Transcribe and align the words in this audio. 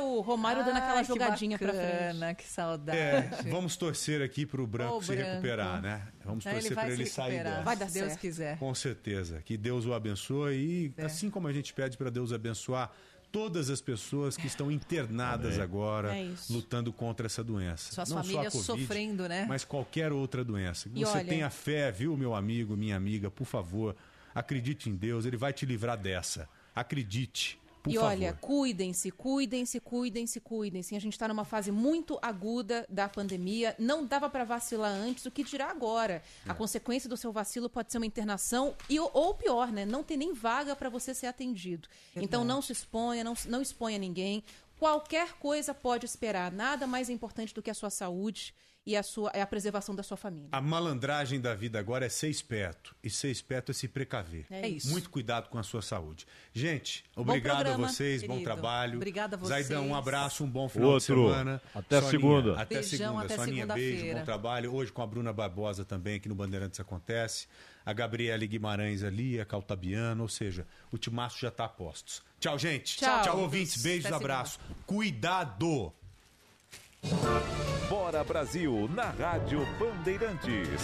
o 0.00 0.20
Romário 0.20 0.64
dando 0.64 0.76
aquela 0.76 0.98
Ai, 0.98 1.04
jogadinha 1.04 1.58
bacana, 1.58 2.12
frente. 2.26 2.36
Que 2.36 2.44
saudade. 2.48 2.98
É, 2.98 3.30
vamos 3.50 3.76
torcer 3.76 4.22
aqui 4.22 4.44
pro 4.46 4.66
Branco 4.66 4.96
Ô, 4.96 5.02
se 5.02 5.14
Branco. 5.14 5.30
recuperar, 5.30 5.80
né? 5.82 6.08
Vamos 6.24 6.44
Não, 6.44 6.52
torcer 6.52 6.66
ele 6.70 6.74
para 6.74 6.86
se 6.88 6.92
ele 6.94 7.06
sair 7.06 7.42
dessa. 7.42 7.62
Vai 7.62 7.76
dar 7.76 7.86
se 7.88 7.94
Deus 7.94 8.06
certo. 8.08 8.20
quiser. 8.20 8.58
Com 8.58 8.74
certeza. 8.74 9.42
Que 9.44 9.56
Deus 9.56 9.86
o 9.86 9.92
abençoe 9.94 10.54
e, 10.56 10.94
É. 10.96 11.04
assim 11.06 11.28
como 11.30 11.48
a 11.48 11.52
gente 11.52 11.72
pede 11.72 11.96
para 11.96 12.10
Deus 12.10 12.32
abençoar 12.32 12.90
todas 13.30 13.70
as 13.70 13.80
pessoas 13.80 14.36
que 14.36 14.46
estão 14.46 14.70
internadas 14.70 15.58
agora, 15.58 16.14
É 16.14 16.30
lutando 16.50 16.92
contra 16.92 17.24
essa 17.26 17.42
doença. 17.42 17.90
Suas 17.94 18.10
Não 18.10 18.18
famílias 18.22 18.52
só 18.52 18.58
a 18.58 18.66
Covid, 18.66 18.86
sofrendo, 18.86 19.26
né? 19.26 19.46
Mas 19.48 19.64
qualquer 19.64 20.12
outra 20.12 20.44
doença. 20.44 20.90
E 20.94 21.00
Você 21.00 21.16
olha- 21.18 21.24
tenha 21.24 21.48
fé, 21.48 21.90
viu, 21.90 22.14
meu 22.16 22.34
amigo, 22.34 22.76
minha 22.76 22.94
amiga, 22.94 23.30
por 23.30 23.46
favor, 23.46 23.96
acredite 24.34 24.90
em 24.90 24.94
Deus, 24.94 25.24
ele 25.24 25.38
vai 25.38 25.50
te 25.52 25.64
livrar 25.64 25.96
dessa. 25.96 26.46
Acredite, 26.74 27.58
por 27.82 27.90
e 27.90 27.96
favor. 27.96 28.08
olha, 28.08 28.32
cuidem-se, 28.34 29.10
cuidem-se, 29.10 29.80
cuidem-se, 29.80 30.40
cuidem-se. 30.40 30.94
A 30.94 31.00
gente 31.00 31.14
está 31.14 31.26
numa 31.26 31.44
fase 31.44 31.72
muito 31.72 32.18
aguda 32.22 32.86
da 32.88 33.08
pandemia. 33.08 33.74
Não 33.78 34.06
dava 34.06 34.30
para 34.30 34.44
vacilar 34.44 34.92
antes, 34.92 35.26
o 35.26 35.30
que 35.30 35.42
dirá 35.42 35.68
agora? 35.70 36.22
É. 36.46 36.50
A 36.50 36.54
consequência 36.54 37.08
do 37.08 37.16
seu 37.16 37.32
vacilo 37.32 37.68
pode 37.68 37.90
ser 37.90 37.98
uma 37.98 38.06
internação 38.06 38.74
e 38.88 39.00
ou 39.00 39.34
pior, 39.34 39.72
né? 39.72 39.84
Não 39.84 40.04
ter 40.04 40.16
nem 40.16 40.32
vaga 40.32 40.76
para 40.76 40.88
você 40.88 41.12
ser 41.12 41.26
atendido. 41.26 41.88
Então 42.14 42.44
não 42.44 42.62
se 42.62 42.72
exponha, 42.72 43.24
não, 43.24 43.34
não 43.46 43.60
exponha 43.60 43.98
ninguém. 43.98 44.44
Qualquer 44.78 45.34
coisa 45.34 45.74
pode 45.74 46.06
esperar. 46.06 46.52
Nada 46.52 46.86
mais 46.86 47.08
importante 47.08 47.54
do 47.54 47.62
que 47.62 47.70
a 47.70 47.74
sua 47.74 47.90
saúde 47.90 48.54
e 48.84 48.96
a 48.96 49.02
sua 49.02 49.30
é 49.32 49.40
a 49.40 49.46
preservação 49.46 49.94
da 49.94 50.02
sua 50.02 50.16
família. 50.16 50.48
A 50.50 50.60
malandragem 50.60 51.40
da 51.40 51.54
vida 51.54 51.78
agora 51.78 52.04
é 52.04 52.08
ser 52.08 52.28
esperto. 52.28 52.94
E 53.02 53.08
ser 53.08 53.30
esperto 53.30 53.70
é 53.70 53.74
se 53.74 53.86
precaver. 53.86 54.44
É 54.50 54.68
isso. 54.68 54.90
Muito 54.90 55.08
cuidado 55.08 55.48
com 55.48 55.58
a 55.58 55.62
sua 55.62 55.80
saúde. 55.82 56.26
Gente, 56.52 57.04
obrigado 57.14 57.52
a 57.52 57.64
programa, 57.64 57.88
vocês, 57.88 58.22
bom 58.22 58.34
querido. 58.34 58.44
trabalho. 58.44 58.96
Obrigada 58.96 59.36
a 59.36 59.38
vocês. 59.38 59.66
Zaidão, 59.66 59.86
um 59.86 59.94
abraço, 59.94 60.42
um 60.42 60.50
bom 60.50 60.68
final 60.68 60.90
Outro. 60.90 61.14
de 61.14 61.30
semana. 61.30 61.62
Até 61.74 62.02
segunda. 62.02 62.60
Até 62.60 62.74
Beijão, 62.76 62.98
segunda. 62.98 63.24
até 63.24 63.36
Soninha, 63.36 63.66
beijo, 63.66 64.14
bom 64.14 64.24
trabalho. 64.24 64.74
Hoje 64.74 64.90
com 64.90 65.02
a 65.02 65.06
Bruna 65.06 65.32
Barbosa 65.32 65.84
também, 65.84 66.16
aqui 66.16 66.28
no 66.28 66.34
Bandeirantes 66.34 66.80
Acontece. 66.80 67.46
A 67.84 67.92
Gabriele 67.92 68.46
Guimarães 68.46 69.02
ali, 69.02 69.40
a 69.40 69.44
Caltabiano, 69.44 70.22
ou 70.22 70.28
seja, 70.28 70.66
o 70.92 70.98
timaço 70.98 71.40
já 71.40 71.48
está 71.48 71.64
a 71.64 71.68
postos. 71.68 72.22
Tchau, 72.38 72.58
gente. 72.58 72.96
Tchau. 72.96 73.22
Tchau, 73.22 73.40
ouvintes. 73.40 73.82
Beijos, 73.82 74.06
Até 74.06 74.14
abraço. 74.14 74.60
Cuidado. 74.86 75.92
Bora 77.88 78.22
Brasil 78.22 78.88
na 78.94 79.10
Rádio 79.10 79.66
Bandeirantes. 79.78 80.80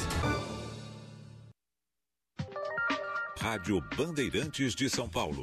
Rádio 3.38 3.80
Bandeirantes 3.96 4.74
de 4.74 4.90
São 4.90 5.08
Paulo. 5.08 5.42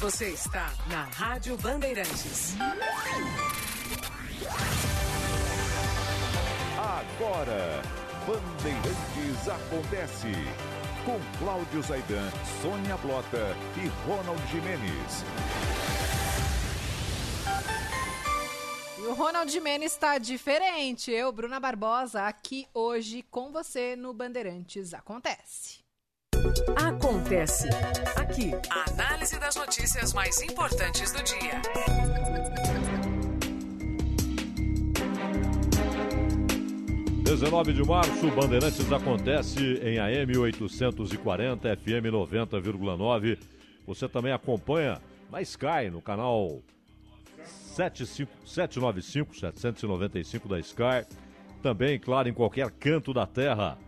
Você 0.00 0.30
está 0.30 0.72
na 0.88 1.02
Rádio 1.02 1.58
Bandeirantes. 1.58 2.54
Agora, 6.78 7.82
Bandeirantes 8.26 9.46
acontece. 9.46 10.32
Com 11.04 11.20
Cláudio 11.38 11.82
Zaidan, 11.82 12.30
Sônia 12.62 12.96
Blota 12.96 13.54
e 13.76 13.88
Ronald 14.08 14.40
Jimenez. 14.50 15.24
E 18.96 19.02
o 19.02 19.12
Ronald 19.12 19.52
Jimenez 19.52 19.92
está 19.92 20.16
diferente. 20.16 21.10
Eu, 21.10 21.30
Bruna 21.30 21.60
Barbosa, 21.60 22.22
aqui 22.22 22.66
hoje 22.72 23.22
com 23.30 23.52
você 23.52 23.94
no 23.96 24.14
Bandeirantes 24.14 24.94
Acontece. 24.94 25.89
Acontece. 26.76 27.68
Aqui, 28.16 28.52
a 28.70 28.90
análise 28.90 29.38
das 29.38 29.56
notícias 29.56 30.12
mais 30.12 30.40
importantes 30.40 31.12
do 31.12 31.22
dia. 31.22 31.60
19 37.22 37.72
de 37.72 37.84
março, 37.84 38.30
Bandeirantes 38.32 38.90
acontece 38.92 39.60
em 39.82 39.98
AM 39.98 40.36
840, 40.36 41.76
FM 41.76 42.06
90,9. 42.10 43.38
Você 43.86 44.08
também 44.08 44.32
acompanha 44.32 45.00
na 45.30 45.40
Sky, 45.42 45.90
no 45.92 46.00
canal 46.00 46.58
75 47.44 48.30
795, 48.46 49.34
795 49.36 50.48
da 50.48 50.58
Sky. 50.58 51.06
Também, 51.62 51.98
claro, 51.98 52.28
em 52.28 52.32
qualquer 52.32 52.70
canto 52.70 53.12
da 53.12 53.26
terra, 53.26 53.78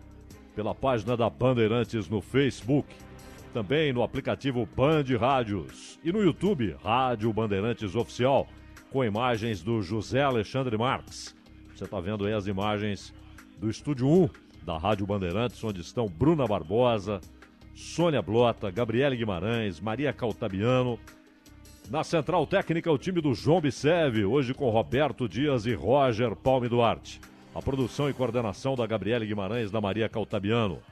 pela 0.55 0.75
página 0.75 1.17
da 1.17 1.29
Bandeirantes 1.29 2.09
no 2.09 2.21
Facebook. 2.21 2.89
Também 3.53 3.93
no 3.93 4.03
aplicativo 4.03 4.67
Band 4.77 5.05
Rádios. 5.19 5.99
E 6.03 6.13
no 6.13 6.23
YouTube, 6.23 6.77
Rádio 6.83 7.33
Bandeirantes 7.33 7.95
Oficial, 7.95 8.47
com 8.91 9.05
imagens 9.05 9.63
do 9.63 9.83
José 9.83 10.23
Alexandre 10.23 10.77
Marques. 10.77 11.35
Você 11.75 11.85
está 11.85 12.01
vendo 12.01 12.27
aí 12.27 12.33
as 12.33 12.47
imagens 12.47 13.13
do 13.59 13.69
Estúdio 13.69 14.09
1 14.09 14.29
da 14.65 14.79
Rádio 14.79 15.07
Bandeirantes, 15.07 15.63
onde 15.65 15.81
estão 15.81 16.07
Bruna 16.07 16.47
Barbosa, 16.47 17.21
Sônia 17.75 18.23
Blota, 18.23 18.71
Gabriele 18.71 19.17
Guimarães, 19.17 19.81
Maria 19.81 20.13
Caltabiano. 20.13 20.99
Na 21.91 22.05
central 22.05 22.47
técnica, 22.47 22.91
o 22.91 22.99
time 22.99 23.21
do 23.21 23.35
João 23.35 23.61
Bisev, 23.61 24.25
hoje 24.25 24.55
com 24.55 24.71
Roberto 24.71 25.29
Dias 25.29 25.67
e 25.67 25.75
Roger 25.75 26.37
Palme 26.37 26.69
Duarte. 26.69 27.21
A 27.55 27.61
produção 27.61 28.09
e 28.09 28.15
coordenação 28.15 28.75
da 28.75 28.87
Gabriele 28.87 29.27
Guimarães, 29.27 29.71
da 29.71 29.79
Maria 29.79 30.09
Caltabiano. 30.09 30.83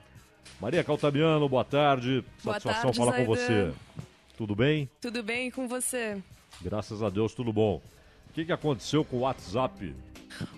Maria 0.61 0.85
Caltabiano, 0.85 1.49
boa 1.49 1.65
tarde. 1.65 2.23
Boa 2.45 2.61
Satisfação 2.61 2.93
tarde, 2.93 2.99
falar 2.99 3.13
com 3.13 3.35
Zaidan. 3.35 3.71
você. 3.71 3.77
Tudo 4.37 4.55
bem? 4.55 4.91
Tudo 5.01 5.23
bem 5.23 5.51
com 5.51 5.67
você? 5.67 6.23
Graças 6.61 7.03
a 7.03 7.09
Deus, 7.09 7.33
tudo 7.33 7.51
bom. 7.51 7.81
O 8.29 8.33
que, 8.35 8.45
que 8.45 8.53
aconteceu 8.53 9.03
com 9.05 9.17
o 9.17 9.21
WhatsApp? 9.21 9.95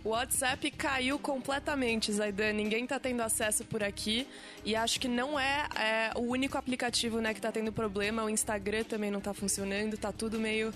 O 0.04 0.08
WhatsApp 0.10 0.70
caiu 0.72 1.20
completamente, 1.20 2.12
Zaidan. 2.12 2.52
Ninguém 2.52 2.84
tá 2.84 2.98
tendo 2.98 3.20
acesso 3.22 3.64
por 3.64 3.82
aqui. 3.82 4.26
E 4.64 4.74
acho 4.74 4.98
que 4.98 5.06
não 5.06 5.38
é, 5.38 5.68
é, 5.76 6.10
o 6.16 6.22
único 6.22 6.58
aplicativo 6.58 7.20
né, 7.20 7.32
que 7.32 7.40
tá 7.40 7.52
tendo 7.52 7.72
problema. 7.72 8.24
O 8.24 8.28
Instagram 8.28 8.82
também 8.82 9.10
não 9.10 9.20
tá 9.20 9.32
funcionando. 9.32 9.96
Tá 9.96 10.10
tudo 10.10 10.38
meio 10.38 10.74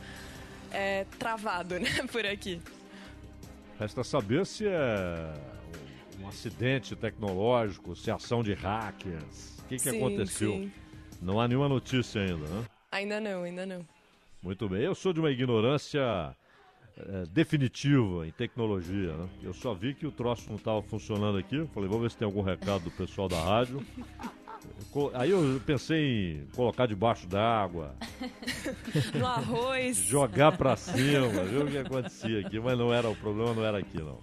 é, 0.73 1.05
travado 1.19 1.79
né, 1.81 1.91
por 2.13 2.25
aqui. 2.25 2.61
Resta 3.79 4.03
saber 4.03 4.47
se 4.47 4.67
é 4.67 5.33
um- 6.23 6.29
acidente 6.29 6.97
tecnológico, 6.97 7.95
se 7.95 8.11
é 8.11 8.13
ação 8.15 8.43
de 8.43 8.55
hackers. 8.55 9.59
O 9.61 9.69
que, 9.69 9.77
que 9.77 9.91
Sim, 9.91 9.97
aconteceu? 9.99 10.53
sim. 10.53 10.73
Não 11.21 11.41
há 11.41 11.49
nenhuma 11.49 11.69
notícia 11.69 12.21
ainda, 12.21 12.47
né? 12.47 12.65
Ainda 12.93 13.21
não, 13.21 13.43
ainda 13.43 13.67
não. 13.67 13.87
Muito 14.43 14.69
bem. 14.69 14.83
Eu 14.83 14.95
sou 14.95 15.13
de 15.13 15.21
uma 15.21 15.31
ignorância 15.31 16.35
eh, 16.99 17.25
definitiva 17.31 18.27
em 18.27 18.31
tecnologia, 18.31 19.13
né? 19.17 19.29
Eu 19.43 19.53
só 19.53 19.75
vi 19.75 19.93
que 19.95 20.07
o 20.07 20.13
troço 20.13 20.49
não 20.49 20.57
estava 20.57 20.83
funcionando 20.83 21.37
aqui. 21.39 21.57
Eu 21.57 21.69
Falei, 21.69 21.89
vou 21.89 22.01
ver 22.01 22.11
se 22.11 22.17
tem 22.17 22.27
algum 22.27 22.43
recado 22.43 22.85
do 22.85 22.91
pessoal 22.91 23.29
da 23.29 23.41
rádio. 23.43 23.85
Aí 25.15 25.31
eu 25.31 25.61
pensei 25.67 25.99
em 26.43 26.47
colocar 26.55 26.87
debaixo 26.87 27.27
d'água, 27.27 27.95
No 29.15 29.27
arroz. 29.27 29.97
jogar 29.99 30.57
pra 30.57 30.75
cima, 30.77 31.29
ver 31.45 31.63
o 31.65 31.67
que 31.71 31.79
acontecia 31.79 32.41
aqui, 32.41 32.59
mas 32.59 32.79
não 32.79 32.93
era 32.93 33.09
o 33.09 33.15
problema, 33.17 33.53
não 33.55 33.65
era 33.65 33.79
aqui 33.79 33.99
não. 33.99 34.19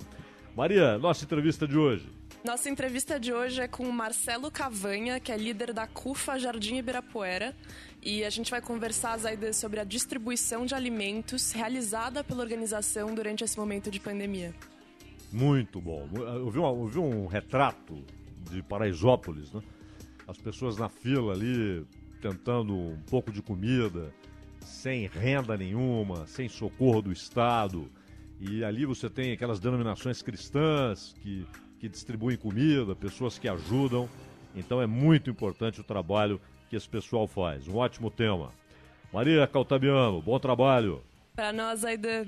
Maria, 0.56 0.98
nossa 0.98 1.24
entrevista 1.26 1.68
de 1.68 1.78
hoje. 1.78 2.08
Nossa 2.44 2.70
entrevista 2.70 3.20
de 3.20 3.32
hoje 3.32 3.62
é 3.62 3.68
com 3.68 3.84
o 3.88 3.94
Marcelo 3.94 4.52
Cavanha, 4.52 5.20
que 5.20 5.32
é 5.32 5.38
líder 5.38 5.72
da 5.74 5.88
CUFA 5.88 6.38
Jardim 6.38 6.76
Ibirapuera. 6.78 7.56
E 8.02 8.24
a 8.26 8.30
gente 8.30 8.52
vai 8.52 8.62
conversar, 8.62 9.18
sobre 9.54 9.80
a 9.80 9.84
distribuição 9.86 10.66
de 10.66 10.76
alimentos 10.76 11.54
realizada 11.54 12.22
pela 12.24 12.42
organização 12.44 13.16
durante 13.16 13.44
esse 13.46 13.58
momento 13.58 13.90
de 13.90 13.98
pandemia. 14.00 14.54
Muito 15.32 15.80
bom. 15.80 16.08
Eu 16.14 16.50
vi, 16.52 16.60
uma- 16.60 16.70
eu 16.70 16.86
vi 16.88 17.00
um 17.00 17.26
retrato 17.28 18.04
de 18.52 18.62
Paraisópolis, 18.62 19.52
né? 19.54 19.62
As 20.28 20.38
pessoas 20.38 20.78
na 20.78 20.90
fila 20.90 21.34
ali, 21.34 21.86
tentando 22.22 22.74
um 22.74 23.02
pouco 23.10 23.32
de 23.32 23.42
comida, 23.42 24.14
sem 24.62 25.08
renda 25.08 25.58
nenhuma, 25.58 26.26
sem 26.28 26.48
socorro 26.48 27.02
do 27.02 27.12
Estado. 27.12 27.90
E 28.40 28.64
ali 28.64 28.86
você 28.86 29.10
tem 29.10 29.32
aquelas 29.32 29.60
denominações 29.60 30.22
cristãs 30.22 31.14
que, 31.22 31.46
que 31.80 31.90
distribuem 31.90 32.38
comida, 32.38 32.96
pessoas 32.96 33.38
que 33.38 33.48
ajudam. 33.48 34.10
Então 34.56 34.82
é 34.82 34.88
muito 34.88 35.30
importante 35.30 35.82
o 35.82 35.84
trabalho 35.84 36.40
que 36.70 36.76
esse 36.76 36.88
pessoal 36.88 37.28
faz. 37.28 37.68
Um 37.68 37.76
ótimo 37.76 38.10
tema. 38.10 38.52
Maria 39.12 39.46
Caltabiano, 39.46 40.22
bom 40.22 40.40
trabalho. 40.40 41.04
Para 41.36 41.52
nós, 41.52 41.80
Zaidan, 41.80 42.26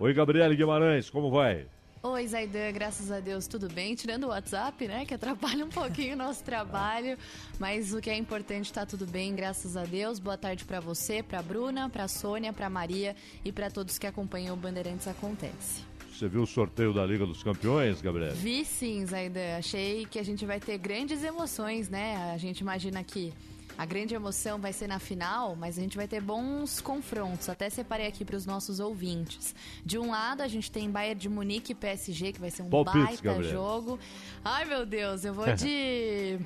Oi, 0.00 0.14
Gabriele 0.14 0.56
Guimarães, 0.56 1.10
como 1.10 1.30
vai? 1.30 1.66
Oi, 2.02 2.26
Zaidan, 2.26 2.72
graças 2.72 3.12
a 3.12 3.20
Deus, 3.20 3.46
tudo 3.46 3.68
bem? 3.68 3.94
Tirando 3.94 4.24
o 4.24 4.28
WhatsApp, 4.28 4.88
né, 4.88 5.04
que 5.04 5.12
atrapalha 5.12 5.66
um 5.66 5.68
pouquinho 5.68 6.14
o 6.14 6.16
nosso 6.16 6.42
trabalho, 6.42 7.18
mas 7.58 7.92
o 7.92 8.00
que 8.00 8.08
é 8.08 8.16
importante 8.16 8.72
tá 8.72 8.86
tudo 8.86 9.06
bem, 9.06 9.34
graças 9.34 9.76
a 9.76 9.84
Deus. 9.84 10.18
Boa 10.18 10.38
tarde 10.38 10.64
para 10.64 10.80
você, 10.80 11.22
para 11.22 11.42
Bruna, 11.42 11.90
para 11.90 12.08
Sônia, 12.08 12.54
para 12.54 12.70
Maria 12.70 13.14
e 13.44 13.52
para 13.52 13.70
todos 13.70 13.98
que 13.98 14.06
acompanham 14.06 14.54
o 14.54 14.56
Bandeirantes 14.56 15.06
Acontece. 15.08 15.84
Você 16.10 16.26
viu 16.26 16.42
o 16.42 16.46
sorteio 16.46 16.94
da 16.94 17.04
Liga 17.04 17.26
dos 17.26 17.42
Campeões, 17.42 18.00
Gabriel? 18.00 18.32
Vi 18.32 18.64
sim, 18.64 19.04
Zaidan. 19.04 19.58
Achei 19.58 20.06
que 20.06 20.18
a 20.18 20.22
gente 20.22 20.46
vai 20.46 20.58
ter 20.58 20.78
grandes 20.78 21.22
emoções, 21.22 21.90
né? 21.90 22.32
A 22.32 22.38
gente 22.38 22.60
imagina 22.60 23.04
que 23.04 23.30
a 23.80 23.86
grande 23.86 24.14
emoção 24.14 24.58
vai 24.60 24.74
ser 24.74 24.86
na 24.86 24.98
final, 24.98 25.56
mas 25.56 25.78
a 25.78 25.80
gente 25.80 25.96
vai 25.96 26.06
ter 26.06 26.20
bons 26.20 26.82
confrontos. 26.82 27.48
Até 27.48 27.70
separei 27.70 28.06
aqui 28.06 28.26
para 28.26 28.36
os 28.36 28.44
nossos 28.44 28.78
ouvintes. 28.78 29.54
De 29.82 29.98
um 29.98 30.10
lado, 30.10 30.42
a 30.42 30.48
gente 30.48 30.70
tem 30.70 30.90
Bayern 30.90 31.18
de 31.18 31.30
Munique 31.30 31.72
e 31.72 31.74
PSG, 31.74 32.34
que 32.34 32.40
vai 32.40 32.50
ser 32.50 32.62
um 32.62 32.68
Palpites, 32.68 33.02
baita 33.02 33.22
Gabriel. 33.22 33.50
jogo. 33.50 33.98
Ai, 34.44 34.66
meu 34.66 34.84
Deus, 34.84 35.24
eu 35.24 35.32
vou 35.32 35.46
de. 35.56 36.38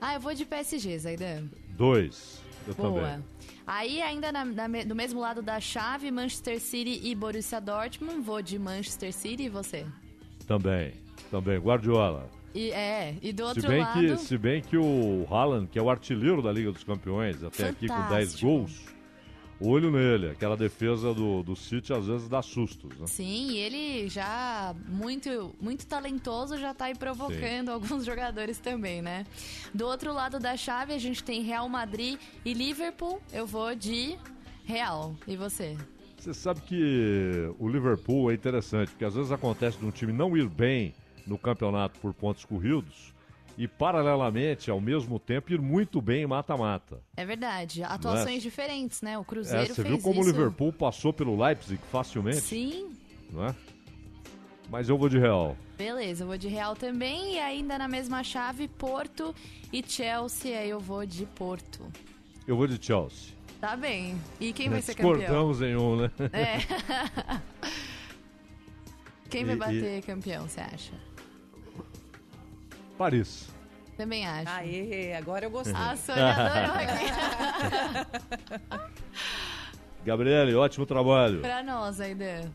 ah, 0.00 0.14
eu 0.14 0.20
vou 0.20 0.32
de 0.32 0.46
PSG, 0.46 0.98
Zaidan. 0.98 1.48
Dois. 1.76 2.40
Eu 2.66 2.74
Boa. 2.74 3.02
também. 3.02 3.24
Aí, 3.66 4.00
ainda 4.00 4.32
na- 4.32 4.44
na 4.46 4.66
do 4.84 4.94
mesmo 4.94 5.20
lado 5.20 5.42
da 5.42 5.60
chave, 5.60 6.10
Manchester 6.10 6.58
City 6.60 6.98
e 7.06 7.14
Borussia 7.14 7.60
Dortmund. 7.60 8.20
Vou 8.22 8.40
de 8.40 8.58
Manchester 8.58 9.12
City 9.12 9.42
e 9.44 9.48
você? 9.50 9.84
Também. 10.46 10.94
Também. 11.30 11.58
Guardiola. 11.58 12.30
E, 12.54 12.70
é, 12.70 13.16
e 13.22 13.32
do 13.32 13.44
outro 13.44 13.60
Se 13.60 13.68
bem, 13.68 13.80
lado. 13.80 14.00
que, 14.00 14.16
se 14.16 14.38
bem 14.38 14.62
que 14.62 14.76
o 14.76 15.26
Haaland, 15.30 15.68
que 15.68 15.78
é 15.78 15.82
o 15.82 15.90
artilheiro 15.90 16.40
da 16.42 16.50
Liga 16.50 16.72
dos 16.72 16.82
Campeões, 16.82 17.42
até 17.44 17.68
aqui 17.68 17.86
com 17.86 17.94
10 17.94 18.08
Fantástico. 18.08 18.46
gols, 18.46 18.80
olho 19.60 19.90
nele. 19.90 20.30
Aquela 20.30 20.56
defesa 20.56 21.12
do, 21.12 21.42
do 21.42 21.54
City 21.54 21.92
às 21.92 22.06
vezes 22.06 22.28
dá 22.28 22.40
sustos. 22.40 22.96
Né? 22.98 23.06
Sim, 23.06 23.50
e 23.50 23.58
ele 23.58 24.08
já 24.08 24.74
muito, 24.88 25.54
muito 25.60 25.86
talentoso, 25.86 26.56
já 26.56 26.72
tá 26.72 26.86
aí 26.86 26.94
provocando 26.94 27.68
alguns 27.70 28.04
jogadores 28.04 28.58
também, 28.58 29.02
né? 29.02 29.26
Do 29.74 29.86
outro 29.86 30.12
lado 30.12 30.38
da 30.38 30.56
chave, 30.56 30.94
a 30.94 30.98
gente 30.98 31.22
tem 31.22 31.42
Real 31.42 31.68
Madrid 31.68 32.18
e 32.44 32.54
Liverpool. 32.54 33.20
Eu 33.32 33.46
vou 33.46 33.74
de 33.74 34.16
Real. 34.64 35.14
E 35.26 35.36
você? 35.36 35.76
Você 36.18 36.34
sabe 36.34 36.60
que 36.62 37.52
o 37.58 37.68
Liverpool 37.68 38.30
é 38.30 38.34
interessante, 38.34 38.90
porque 38.90 39.04
às 39.04 39.14
vezes 39.14 39.30
acontece 39.30 39.78
de 39.78 39.84
um 39.84 39.90
time 39.90 40.12
não 40.12 40.36
ir 40.36 40.48
bem 40.48 40.92
no 41.28 41.38
campeonato 41.38 42.00
por 42.00 42.12
pontos 42.14 42.44
corridos 42.44 43.14
e, 43.56 43.68
paralelamente, 43.68 44.70
ao 44.70 44.80
mesmo 44.80 45.18
tempo, 45.18 45.52
ir 45.52 45.60
muito 45.60 46.00
bem 46.00 46.22
em 46.22 46.26
mata-mata. 46.26 47.00
É 47.16 47.24
verdade. 47.26 47.82
Atuações 47.82 48.42
diferentes, 48.42 49.02
né? 49.02 49.18
O 49.18 49.22
É, 49.22 49.24
Cruzeiro 49.24 49.66
você 49.74 49.82
fez 49.82 49.88
viu 49.88 49.98
como 50.00 50.20
isso. 50.20 50.28
o 50.28 50.32
Liverpool 50.32 50.72
passou 50.72 51.12
pelo 51.12 51.36
Leipzig 51.40 51.80
facilmente? 51.90 52.40
Sim. 52.40 52.90
Não 53.30 53.46
é? 53.46 53.54
Mas 54.70 54.88
eu 54.88 54.96
vou 54.98 55.08
de 55.08 55.18
Real. 55.18 55.56
Beleza, 55.76 56.24
eu 56.24 56.28
vou 56.28 56.36
de 56.38 56.46
Real 56.48 56.76
também. 56.76 57.34
E 57.34 57.38
ainda 57.38 57.78
na 57.78 57.88
mesma 57.88 58.22
chave, 58.22 58.68
Porto 58.68 59.34
e 59.72 59.82
Chelsea. 59.86 60.58
Aí 60.58 60.70
eu 60.70 60.78
vou 60.80 61.04
de 61.06 61.24
Porto. 61.26 61.86
Eu 62.46 62.56
vou 62.56 62.66
de 62.66 62.84
Chelsea. 62.84 63.32
Tá 63.60 63.76
bem. 63.76 64.14
E 64.38 64.52
quem 64.52 64.68
vai 64.68 64.80
ser 64.82 64.94
campeão? 64.94 65.16
Discordamos 65.18 65.62
em 65.62 65.74
um, 65.74 65.96
né? 65.96 66.10
É. 66.32 66.58
Quem 69.28 69.44
vai 69.44 69.54
E- 69.54 69.58
bater 69.58 70.02
campeão, 70.04 70.48
você 70.48 70.60
acha? 70.60 70.92
Paris. 72.98 73.48
Também 73.96 74.26
acho. 74.26 74.50
Aê, 74.50 75.14
agora 75.14 75.46
eu 75.46 75.50
gostei. 75.50 75.74
A 75.74 75.96
Sônia 75.96 76.30
adorou. 76.30 76.76
Gabriele, 80.04 80.54
ótimo 80.54 80.86
trabalho. 80.86 81.40
pra 81.40 81.62
nós, 81.62 82.00
Aidan. 82.00 82.50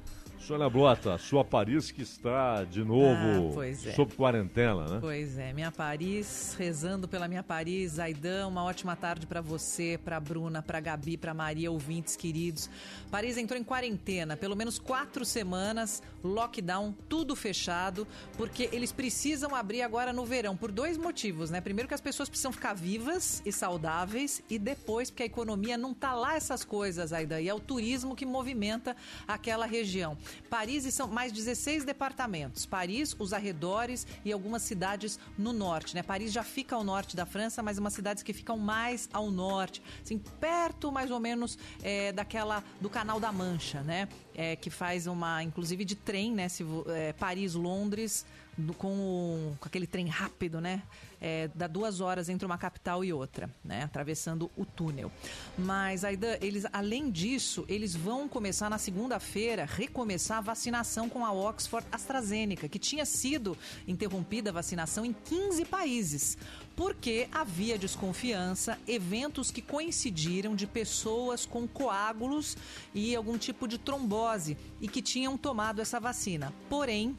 Sônia 0.46 0.70
Blota, 0.70 1.18
sua 1.18 1.46
Paris 1.46 1.90
que 1.90 2.02
está 2.02 2.66
de 2.66 2.84
novo 2.84 3.62
Ah, 3.62 3.66
é. 3.66 3.74
sob 3.94 4.14
quarentena, 4.14 4.84
né? 4.86 4.98
Pois 5.00 5.38
é, 5.38 5.54
minha 5.54 5.72
Paris, 5.72 6.54
rezando 6.60 7.08
pela 7.08 7.30
minha 7.30 7.42
Paris, 7.42 7.98
Aidan, 7.98 8.48
uma 8.48 8.62
ótima 8.66 8.94
tarde 8.94 9.26
para 9.26 9.40
você, 9.40 9.98
para 10.04 10.20
Bruna, 10.20 10.62
para 10.62 10.82
Gabi, 10.82 11.16
para 11.16 11.34
Maria, 11.34 11.72
ouvintes 11.72 12.18
queridos. 12.18 12.70
Paris 13.10 13.38
entrou 13.38 13.58
em 13.58 13.64
quarentena, 13.64 14.36
pelo 14.36 14.54
menos 14.54 14.78
quatro 14.78 15.24
semanas, 15.24 16.04
lockdown, 16.22 16.94
tudo 17.08 17.38
fechado, 17.38 18.06
porque 18.36 18.68
eles 18.74 18.92
precisam 18.92 19.56
abrir 19.56 19.82
agora 19.82 20.12
no 20.12 20.26
verão, 20.26 20.58
por 20.58 20.74
dois 20.74 20.98
motivos, 20.98 21.50
né? 21.52 21.62
Primeiro 21.62 21.88
que 21.88 21.94
as 21.96 22.02
pessoas 22.02 22.28
precisam 22.28 22.52
ficar 22.52 22.74
vivas 22.74 23.42
e 23.46 23.52
saudáveis, 23.52 24.44
e 24.50 24.60
depois 24.60 25.10
porque 25.10 25.24
a 25.24 25.26
economia 25.26 25.78
não 25.78 25.94
tá 25.94 26.14
lá 26.14 26.36
essas 26.36 26.66
coisas, 26.66 27.14
Aidan, 27.14 27.40
e 27.40 27.48
é 27.48 27.54
o 27.54 27.62
turismo 27.62 28.14
que 28.14 28.26
movimenta 28.26 28.94
aquela 29.26 29.66
região. 29.66 30.18
Paris 30.50 30.86
e 30.86 30.92
são 30.92 31.08
mais 31.08 31.32
16 31.32 31.84
departamentos. 31.84 32.66
Paris, 32.66 33.16
os 33.18 33.34
arredores 33.34 34.06
e 34.24 34.32
algumas 34.32 34.62
cidades 34.62 35.20
no 35.38 35.54
norte, 35.54 35.96
né? 35.96 36.04
Paris 36.04 36.32
já 36.32 36.44
fica 36.44 36.76
ao 36.76 36.84
norte 36.84 37.16
da 37.16 37.26
França, 37.26 37.62
mas 37.64 37.78
umas 37.78 37.94
cidades 37.94 38.24
que 38.24 38.34
ficam 38.34 38.58
mais 38.58 39.10
ao 39.14 39.30
norte, 39.32 39.82
assim, 40.04 40.18
perto 40.18 40.92
mais 40.92 41.12
ou 41.12 41.20
menos 41.20 41.58
é, 41.82 42.12
daquela 42.12 42.64
do 42.80 42.90
Canal 42.90 43.20
da 43.20 43.32
Mancha, 43.32 43.82
né? 43.82 44.08
É, 44.36 44.56
que 44.56 44.70
faz 44.70 45.08
uma, 45.08 45.44
inclusive 45.44 45.86
de 45.86 45.96
trem, 45.96 46.34
né? 46.34 46.50
Se, 46.50 46.66
é, 46.88 47.14
Paris, 47.14 47.54
Londres, 47.54 48.26
do- 48.58 48.74
com, 48.74 48.88
o- 48.94 49.58
com 49.60 49.68
aquele 49.68 49.88
trem 49.88 50.08
rápido, 50.08 50.60
né? 50.62 50.84
É, 51.26 51.50
dá 51.56 51.68
duas 51.68 52.02
horas 52.02 52.28
entre 52.28 52.46
uma 52.46 52.58
capital 52.58 53.04
e 53.04 53.14
outra, 53.14 53.50
né? 53.64 53.84
Atravessando 53.84 54.52
o 54.58 54.66
túnel. 54.66 55.10
Mas, 55.58 56.04
Aidan, 56.04 56.36
eles, 56.42 56.66
além 56.74 57.10
disso, 57.10 57.64
eles 57.70 57.96
vão 57.96 58.28
começar 58.28 58.70
na 58.70 58.78
segunda-feira, 58.78 59.66
recomeçar 59.66 60.40
a 60.40 60.42
vacinação 60.42 61.08
com 61.08 61.26
a 61.26 61.32
Oxford 61.32 61.88
AstraZeneca, 61.92 62.68
que 62.68 62.78
tinha 62.78 63.06
sido 63.06 63.58
interrompida 63.88 64.50
a 64.50 64.54
vacinação 64.54 65.06
em 65.06 65.14
15 65.14 65.64
países. 65.64 66.38
Porque 66.76 67.30
havia 67.32 67.78
desconfiança, 67.78 68.78
eventos 68.88 69.50
que 69.52 69.62
coincidiram 69.62 70.56
de 70.56 70.68
pessoas 70.68 71.46
com 71.46 71.68
coágulos 71.68 72.58
e 72.94 73.16
algum 73.16 73.38
tipo 73.38 73.68
de 73.68 73.78
trombose 73.78 74.58
e 74.82 74.88
que 74.88 75.02
tinham 75.02 75.38
tomado 75.38 75.82
essa 75.82 76.00
vacina. 76.00 76.52
Porém, 76.70 77.16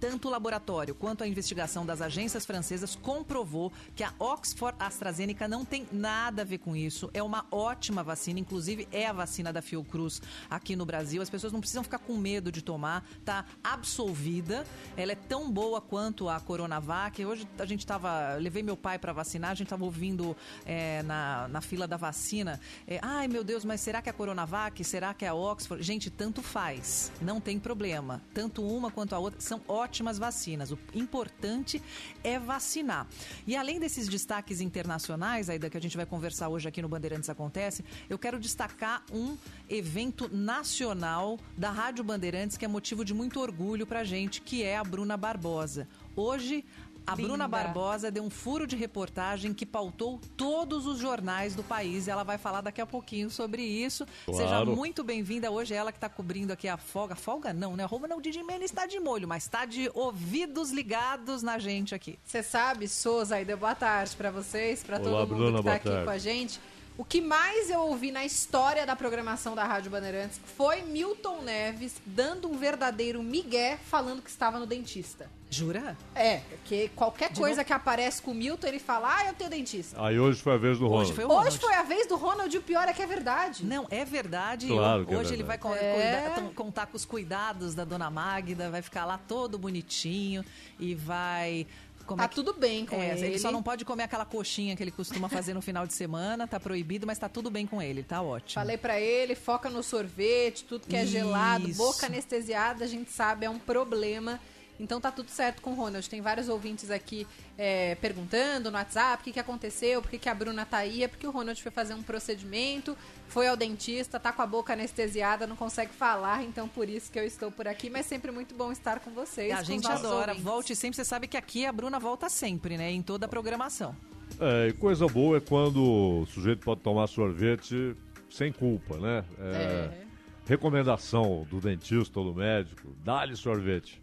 tanto 0.00 0.28
o 0.28 0.30
laboratório 0.30 0.94
quanto 0.94 1.24
a 1.24 1.28
investigação 1.28 1.84
das 1.84 2.00
agências 2.00 2.46
francesas 2.46 2.94
comprovou 2.96 3.72
que 3.94 4.04
a 4.04 4.12
Oxford 4.18 4.76
AstraZeneca 4.78 5.48
não 5.48 5.64
tem 5.64 5.86
nada 5.92 6.42
a 6.42 6.44
ver 6.44 6.58
com 6.58 6.76
isso. 6.76 7.10
É 7.12 7.22
uma 7.22 7.46
ótima 7.50 8.02
vacina, 8.02 8.38
inclusive 8.38 8.88
é 8.92 9.06
a 9.06 9.12
vacina 9.12 9.52
da 9.52 9.60
Fiocruz 9.60 10.22
aqui 10.48 10.76
no 10.76 10.86
Brasil. 10.86 11.20
As 11.20 11.30
pessoas 11.30 11.52
não 11.52 11.60
precisam 11.60 11.82
ficar 11.82 11.98
com 11.98 12.16
medo 12.16 12.52
de 12.52 12.62
tomar, 12.62 13.04
tá 13.24 13.44
absolvida. 13.62 14.64
Ela 14.96 15.12
é 15.12 15.16
tão 15.16 15.50
boa 15.50 15.80
quanto 15.80 16.28
a 16.28 16.38
Coronavac. 16.40 17.24
Hoje 17.24 17.48
a 17.58 17.66
gente 17.66 17.86
tava, 17.86 18.34
levei 18.34 18.62
meu 18.62 18.76
pai 18.76 18.98
para 18.98 19.12
vacinar, 19.12 19.50
a 19.50 19.54
gente 19.54 19.68
tava 19.68 19.84
ouvindo 19.84 20.36
é, 20.64 21.02
na, 21.02 21.48
na 21.48 21.60
fila 21.60 21.86
da 21.86 21.96
vacina, 21.96 22.60
é, 22.86 22.98
ai 23.02 23.26
meu 23.28 23.42
Deus, 23.42 23.64
mas 23.64 23.80
será 23.80 24.00
que 24.00 24.08
é 24.08 24.12
a 24.12 24.14
Coronavac? 24.14 24.82
Será 24.84 25.12
que 25.12 25.24
é 25.24 25.28
a 25.28 25.34
Oxford? 25.34 25.82
Gente, 25.82 26.10
tanto 26.10 26.42
faz, 26.42 27.10
não 27.20 27.40
tem 27.40 27.58
problema. 27.58 28.22
Tanto 28.32 28.62
uma 28.62 28.90
quanto 28.90 29.14
a 29.14 29.18
outra 29.18 29.40
são 29.40 29.60
ótimas 29.66 29.87
vacinas. 30.18 30.70
O 30.70 30.78
importante 30.94 31.82
é 32.22 32.38
vacinar. 32.38 33.06
E 33.46 33.56
além 33.56 33.80
desses 33.80 34.08
destaques 34.08 34.60
internacionais, 34.60 35.48
ainda 35.48 35.70
que 35.70 35.76
a 35.76 35.80
gente 35.80 35.96
vai 35.96 36.06
conversar 36.06 36.48
hoje 36.48 36.68
aqui 36.68 36.82
no 36.82 36.88
Bandeirantes 36.88 37.28
Acontece, 37.28 37.84
eu 38.08 38.18
quero 38.18 38.38
destacar 38.38 39.04
um 39.12 39.36
evento 39.68 40.28
nacional 40.34 41.38
da 41.56 41.70
Rádio 41.70 42.04
Bandeirantes 42.04 42.56
que 42.56 42.64
é 42.64 42.68
motivo 42.68 43.04
de 43.04 43.14
muito 43.14 43.40
orgulho 43.40 43.86
pra 43.86 44.04
gente, 44.04 44.40
que 44.40 44.62
é 44.62 44.76
a 44.76 44.84
Bruna 44.84 45.16
Barbosa. 45.16 45.88
Hoje, 46.14 46.64
a 47.08 47.14
Linda. 47.14 47.28
Bruna 47.28 47.48
Barbosa 47.48 48.10
deu 48.10 48.22
um 48.22 48.30
furo 48.30 48.66
de 48.66 48.76
reportagem 48.76 49.54
que 49.54 49.64
pautou 49.64 50.20
todos 50.36 50.86
os 50.86 50.98
jornais 50.98 51.54
do 51.54 51.62
país. 51.62 52.06
E 52.06 52.10
ela 52.10 52.22
vai 52.22 52.36
falar 52.36 52.60
daqui 52.60 52.80
a 52.80 52.86
pouquinho 52.86 53.30
sobre 53.30 53.62
isso. 53.62 54.06
Claro. 54.26 54.42
Seja 54.42 54.64
muito 54.64 55.02
bem-vinda. 55.02 55.50
Hoje 55.50 55.74
é 55.74 55.76
ela 55.78 55.90
que 55.90 55.96
está 55.98 56.08
cobrindo 56.08 56.52
aqui 56.52 56.68
a 56.68 56.76
folga. 56.76 57.14
Folga 57.14 57.52
não, 57.52 57.74
né? 57.76 57.84
Rouba 57.84 58.06
não, 58.06 58.20
Didi 58.20 58.42
Mendes 58.42 58.70
está 58.70 58.86
de 58.86 59.00
molho, 59.00 59.26
mas 59.26 59.44
está 59.44 59.64
de 59.64 59.90
ouvidos 59.94 60.70
ligados 60.70 61.42
na 61.42 61.58
gente 61.58 61.94
aqui. 61.94 62.18
Você 62.24 62.42
sabe, 62.42 62.86
Souza, 62.86 63.36
Aida, 63.36 63.56
boa 63.56 63.74
tarde 63.74 64.14
pra 64.16 64.30
vocês, 64.30 64.82
pra 64.82 64.98
Olá, 64.98 65.20
todo 65.20 65.34
mundo 65.34 65.36
Bruna, 65.36 65.58
que 65.58 65.62
tá 65.62 65.62
boa 65.62 65.76
aqui 65.76 65.88
tarde. 65.88 66.04
com 66.04 66.10
a 66.10 66.18
gente. 66.18 66.60
O 66.98 67.04
que 67.04 67.20
mais 67.20 67.70
eu 67.70 67.78
ouvi 67.80 68.10
na 68.10 68.24
história 68.24 68.84
da 68.84 68.96
programação 68.96 69.54
da 69.54 69.62
Rádio 69.64 69.88
Bandeirantes 69.88 70.40
foi 70.56 70.82
Milton 70.82 71.42
Neves 71.42 71.94
dando 72.04 72.50
um 72.50 72.58
verdadeiro 72.58 73.22
migué 73.22 73.78
falando 73.84 74.20
que 74.20 74.28
estava 74.28 74.58
no 74.58 74.66
dentista. 74.66 75.30
Jura? 75.48 75.96
É, 76.14 76.38
porque 76.50 76.90
qualquer 76.94 77.30
De 77.32 77.40
coisa 77.40 77.62
que 77.64 77.72
aparece 77.72 78.20
com 78.20 78.32
o 78.32 78.34
Milton, 78.34 78.66
ele 78.66 78.78
fala, 78.80 79.16
ah, 79.16 79.26
eu 79.28 79.32
tenho 79.32 79.48
dentista. 79.48 79.96
Aí 80.04 80.18
hoje 80.18 80.42
foi 80.42 80.54
a 80.54 80.56
vez 80.58 80.76
do 80.78 80.86
Ronald. 80.88 81.04
Hoje 81.08 81.14
foi 81.14 81.24
o 81.24 81.28
Hoje 81.28 81.36
Ronald. 81.36 81.58
foi 81.60 81.74
a 81.74 81.82
vez 81.84 82.06
do 82.08 82.16
Ronald 82.16 82.54
e 82.54 82.58
o 82.58 82.62
pior 82.62 82.86
é 82.88 82.92
que 82.92 83.00
é 83.00 83.06
verdade. 83.06 83.64
Não, 83.64 83.86
é 83.90 84.04
verdade. 84.04 84.66
Claro 84.66 85.06
que 85.06 85.14
é 85.14 85.16
Hoje 85.16 85.32
ele 85.34 85.44
vai 85.44 85.56
verdade. 85.56 85.78
co- 85.80 85.86
É. 85.86 86.20
cuidar- 86.20 86.34
tom- 86.34 86.52
contar 86.52 86.86
com 86.88 86.96
os 86.96 87.04
cuidados 87.06 87.74
da 87.76 87.84
dona 87.84 88.10
Magda, 88.10 88.68
vai 88.70 88.82
ficar 88.82 89.06
lá 89.06 89.16
todo 89.16 89.56
bonitinho 89.56 90.44
e 90.80 90.94
vai 90.96 91.66
Como 92.08 92.16
tá 92.18 92.24
é 92.24 92.28
que- 92.28 92.34
tudo 92.34 92.54
bem 92.54 92.86
com 92.86 92.96
É, 92.96 93.10
ele. 93.12 93.26
ele 93.26 93.38
só 93.38 93.52
não 93.52 93.62
pode 93.62 93.84
comer 93.84 94.04
aquela 94.04 94.24
coxinha 94.24 94.74
que 94.74 94.82
ele 94.82 94.90
costuma 94.90 95.28
fazer 95.28 95.52
no 95.52 95.60
final 95.60 95.86
de 95.86 95.92
semana, 95.92 96.48
tá 96.48 96.58
proibido, 96.58 97.06
mas 97.06 97.18
tá 97.18 97.28
tudo 97.28 97.50
bem 97.50 97.66
com 97.66 97.82
ele, 97.82 98.02
tá 98.02 98.22
ótimo. 98.22 98.54
Falei 98.54 98.78
pra 98.78 98.98
ele, 98.98 99.34
foca 99.34 99.68
no 99.68 99.82
sorvete, 99.82 100.64
tudo 100.64 100.86
que 100.86 100.96
é 100.96 101.04
gelado, 101.04 101.68
Isso. 101.68 101.76
boca 101.76 102.06
anestesiada, 102.06 102.82
a 102.84 102.88
gente 102.88 103.12
sabe, 103.12 103.44
é 103.44 103.50
um 103.50 103.58
problema. 103.58 104.40
Então 104.78 105.00
tá 105.00 105.10
tudo 105.10 105.30
certo 105.30 105.60
com 105.60 105.72
o 105.72 105.74
Ronald. 105.74 106.08
Tem 106.08 106.20
vários 106.20 106.48
ouvintes 106.48 106.90
aqui 106.90 107.26
é, 107.56 107.94
perguntando 107.96 108.70
no 108.70 108.76
WhatsApp 108.76 109.20
o 109.20 109.24
que, 109.24 109.32
que 109.32 109.40
aconteceu, 109.40 110.00
por 110.00 110.10
que, 110.10 110.18
que 110.18 110.28
a 110.28 110.34
Bruna 110.34 110.64
tá 110.64 110.78
aí. 110.78 111.02
É 111.02 111.08
porque 111.08 111.26
o 111.26 111.30
Ronald 111.30 111.60
foi 111.62 111.72
fazer 111.72 111.94
um 111.94 112.02
procedimento, 112.02 112.96
foi 113.28 113.48
ao 113.48 113.56
dentista, 113.56 114.20
tá 114.20 114.32
com 114.32 114.42
a 114.42 114.46
boca 114.46 114.72
anestesiada, 114.72 115.46
não 115.46 115.56
consegue 115.56 115.92
falar, 115.92 116.44
então 116.44 116.68
por 116.68 116.88
isso 116.88 117.10
que 117.10 117.18
eu 117.18 117.24
estou 117.24 117.50
por 117.50 117.66
aqui. 117.66 117.90
Mas 117.90 118.06
sempre 118.06 118.30
muito 118.30 118.54
bom 118.54 118.70
estar 118.70 119.00
com 119.00 119.10
vocês. 119.10 119.52
a 119.52 119.62
gente 119.62 119.86
adora. 119.86 120.32
ouvintes. 120.32 120.42
Volte 120.42 120.76
sempre. 120.76 120.96
Você 120.96 121.04
sabe 121.04 121.26
que 121.26 121.36
aqui 121.36 121.66
a 121.66 121.72
Bruna 121.72 121.98
volta 121.98 122.28
sempre, 122.28 122.76
né? 122.76 122.90
Em 122.90 123.02
toda 123.02 123.26
a 123.26 123.28
programação. 123.28 123.94
É, 124.40 124.68
e 124.68 124.72
coisa 124.72 125.06
boa 125.06 125.38
é 125.38 125.40
quando 125.40 125.82
o 125.82 126.26
sujeito 126.26 126.64
pode 126.64 126.80
tomar 126.80 127.06
sorvete 127.06 127.96
sem 128.30 128.52
culpa, 128.52 128.98
né? 128.98 129.24
É, 129.38 130.08
Recomendação 130.46 131.46
do 131.50 131.60
dentista 131.60 132.20
ou 132.20 132.32
do 132.32 132.34
médico, 132.34 132.94
dá-lhe 133.04 133.36
sorvete. 133.36 134.00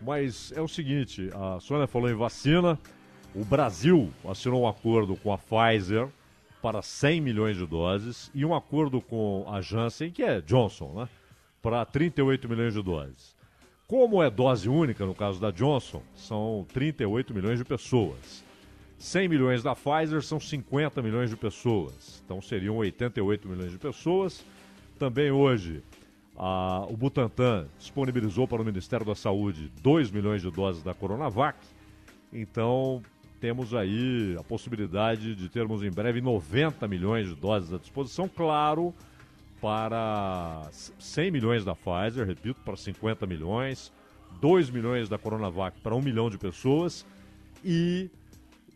Mas 0.00 0.52
é 0.52 0.60
o 0.60 0.68
seguinte, 0.68 1.30
a 1.32 1.58
Sônia 1.60 1.86
falou 1.86 2.10
em 2.10 2.14
vacina, 2.14 2.78
o 3.34 3.44
Brasil 3.44 4.10
assinou 4.28 4.62
um 4.62 4.68
acordo 4.68 5.16
com 5.16 5.32
a 5.32 5.38
Pfizer 5.38 6.08
para 6.62 6.80
100 6.80 7.20
milhões 7.20 7.56
de 7.56 7.66
doses 7.66 8.30
e 8.34 8.44
um 8.44 8.54
acordo 8.54 9.00
com 9.00 9.44
a 9.48 9.60
Janssen, 9.60 10.10
que 10.10 10.22
é 10.22 10.40
Johnson, 10.40 10.92
né? 10.94 11.08
Para 11.60 11.84
38 11.84 12.48
milhões 12.48 12.74
de 12.74 12.82
doses. 12.82 13.34
Como 13.86 14.22
é 14.22 14.30
dose 14.30 14.68
única, 14.68 15.04
no 15.04 15.14
caso 15.14 15.40
da 15.40 15.50
Johnson, 15.50 16.02
são 16.14 16.66
38 16.72 17.34
milhões 17.34 17.58
de 17.58 17.64
pessoas. 17.64 18.42
100 18.98 19.28
milhões 19.28 19.62
da 19.62 19.74
Pfizer 19.74 20.22
são 20.22 20.40
50 20.40 21.02
milhões 21.02 21.28
de 21.28 21.36
pessoas. 21.36 22.22
Então 22.24 22.40
seriam 22.40 22.76
88 22.76 23.46
milhões 23.46 23.70
de 23.70 23.78
pessoas. 23.78 24.44
Também 24.98 25.30
hoje, 25.30 25.82
o 26.36 26.96
Butantan 26.96 27.66
disponibilizou 27.78 28.48
para 28.48 28.60
o 28.60 28.64
Ministério 28.64 29.06
da 29.06 29.14
Saúde 29.14 29.70
2 29.82 30.10
milhões 30.10 30.42
de 30.42 30.50
doses 30.50 30.82
da 30.82 30.92
Coronavac. 30.92 31.58
Então 32.32 33.02
temos 33.40 33.74
aí 33.74 34.36
a 34.38 34.42
possibilidade 34.42 35.34
de 35.34 35.48
termos 35.48 35.82
em 35.82 35.90
breve 35.90 36.20
90 36.20 36.88
milhões 36.88 37.28
de 37.28 37.34
doses 37.34 37.72
à 37.72 37.78
disposição, 37.78 38.28
claro, 38.28 38.94
para 39.60 40.68
100 40.72 41.30
milhões 41.30 41.64
da 41.64 41.74
Pfizer, 41.74 42.26
repito, 42.26 42.60
para 42.64 42.76
50 42.76 43.26
milhões, 43.26 43.92
2 44.40 44.70
milhões 44.70 45.08
da 45.08 45.18
Coronavac 45.18 45.78
para 45.80 45.94
1 45.94 46.02
milhão 46.02 46.28
de 46.28 46.38
pessoas 46.38 47.06
e 47.64 48.10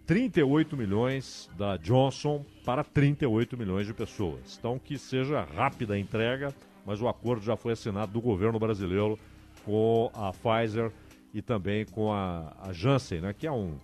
38 0.06 0.76
milhões 0.76 1.50
da 1.58 1.76
Johnson 1.76 2.44
para 2.64 2.82
38 2.82 3.56
milhões 3.56 3.86
de 3.86 3.92
pessoas. 3.92 4.56
Então, 4.58 4.78
que 4.78 4.96
seja 4.96 5.42
rápida 5.42 5.94
a 5.94 5.98
entrega, 5.98 6.54
mas 6.88 7.02
o 7.02 7.06
acordo 7.06 7.44
já 7.44 7.54
foi 7.54 7.74
assinado 7.74 8.12
do 8.12 8.20
governo 8.22 8.58
brasileiro 8.58 9.18
com 9.62 10.10
a 10.14 10.32
Pfizer 10.32 10.90
e 11.34 11.42
também 11.42 11.84
com 11.84 12.10
a, 12.10 12.56
a 12.62 12.72
Janssen, 12.72 13.20
né, 13.20 13.34
que 13.34 13.46
é 13.46 13.52
um 13.52 13.74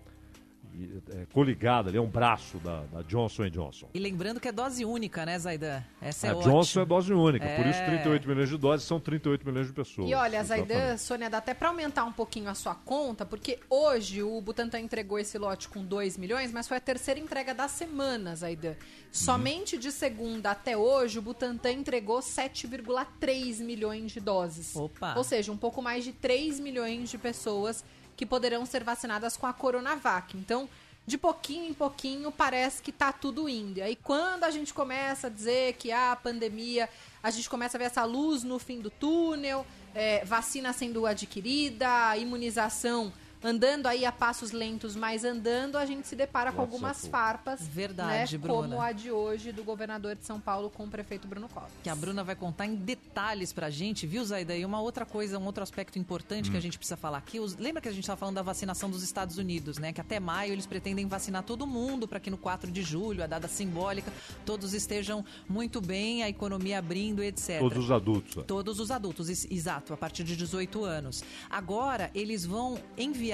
é, 1.10 1.26
coligado 1.32 1.88
ali, 1.88 1.98
é 1.98 2.00
um 2.00 2.08
braço 2.08 2.58
da, 2.58 2.82
da 2.84 3.02
Johnson 3.02 3.48
Johnson. 3.48 3.88
E 3.94 3.98
lembrando 3.98 4.40
que 4.40 4.48
é 4.48 4.52
dose 4.52 4.84
única, 4.84 5.24
né, 5.24 5.38
Zaidan? 5.38 5.82
Essa 6.00 6.26
é 6.26 6.30
a. 6.30 6.34
Johnson 6.34 6.80
é 6.80 6.84
dose 6.84 7.12
única, 7.12 7.46
por 7.56 7.66
isso 7.66 7.78
É. 7.80 7.86
38 7.86 8.28
milhões 8.28 8.48
de 8.48 8.56
doses 8.58 8.86
são 8.86 8.98
38 8.98 9.46
milhões 9.46 9.66
de 9.68 9.72
pessoas. 9.72 10.10
E 10.10 10.14
olha. 10.14 10.42
Zaidan, 10.42 10.96
Sônia, 10.96 11.30
dá 11.30 11.38
até 11.38 11.54
pra 11.54 11.68
aumentar 11.68 12.04
um 12.04 12.12
pouquinho 12.12 12.50
a 12.50 12.54
sua 12.54 12.74
conta, 12.74 13.24
porque 13.24 13.58
hoje 13.70 14.22
o 14.22 14.40
Butantan 14.40 14.80
entregou 14.80 15.18
esse 15.18 15.38
lote 15.38 15.68
com 15.68 15.84
2 15.84 16.16
milhões, 16.18 16.52
mas 16.52 16.66
foi 16.68 16.76
a 16.76 16.80
terceira 16.80 17.18
entrega 17.20 17.54
da 17.54 17.68
semana, 17.68 18.34
Zaidan. 18.34 18.74
Somente 19.12 19.78
de 19.78 19.92
segunda 19.92 20.50
até 20.50 20.76
hoje, 20.76 21.18
o 21.18 21.22
Butantan 21.22 21.72
entregou 21.72 22.18
7,3 22.20 23.60
milhões 23.62 24.12
de 24.12 24.20
doses. 24.20 24.74
Opa. 24.76 25.14
Ou 25.16 25.24
seja, 25.24 25.52
um 25.52 25.56
pouco 25.56 25.80
mais 25.80 26.04
de 26.04 26.12
3 26.12 26.60
milhões 26.60 27.10
de 27.10 27.18
pessoas 27.18 27.84
que 28.16 28.26
poderão 28.26 28.64
ser 28.64 28.84
vacinadas 28.84 29.36
com 29.36 29.46
a 29.46 29.52
Coronavac. 29.52 30.36
Então, 30.36 30.68
de 31.06 31.18
pouquinho 31.18 31.68
em 31.68 31.74
pouquinho, 31.74 32.32
parece 32.32 32.82
que 32.82 32.90
tá 32.90 33.12
tudo 33.12 33.48
indo. 33.48 33.78
E 33.78 33.82
aí, 33.82 33.96
quando 33.96 34.44
a 34.44 34.50
gente 34.50 34.72
começa 34.72 35.26
a 35.26 35.30
dizer 35.30 35.74
que 35.74 35.92
há 35.92 36.16
pandemia, 36.16 36.88
a 37.22 37.30
gente 37.30 37.48
começa 37.48 37.76
a 37.76 37.78
ver 37.78 37.84
essa 37.84 38.04
luz 38.04 38.42
no 38.42 38.58
fim 38.58 38.80
do 38.80 38.90
túnel, 38.90 39.66
é, 39.94 40.24
vacina 40.24 40.72
sendo 40.72 41.06
adquirida, 41.06 42.16
imunização 42.16 43.12
andando 43.44 43.86
aí 43.86 44.04
a 44.06 44.10
passos 44.10 44.50
lentos, 44.50 44.96
mas 44.96 45.22
andando, 45.22 45.76
a 45.76 45.84
gente 45.84 46.08
se 46.08 46.16
depara 46.16 46.50
com 46.50 46.56
Nossa, 46.62 46.72
algumas 46.72 47.02
pô. 47.02 47.08
farpas. 47.10 47.60
Verdade, 47.68 48.32
né, 48.38 48.38
Bruna. 48.42 48.68
Como 48.68 48.80
a 48.80 48.90
de 48.90 49.10
hoje 49.10 49.52
do 49.52 49.62
governador 49.62 50.16
de 50.16 50.24
São 50.24 50.40
Paulo 50.40 50.70
com 50.70 50.84
o 50.84 50.88
prefeito 50.88 51.28
Bruno 51.28 51.48
Covas. 51.48 51.70
Que 51.82 51.90
a 51.90 51.94
Bruna 51.94 52.24
vai 52.24 52.34
contar 52.34 52.64
em 52.66 52.74
detalhes 52.74 53.52
pra 53.52 53.68
gente, 53.68 54.06
viu, 54.06 54.24
Zaida? 54.24 54.56
E 54.56 54.64
uma 54.64 54.80
outra 54.80 55.04
coisa, 55.04 55.38
um 55.38 55.44
outro 55.44 55.62
aspecto 55.62 55.98
importante 55.98 56.50
que 56.50 56.56
a 56.56 56.60
gente 56.60 56.78
precisa 56.78 56.96
falar 56.96 57.18
aqui. 57.18 57.38
Os- 57.38 57.54
lembra 57.56 57.82
que 57.82 57.88
a 57.88 57.92
gente 57.92 58.04
estava 58.04 58.16
falando 58.18 58.36
da 58.36 58.42
vacinação 58.42 58.88
dos 58.88 59.02
Estados 59.02 59.36
Unidos, 59.36 59.76
né? 59.76 59.92
Que 59.92 60.00
até 60.00 60.18
maio 60.18 60.52
eles 60.52 60.64
pretendem 60.66 61.06
vacinar 61.06 61.42
todo 61.42 61.66
mundo 61.66 62.08
para 62.08 62.18
que 62.18 62.30
no 62.30 62.38
4 62.38 62.70
de 62.70 62.82
julho, 62.82 63.22
a 63.22 63.26
data 63.26 63.46
simbólica, 63.46 64.10
todos 64.46 64.72
estejam 64.72 65.22
muito 65.46 65.82
bem, 65.82 66.22
a 66.22 66.28
economia 66.30 66.78
abrindo, 66.78 67.22
etc. 67.22 67.58
Todos 67.58 67.84
os 67.84 67.90
adultos. 67.90 68.36
né? 68.36 68.44
Todos 68.46 68.80
os 68.80 68.90
adultos, 68.90 69.28
exato, 69.50 69.92
a 69.92 69.96
partir 69.96 70.24
de 70.24 70.34
18 70.36 70.82
anos. 70.84 71.22
Agora, 71.50 72.10
eles 72.14 72.46
vão 72.46 72.78
enviar 72.96 73.33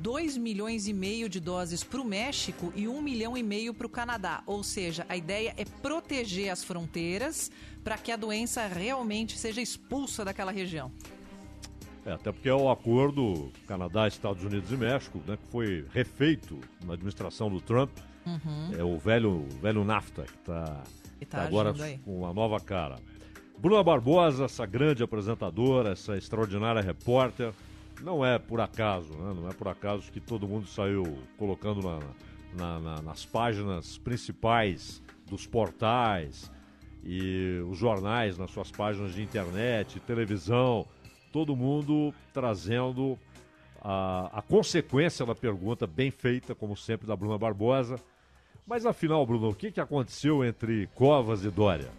2 0.00 0.36
milhões 0.36 0.88
e 0.88 0.92
meio 0.92 1.28
de 1.28 1.38
doses 1.38 1.84
para 1.84 2.00
o 2.00 2.04
México 2.04 2.72
e 2.74 2.88
1 2.88 3.00
milhão 3.00 3.36
e 3.36 3.42
meio 3.42 3.72
para 3.72 3.86
o 3.86 3.90
Canadá. 3.90 4.42
Ou 4.46 4.62
seja, 4.62 5.06
a 5.08 5.16
ideia 5.16 5.54
é 5.56 5.64
proteger 5.64 6.50
as 6.50 6.64
fronteiras 6.64 7.50
para 7.84 7.96
que 7.96 8.10
a 8.10 8.16
doença 8.16 8.66
realmente 8.66 9.38
seja 9.38 9.60
expulsa 9.60 10.24
daquela 10.24 10.50
região. 10.50 10.90
É, 12.04 12.12
até 12.12 12.32
porque 12.32 12.48
é 12.48 12.54
o 12.54 12.68
acordo 12.70 13.52
Canadá, 13.66 14.08
Estados 14.08 14.42
Unidos 14.42 14.70
e 14.72 14.76
México, 14.76 15.20
né, 15.26 15.36
que 15.36 15.52
foi 15.52 15.86
refeito 15.92 16.58
na 16.84 16.94
administração 16.94 17.48
do 17.48 17.60
Trump. 17.60 17.90
Uhum. 18.26 18.70
É 18.76 18.82
o 18.82 18.98
velho, 18.98 19.46
velho 19.60 19.84
NAFTA, 19.84 20.24
que 20.24 20.36
está 20.36 20.82
E 21.20 21.24
tá 21.24 21.42
agora 21.42 21.72
com 22.04 22.18
uma 22.18 22.32
nova 22.32 22.58
cara. 22.60 22.96
Bruna 23.56 23.82
Barbosa, 23.84 24.46
essa 24.46 24.66
grande 24.66 25.04
apresentadora, 25.04 25.90
essa 25.90 26.16
extraordinária 26.16 26.82
repórter, 26.82 27.52
não 28.02 28.24
é 28.24 28.38
por 28.38 28.60
acaso, 28.60 29.12
né? 29.14 29.32
não 29.34 29.48
é 29.48 29.52
por 29.52 29.68
acaso 29.68 30.10
que 30.10 30.20
todo 30.20 30.46
mundo 30.48 30.66
saiu 30.66 31.18
colocando 31.38 31.80
na- 31.82 32.00
na- 32.54 32.78
na- 32.80 33.02
nas 33.02 33.24
páginas 33.24 33.96
principais 33.98 35.02
dos 35.26 35.46
portais 35.46 36.50
e 37.04 37.60
os 37.68 37.78
jornais 37.78 38.36
nas 38.36 38.50
suas 38.50 38.70
páginas 38.70 39.14
de 39.14 39.22
internet, 39.22 39.98
televisão, 40.00 40.86
todo 41.32 41.56
mundo 41.56 42.12
trazendo 42.32 43.18
a, 43.80 44.30
a 44.38 44.42
consequência 44.42 45.24
da 45.24 45.34
pergunta 45.34 45.86
bem 45.86 46.10
feita, 46.10 46.54
como 46.54 46.76
sempre, 46.76 47.06
da 47.06 47.16
Bruna 47.16 47.38
Barbosa. 47.38 47.96
Mas 48.66 48.86
afinal, 48.86 49.24
Bruno, 49.26 49.48
o 49.50 49.54
que, 49.54 49.72
que 49.72 49.80
aconteceu 49.80 50.44
entre 50.44 50.86
Covas 50.94 51.44
e 51.44 51.50
Dória? 51.50 51.90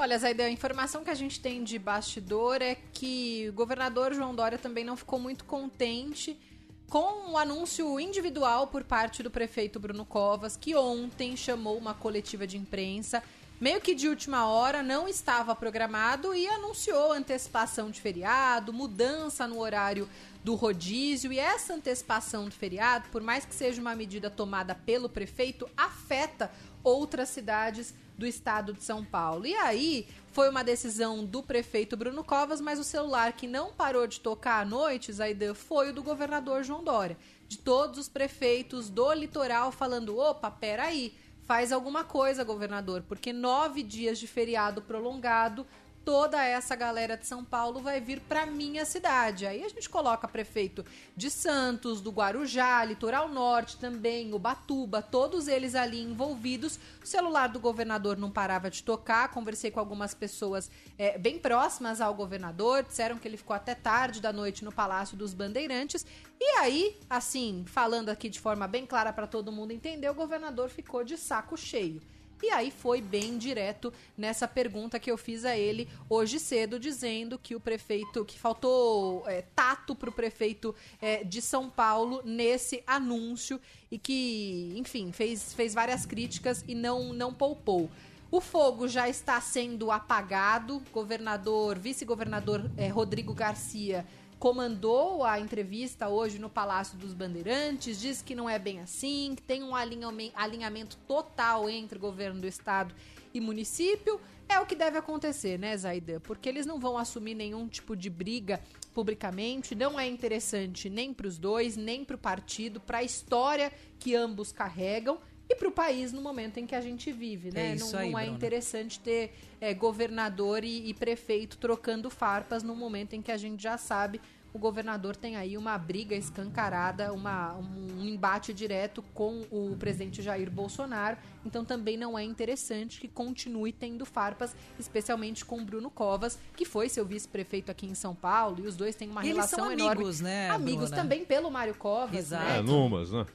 Olha, 0.00 0.18
Zaida, 0.18 0.44
a 0.44 0.50
informação 0.50 1.04
que 1.04 1.10
a 1.10 1.14
gente 1.14 1.38
tem 1.38 1.62
de 1.62 1.78
bastidor 1.78 2.62
é 2.62 2.74
que 2.74 3.46
o 3.50 3.52
governador 3.52 4.14
João 4.14 4.34
Dória 4.34 4.56
também 4.56 4.82
não 4.82 4.96
ficou 4.96 5.18
muito 5.18 5.44
contente 5.44 6.40
com 6.88 7.32
o 7.32 7.36
anúncio 7.36 8.00
individual 8.00 8.68
por 8.68 8.82
parte 8.82 9.22
do 9.22 9.30
prefeito 9.30 9.78
Bruno 9.78 10.06
Covas, 10.06 10.56
que 10.56 10.74
ontem 10.74 11.36
chamou 11.36 11.76
uma 11.76 11.92
coletiva 11.92 12.46
de 12.46 12.56
imprensa, 12.56 13.22
meio 13.60 13.78
que 13.78 13.94
de 13.94 14.08
última 14.08 14.46
hora, 14.46 14.82
não 14.82 15.06
estava 15.06 15.54
programado 15.54 16.34
e 16.34 16.48
anunciou 16.48 17.12
antecipação 17.12 17.90
de 17.90 18.00
feriado, 18.00 18.72
mudança 18.72 19.46
no 19.46 19.60
horário 19.60 20.08
do 20.42 20.54
rodízio. 20.54 21.32
E 21.32 21.38
essa 21.38 21.74
antecipação 21.74 22.46
do 22.46 22.54
feriado, 22.54 23.08
por 23.10 23.22
mais 23.22 23.44
que 23.44 23.54
seja 23.54 23.80
uma 23.80 23.94
medida 23.94 24.30
tomada 24.30 24.74
pelo 24.74 25.08
prefeito, 25.08 25.68
afeta 25.76 26.50
outras 26.82 27.28
cidades 27.28 27.94
do 28.16 28.26
estado 28.26 28.72
de 28.72 28.84
São 28.84 29.04
Paulo. 29.04 29.46
E 29.46 29.54
aí 29.54 30.06
foi 30.32 30.48
uma 30.48 30.62
decisão 30.62 31.24
do 31.24 31.42
prefeito 31.42 31.96
Bruno 31.96 32.22
Covas, 32.22 32.60
mas 32.60 32.78
o 32.78 32.84
celular 32.84 33.32
que 33.32 33.46
não 33.46 33.72
parou 33.72 34.06
de 34.06 34.20
tocar 34.20 34.60
à 34.60 34.64
noite, 34.64 35.12
Zaidan, 35.12 35.54
foi 35.54 35.90
o 35.90 35.94
do 35.94 36.02
governador 36.02 36.62
João 36.62 36.84
Dória. 36.84 37.16
De 37.48 37.58
todos 37.58 37.98
os 37.98 38.08
prefeitos 38.08 38.88
do 38.88 39.12
litoral 39.12 39.72
falando: 39.72 40.18
opa, 40.18 40.50
peraí, 40.50 41.14
faz 41.50 41.72
alguma 41.72 42.04
coisa, 42.04 42.44
governador, 42.44 43.02
porque 43.08 43.32
nove 43.32 43.82
dias 43.82 44.20
de 44.20 44.28
feriado 44.28 44.82
prolongado 44.82 45.66
toda 46.04 46.44
essa 46.44 46.74
galera 46.74 47.16
de 47.16 47.26
São 47.26 47.44
Paulo 47.44 47.80
vai 47.80 48.00
vir 48.00 48.20
para 48.20 48.46
minha 48.46 48.84
cidade. 48.84 49.46
Aí 49.46 49.64
a 49.64 49.68
gente 49.68 49.88
coloca 49.88 50.26
prefeito 50.26 50.84
de 51.16 51.30
Santos, 51.30 52.00
do 52.00 52.10
Guarujá, 52.10 52.84
Litoral 52.84 53.28
Norte 53.28 53.76
também, 53.76 54.32
Ubatuba, 54.32 55.02
todos 55.02 55.48
eles 55.48 55.74
ali 55.74 56.00
envolvidos. 56.00 56.78
O 57.02 57.06
celular 57.06 57.48
do 57.48 57.60
governador 57.60 58.16
não 58.16 58.30
parava 58.30 58.70
de 58.70 58.82
tocar. 58.82 59.28
Conversei 59.28 59.70
com 59.70 59.80
algumas 59.80 60.14
pessoas 60.14 60.70
é, 60.98 61.18
bem 61.18 61.38
próximas 61.38 62.00
ao 62.00 62.14
governador, 62.14 62.82
disseram 62.82 63.18
que 63.18 63.28
ele 63.28 63.36
ficou 63.36 63.54
até 63.54 63.74
tarde 63.74 64.20
da 64.20 64.32
noite 64.32 64.64
no 64.64 64.72
Palácio 64.72 65.16
dos 65.16 65.34
Bandeirantes. 65.34 66.04
E 66.40 66.44
aí, 66.58 66.96
assim, 67.08 67.64
falando 67.66 68.08
aqui 68.08 68.28
de 68.28 68.40
forma 68.40 68.66
bem 68.66 68.86
clara 68.86 69.12
para 69.12 69.26
todo 69.26 69.52
mundo 69.52 69.72
entender, 69.72 70.08
o 70.08 70.14
governador 70.14 70.70
ficou 70.70 71.04
de 71.04 71.16
saco 71.16 71.56
cheio. 71.56 72.00
E 72.42 72.50
aí 72.50 72.70
foi 72.70 73.00
bem 73.00 73.36
direto 73.36 73.92
nessa 74.16 74.48
pergunta 74.48 74.98
que 74.98 75.10
eu 75.10 75.18
fiz 75.18 75.44
a 75.44 75.56
ele 75.56 75.88
hoje 76.08 76.38
cedo, 76.38 76.78
dizendo 76.78 77.38
que 77.38 77.54
o 77.54 77.60
prefeito, 77.60 78.24
que 78.24 78.38
faltou 78.38 79.24
é, 79.28 79.42
tato 79.54 79.94
para 79.94 80.08
o 80.08 80.12
prefeito 80.12 80.74
é, 81.00 81.22
de 81.22 81.42
São 81.42 81.68
Paulo 81.68 82.22
nesse 82.24 82.82
anúncio 82.86 83.60
e 83.90 83.98
que, 83.98 84.72
enfim, 84.76 85.12
fez, 85.12 85.52
fez 85.52 85.74
várias 85.74 86.06
críticas 86.06 86.64
e 86.66 86.74
não, 86.74 87.12
não 87.12 87.32
poupou. 87.32 87.90
O 88.30 88.40
fogo 88.40 88.86
já 88.86 89.08
está 89.08 89.40
sendo 89.40 89.90
apagado. 89.90 90.80
Governador, 90.92 91.76
vice-governador 91.76 92.70
é, 92.76 92.86
Rodrigo 92.86 93.34
Garcia 93.34 94.06
comandou 94.40 95.22
a 95.22 95.38
entrevista 95.38 96.08
hoje 96.08 96.38
no 96.38 96.48
Palácio 96.48 96.96
dos 96.96 97.12
Bandeirantes, 97.12 98.00
diz 98.00 98.22
que 98.22 98.34
não 98.34 98.48
é 98.48 98.58
bem 98.58 98.80
assim, 98.80 99.34
que 99.36 99.42
tem 99.42 99.62
um 99.62 99.74
alinhamento 99.74 100.96
total 101.06 101.68
entre 101.68 101.98
governo 101.98 102.40
do 102.40 102.46
estado 102.46 102.94
e 103.34 103.40
município. 103.40 104.18
É 104.48 104.58
o 104.58 104.64
que 104.64 104.74
deve 104.74 104.96
acontecer, 104.96 105.58
né, 105.58 105.76
Zaidan? 105.76 106.20
Porque 106.20 106.48
eles 106.48 106.64
não 106.64 106.80
vão 106.80 106.96
assumir 106.96 107.34
nenhum 107.34 107.68
tipo 107.68 107.94
de 107.94 108.08
briga 108.08 108.62
publicamente, 108.94 109.74
não 109.74 110.00
é 110.00 110.08
interessante 110.08 110.88
nem 110.88 111.12
para 111.12 111.28
os 111.28 111.36
dois, 111.36 111.76
nem 111.76 112.02
para 112.02 112.16
o 112.16 112.18
partido, 112.18 112.80
para 112.80 112.98
a 112.98 113.04
história 113.04 113.70
que 113.98 114.16
ambos 114.16 114.50
carregam 114.50 115.18
para 115.60 115.68
o 115.68 115.70
país 115.70 116.10
no 116.10 116.22
momento 116.22 116.56
em 116.56 116.66
que 116.66 116.74
a 116.74 116.80
gente 116.80 117.12
vive, 117.12 117.52
né? 117.52 117.72
É 117.72 117.76
não, 117.76 117.98
aí, 117.98 118.10
não 118.10 118.18
é 118.18 118.26
interessante 118.26 118.98
ter 118.98 119.34
é, 119.60 119.74
governador 119.74 120.64
e, 120.64 120.88
e, 120.88 120.94
prefeito 120.94 121.58
trocando 121.58 122.08
farpas 122.08 122.62
no 122.62 122.74
momento 122.74 123.12
em 123.12 123.20
que 123.20 123.30
a 123.30 123.36
gente 123.36 123.62
já 123.62 123.76
sabe 123.76 124.22
o 124.52 124.58
governador 124.58 125.14
tem 125.14 125.36
aí 125.36 125.56
uma 125.56 125.78
briga 125.78 126.14
escancarada, 126.14 127.12
uma, 127.12 127.56
um 127.56 128.04
embate 128.04 128.52
direto 128.52 129.00
com 129.14 129.42
o 129.50 129.76
presidente 129.78 130.22
Jair 130.22 130.50
Bolsonaro. 130.50 131.16
Então 131.44 131.64
também 131.64 131.96
não 131.96 132.18
é 132.18 132.24
interessante 132.24 133.00
que 133.00 133.06
continue 133.06 133.72
tendo 133.72 134.04
farpas, 134.04 134.54
especialmente 134.78 135.44
com 135.44 135.64
Bruno 135.64 135.88
Covas, 135.88 136.36
que 136.56 136.64
foi 136.64 136.88
seu 136.88 137.06
vice-prefeito 137.06 137.70
aqui 137.70 137.86
em 137.86 137.94
São 137.94 138.12
Paulo, 138.12 138.64
e 138.64 138.66
os 138.66 138.74
dois 138.74 138.96
têm 138.96 139.08
uma 139.08 139.24
e 139.24 139.28
relação 139.28 139.66
eles 139.66 139.78
são 139.78 139.86
enorme. 139.86 140.02
amigos, 140.02 140.20
né? 140.20 140.50
Amigos 140.50 140.88
Bruna? 140.88 141.02
também 141.02 141.24
pelo 141.24 141.48
Mário 141.48 141.74
Covas, 141.76 142.16
Exato. 142.16 142.44
né? 142.44 142.58
É, 142.58 142.62
numas, 142.62 143.12
né? 143.12 143.26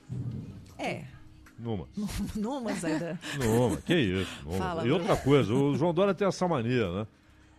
É. 0.77 1.14
Numas. 1.57 1.87
Numas 2.35 2.83
ainda. 2.85 3.19
Numa, 3.37 3.77
que 3.77 3.95
isso. 3.95 4.43
Numa. 4.45 4.57
Fala, 4.57 4.85
e 4.87 4.91
outra 4.91 5.15
coisa, 5.15 5.53
o 5.53 5.75
João 5.75 5.93
Dória 5.93 6.13
tem 6.13 6.27
essa 6.27 6.47
mania, 6.47 6.91
né? 6.91 7.07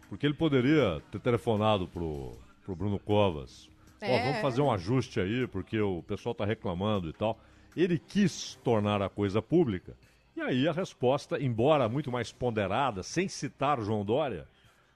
Porque 0.09 0.27
ele 0.27 0.35
poderia 0.35 1.03
ter 1.11 1.19
telefonado 1.21 1.89
pro, 1.89 2.33
pro 2.65 2.77
Bruno 2.77 2.99
Covas. 2.99 3.69
Ó, 4.03 4.07
É. 4.07 4.25
vamos 4.27 4.41
fazer 4.43 4.61
um 4.61 4.71
ajuste 4.71 5.19
aí, 5.19 5.47
porque 5.47 5.81
o 5.81 6.03
pessoal 6.03 6.35
tá 6.35 6.45
reclamando 6.45 7.09
e 7.09 7.13
tal. 7.13 7.39
Ele 7.77 7.99
quis 7.99 8.59
tornar 8.63 9.03
a 9.03 9.09
coisa 9.09 9.41
pública. 9.43 9.95
E 10.37 10.41
aí 10.41 10.69
a 10.69 10.73
resposta, 10.73 11.43
embora 11.43 11.89
muito 11.89 12.13
mais 12.13 12.31
ponderada, 12.31 13.03
sem 13.03 13.27
citar 13.29 13.81
João 13.81 14.05
Dória, 14.05 14.47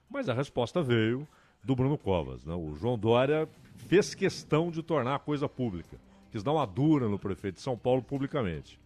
mas 0.09 0.29
a 0.29 0.33
resposta 0.33 0.81
veio 0.83 1.27
do 1.63 1.75
Bruno 1.75 1.97
Covas. 1.97 2.45
Né? 2.45 2.53
O 2.53 2.75
João 2.75 2.97
Dória 2.97 3.49
fez 3.87 4.13
questão 4.13 4.69
de 4.69 4.83
tornar 4.83 5.15
a 5.15 5.19
coisa 5.19 5.49
pública. 5.49 5.97
Quis 6.31 6.43
dar 6.43 6.53
uma 6.53 6.65
dura 6.65 7.07
no 7.09 7.17
prefeito 7.19 7.55
de 7.55 7.61
São 7.61 7.75
Paulo 7.77 8.01
publicamente. 8.01 8.79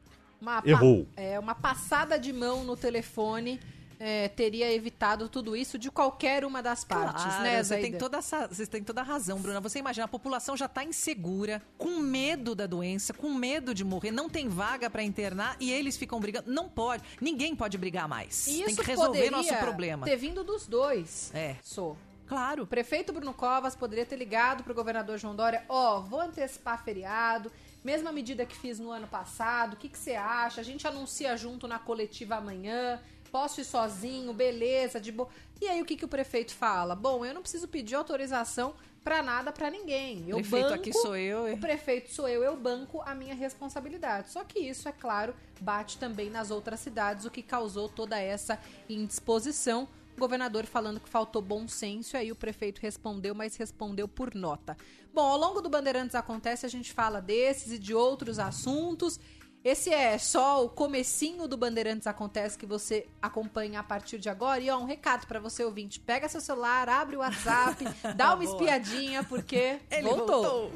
Uma 0.46 0.62
pa- 0.62 0.70
Errou. 0.70 1.08
É, 1.18 1.40
uma 1.40 1.56
passada 1.56 2.20
de 2.20 2.32
mão 2.32 2.64
no 2.64 2.78
telefone 2.78 3.60
é, 4.00 4.28
teria 4.28 4.72
evitado 4.72 5.28
tudo 5.28 5.56
isso 5.56 5.80
de 5.80 5.90
qualquer 5.90 6.46
uma 6.46 6.62
das 6.62 6.84
partes, 6.84 7.24
Claro, 7.24 7.44
né, 7.44 7.64
você 7.64 7.78
tem 7.80 7.94
toda 7.98 8.18
essa, 8.18 8.46
você 8.48 8.68
tem 8.68 8.84
toda 8.84 9.02
a 9.02 9.04
razão, 9.04 9.40
Bruna. 9.40 9.60
Você 9.62 9.80
imagina, 9.80 10.06
a 10.06 10.08
população 10.08 10.56
já 10.56 10.66
está 10.68 10.84
insegura, 10.84 11.62
com 11.78 11.98
medo 12.00 12.54
da 12.54 12.68
doença, 12.68 13.12
com 13.14 13.34
medo 13.34 13.74
de 13.74 13.84
morrer, 13.84 14.12
não 14.12 14.30
tem 14.30 14.48
vaga 14.48 14.88
para 14.90 15.02
internar 15.02 15.56
e 15.60 15.72
eles 15.72 15.98
ficam 15.98 16.20
brigando. 16.20 16.52
Não 16.52 16.70
pode, 16.70 17.04
ninguém 17.20 17.56
pode 17.56 17.76
brigar 17.78 18.08
mais. 18.08 18.46
E 18.48 18.52
tem 18.64 18.66
isso 18.68 18.82
que 18.84 18.88
resolver 18.88 19.32
nosso 19.32 19.56
problema. 19.56 20.06
ter 20.06 20.18
vindo 20.18 20.44
dos 20.44 20.68
dois. 20.68 21.32
É. 21.34 21.56
Sou. 21.64 21.98
Claro. 22.28 22.64
O 22.64 22.68
prefeito 22.68 23.14
Bruno 23.14 23.34
Covas 23.34 23.76
poderia 23.76 24.06
ter 24.06 24.16
ligado 24.16 24.64
pro 24.64 24.74
governador 24.74 25.18
João 25.18 25.36
Dória, 25.36 25.64
ó, 25.70 26.02
vou 26.02 26.20
antecipar 26.20 26.84
feriado, 26.84 27.52
mesma 27.86 28.12
medida 28.12 28.46
que 28.46 28.56
fiz 28.56 28.80
no 28.80 28.90
ano 28.90 29.08
passado, 29.08 29.76
o 29.76 29.78
que 29.78 29.88
que 29.88 29.98
você 29.98 30.16
acha? 30.16 30.60
A 30.60 30.64
gente 30.64 30.88
anuncia 30.88 31.38
junto 31.38 31.68
na 31.68 31.78
coletiva 31.78 32.36
amanhã, 32.36 33.00
posso 33.32 33.62
ir 33.62 33.66
sozinho, 33.66 34.34
beleza, 34.34 35.00
de 35.00 35.12
boa. 35.12 35.30
E 35.62 35.68
aí 35.68 35.82
o 35.82 35.86
que 35.86 35.96
que 35.96 36.04
o 36.06 36.08
prefeito 36.08 36.54
fala? 36.54 36.96
Bom, 36.96 37.24
eu 37.24 37.34
não 37.34 37.42
preciso 37.42 37.68
pedir 37.68 37.94
autorização 37.96 38.74
pra 39.04 39.22
nada 39.22 39.52
pra 39.52 39.70
ninguém. 39.70 40.26
Eu 40.28 40.38
Prefeito 40.38 40.64
banco, 40.64 40.74
aqui 40.74 40.92
sou 40.94 41.16
eu. 41.16 41.54
o 41.54 41.60
prefeito 41.60 42.12
sou 42.12 42.28
eu, 42.28 42.44
eu 42.44 42.58
banco 42.58 43.04
a 43.06 43.14
minha 43.14 43.36
responsabilidade. 43.36 44.32
Só 44.32 44.44
que 44.44 44.58
isso, 44.58 44.90
é 44.90 44.92
claro, 44.92 45.36
bate 45.62 46.00
também 46.00 46.30
nas 46.32 46.50
outras 46.50 46.80
cidades, 46.80 47.24
o 47.24 47.30
que 47.30 47.44
causou 47.44 47.88
toda 47.88 48.20
essa 48.20 48.60
indisposição. 48.90 49.88
O 50.18 50.20
governador 50.20 50.66
falando 50.66 51.00
que 51.00 51.10
faltou 51.10 51.42
bom 51.42 51.68
senso, 51.68 52.18
aí 52.18 52.32
o 52.32 52.36
prefeito 52.36 52.80
respondeu, 52.80 53.36
mas 53.36 53.56
respondeu 53.58 54.08
por 54.08 54.34
nota. 54.34 54.76
Bom, 55.16 55.22
ao 55.22 55.38
longo 55.38 55.62
do 55.62 55.70
Bandeirantes 55.70 56.14
Acontece, 56.14 56.66
a 56.66 56.70
gente 56.70 56.92
fala 56.92 57.22
desses 57.22 57.72
e 57.72 57.80
de 57.80 57.94
outros 57.94 58.38
assuntos. 58.38 59.18
Esse 59.64 59.90
é 59.90 60.18
só 60.18 60.66
o 60.66 60.68
comecinho 60.68 61.48
do 61.48 61.56
Bandeirantes 61.56 62.06
Acontece 62.06 62.58
que 62.58 62.66
você 62.66 63.08
acompanha 63.22 63.80
a 63.80 63.84
partir 63.84 64.20
de 64.20 64.28
agora. 64.28 64.60
E 64.60 64.70
ó, 64.70 64.78
um 64.78 64.84
recado 64.84 65.26
pra 65.26 65.40
você 65.40 65.64
ouvinte. 65.64 66.02
Pega 66.02 66.28
seu 66.28 66.42
celular, 66.42 66.90
abre 66.90 67.16
o 67.16 67.20
WhatsApp, 67.20 67.86
dá 68.14 68.36
uma 68.36 68.44
Boa. 68.44 68.44
espiadinha, 68.44 69.24
porque 69.24 69.80
Ele 69.90 70.10
voltou. 70.10 70.44
voltou. 70.44 70.72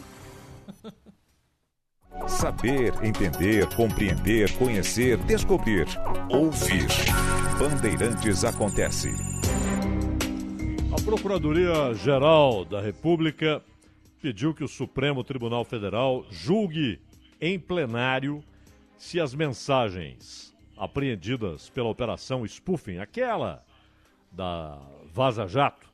Saber, 2.29 2.93
entender, 3.03 3.67
compreender, 3.75 4.57
conhecer, 4.57 5.17
descobrir. 5.25 5.85
Ouvir. 6.29 6.87
Bandeirantes 7.59 8.45
Acontece. 8.45 9.09
A 10.97 11.01
Procuradoria-Geral 11.03 12.63
da 12.63 12.79
República 12.79 13.61
pediu 14.21 14.53
que 14.53 14.63
o 14.63 14.67
Supremo 14.67 15.23
Tribunal 15.23 15.63
Federal 15.63 16.25
julgue 16.29 16.99
em 17.39 17.57
plenário 17.59 18.43
se 18.97 19.19
as 19.19 19.33
mensagens 19.33 20.55
apreendidas 20.77 21.69
pela 21.69 21.89
Operação 21.89 22.45
Spoofing, 22.45 22.99
aquela 22.99 23.63
da 24.31 24.77
Vaza 25.11 25.47
Jato, 25.47 25.89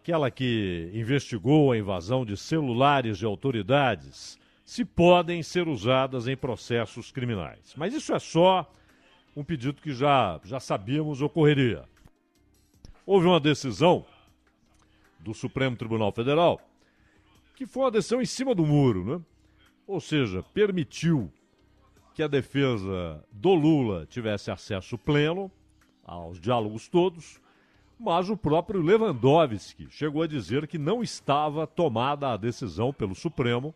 aquela 0.00 0.30
que 0.30 0.90
investigou 0.94 1.72
a 1.72 1.78
invasão 1.78 2.24
de 2.24 2.36
celulares 2.36 3.18
de 3.18 3.24
autoridades, 3.24 4.38
se 4.64 4.84
podem 4.84 5.42
ser 5.42 5.68
usadas 5.68 6.26
em 6.26 6.36
processos 6.36 7.10
criminais. 7.10 7.74
Mas 7.76 7.94
isso 7.94 8.14
é 8.14 8.18
só 8.18 8.70
um 9.36 9.44
pedido 9.44 9.80
que 9.80 9.92
já, 9.92 10.40
já 10.44 10.58
sabíamos 10.58 11.22
ocorreria. 11.22 11.84
Houve 13.04 13.26
uma 13.26 13.40
decisão 13.40 14.04
do 15.22 15.32
Supremo 15.32 15.76
Tribunal 15.76 16.12
Federal 16.12 16.60
que 17.54 17.66
foi 17.66 17.84
uma 17.84 17.90
decisão 17.90 18.20
em 18.20 18.26
cima 18.26 18.54
do 18.54 18.66
muro, 18.66 19.04
né? 19.04 19.24
Ou 19.86 20.00
seja, 20.00 20.42
permitiu 20.42 21.32
que 22.14 22.22
a 22.22 22.28
defesa 22.28 23.24
do 23.30 23.54
Lula 23.54 24.06
tivesse 24.06 24.50
acesso 24.50 24.98
pleno 24.98 25.50
aos 26.04 26.40
diálogos 26.40 26.88
todos, 26.88 27.40
mas 27.98 28.28
o 28.28 28.36
próprio 28.36 28.82
Lewandowski 28.82 29.88
chegou 29.90 30.22
a 30.22 30.26
dizer 30.26 30.66
que 30.66 30.76
não 30.76 31.02
estava 31.02 31.66
tomada 31.66 32.32
a 32.32 32.36
decisão 32.36 32.92
pelo 32.92 33.14
Supremo 33.14 33.74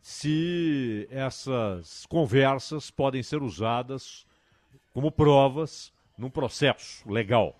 se 0.00 1.06
essas 1.10 2.06
conversas 2.06 2.90
podem 2.90 3.22
ser 3.22 3.42
usadas 3.42 4.26
como 4.94 5.10
provas 5.10 5.92
num 6.16 6.30
processo 6.30 7.10
legal. 7.10 7.59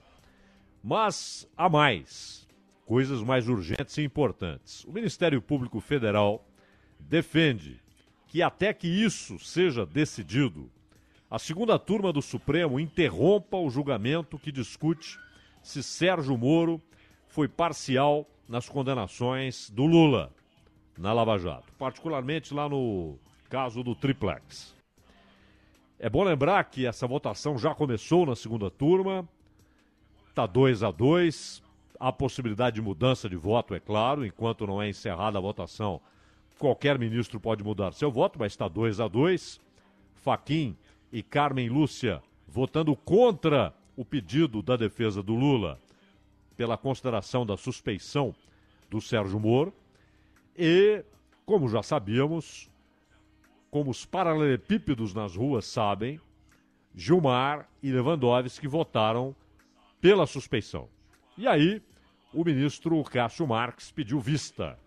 Mas 0.82 1.46
há 1.56 1.68
mais, 1.68 2.48
coisas 2.86 3.22
mais 3.22 3.48
urgentes 3.48 3.96
e 3.98 4.02
importantes. 4.02 4.84
O 4.84 4.92
Ministério 4.92 5.40
Público 5.42 5.80
Federal 5.80 6.44
defende 6.98 7.80
que 8.26 8.42
até 8.42 8.72
que 8.72 8.88
isso 8.88 9.38
seja 9.38 9.84
decidido, 9.84 10.70
a 11.30 11.38
segunda 11.38 11.78
turma 11.78 12.12
do 12.12 12.22
Supremo 12.22 12.80
interrompa 12.80 13.56
o 13.56 13.70
julgamento 13.70 14.38
que 14.38 14.50
discute 14.50 15.18
se 15.62 15.82
Sérgio 15.82 16.36
Moro 16.36 16.80
foi 17.28 17.46
parcial 17.46 18.26
nas 18.48 18.68
condenações 18.68 19.70
do 19.70 19.86
Lula 19.86 20.32
na 20.98 21.12
Lava 21.12 21.38
Jato, 21.38 21.72
particularmente 21.78 22.52
lá 22.52 22.68
no 22.68 23.18
caso 23.48 23.82
do 23.82 23.94
Triplex. 23.94 24.74
É 25.98 26.10
bom 26.10 26.24
lembrar 26.24 26.64
que 26.64 26.86
essa 26.86 27.06
votação 27.06 27.58
já 27.58 27.74
começou 27.74 28.26
na 28.26 28.34
segunda 28.34 28.70
turma. 28.70 29.28
Tá 30.34 30.46
2 30.46 30.82
a 30.82 30.90
2 30.90 31.62
Há 32.02 32.10
possibilidade 32.10 32.76
de 32.76 32.82
mudança 32.82 33.28
de 33.28 33.36
voto, 33.36 33.74
é 33.74 33.78
claro, 33.78 34.24
enquanto 34.24 34.66
não 34.66 34.80
é 34.80 34.88
encerrada 34.88 35.36
a 35.36 35.40
votação. 35.40 36.00
Qualquer 36.58 36.98
ministro 36.98 37.38
pode 37.38 37.62
mudar 37.62 37.92
seu 37.92 38.10
voto, 38.10 38.38
mas 38.38 38.52
está 38.52 38.66
2 38.66 39.00
a 39.00 39.06
2 39.06 39.60
Faquim 40.14 40.74
e 41.12 41.22
Carmen 41.22 41.68
Lúcia 41.68 42.22
votando 42.48 42.96
contra 42.96 43.74
o 43.94 44.02
pedido 44.02 44.62
da 44.62 44.76
defesa 44.76 45.22
do 45.22 45.34
Lula 45.34 45.78
pela 46.56 46.78
consideração 46.78 47.44
da 47.44 47.56
suspeição 47.58 48.34
do 48.88 48.98
Sérgio 48.98 49.38
Moro. 49.38 49.74
E, 50.56 51.04
como 51.44 51.68
já 51.68 51.82
sabíamos, 51.82 52.70
como 53.70 53.90
os 53.90 54.06
paralelepípedos 54.06 55.12
nas 55.12 55.36
ruas 55.36 55.66
sabem, 55.66 56.18
Gilmar 56.94 57.68
e 57.82 57.92
Lewandowski 57.92 58.66
votaram 58.66 59.36
pela 60.00 60.26
suspeição. 60.26 60.88
E 61.36 61.46
aí, 61.46 61.82
o 62.32 62.44
ministro 62.44 63.02
Cássio 63.04 63.46
Marques 63.46 63.90
pediu 63.90 64.20
vista. 64.20 64.78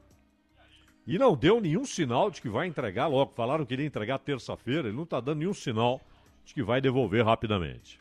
E 1.05 1.19
não 1.19 1.35
deu 1.35 1.59
nenhum 1.59 1.85
sinal 1.85 2.31
de 2.31 2.41
que 2.41 2.49
vai 2.49 2.67
entregar 2.67 3.07
logo. 3.07 3.33
Falaram 3.33 3.65
que 3.65 3.73
iria 3.73 3.85
entregar 3.85 4.19
terça-feira, 4.19 4.87
ele 4.87 4.95
não 4.95 5.03
está 5.03 5.19
dando 5.19 5.39
nenhum 5.39 5.53
sinal 5.53 6.01
de 6.45 6.53
que 6.53 6.63
vai 6.63 6.79
devolver 6.79 7.25
rapidamente. 7.25 7.99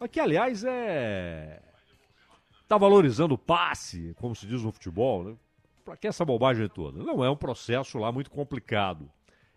Aqui, 0.00 0.18
aliás, 0.18 0.64
é. 0.64 1.60
Está 2.62 2.76
valorizando 2.76 3.34
o 3.34 3.38
passe, 3.38 4.14
como 4.18 4.34
se 4.34 4.46
diz 4.46 4.62
no 4.62 4.72
futebol, 4.72 5.24
né? 5.24 5.36
Para 5.84 5.96
que 5.96 6.06
essa 6.06 6.24
bobagem 6.24 6.68
toda? 6.68 7.02
Não 7.02 7.24
é 7.24 7.30
um 7.30 7.36
processo 7.36 7.98
lá 7.98 8.12
muito 8.12 8.30
complicado. 8.30 9.10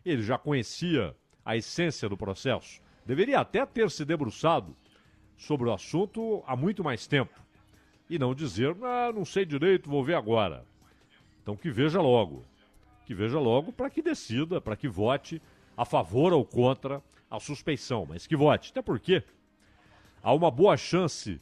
Ele 0.03 0.23
já 0.23 0.37
conhecia 0.37 1.15
a 1.43 1.55
essência 1.57 2.07
do 2.07 2.17
processo. 2.17 2.81
Deveria 3.05 3.39
até 3.39 3.65
ter 3.65 3.89
se 3.91 4.05
debruçado 4.05 4.75
sobre 5.41 5.67
o 5.67 5.73
assunto 5.73 6.43
há 6.45 6.55
muito 6.55 6.83
mais 6.83 7.07
tempo. 7.07 7.33
E 8.07 8.19
não 8.19 8.35
dizer, 8.35 8.75
ah, 8.83 9.11
não 9.11 9.25
sei 9.25 9.43
direito, 9.43 9.89
vou 9.89 10.03
ver 10.03 10.13
agora. 10.13 10.63
Então 11.41 11.55
que 11.55 11.71
veja 11.71 11.99
logo. 11.99 12.45
Que 13.05 13.15
veja 13.15 13.39
logo 13.39 13.71
para 13.71 13.89
que 13.89 14.01
decida, 14.01 14.61
para 14.61 14.75
que 14.75 14.87
vote 14.87 15.41
a 15.75 15.83
favor 15.83 16.31
ou 16.31 16.45
contra 16.45 17.01
a 17.29 17.39
suspeição. 17.39 18.05
Mas 18.07 18.27
que 18.27 18.35
vote. 18.35 18.69
Até 18.69 18.83
porque 18.83 19.23
há 20.21 20.31
uma 20.31 20.51
boa 20.51 20.77
chance 20.77 21.41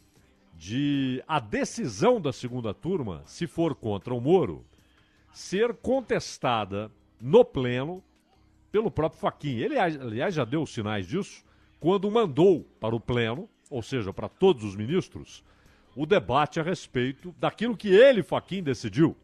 de 0.56 1.22
a 1.28 1.40
decisão 1.40 2.22
da 2.22 2.32
segunda 2.32 2.74
turma, 2.74 3.22
se 3.26 3.48
for 3.48 3.76
contra 3.76 4.14
o 4.14 4.22
Moro, 4.22 4.66
ser 5.34 5.74
contestada 5.74 6.90
no 7.20 7.44
pleno 7.44 8.02
pelo 8.72 8.90
próprio 8.90 9.20
Faquin. 9.20 9.58
Ele, 9.58 9.78
aliás, 9.78 10.36
já 10.36 10.46
deu 10.46 10.66
sinais 10.66 11.06
disso 11.06 11.44
quando 11.80 12.10
mandou 12.10 12.66
para 12.80 12.96
o 12.96 13.00
pleno, 13.00 13.50
ou 13.70 13.82
seja, 13.82 14.12
para 14.12 14.28
todos 14.28 14.64
os 14.64 14.76
ministros, 14.76 15.44
o 15.96 16.06
debate 16.06 16.60
a 16.60 16.64
respeito 16.64 17.34
daquilo 17.40 17.78
que 17.78 17.90
ele, 17.90 18.24
Faquin, 18.24 18.64
decidiu, 18.64 19.16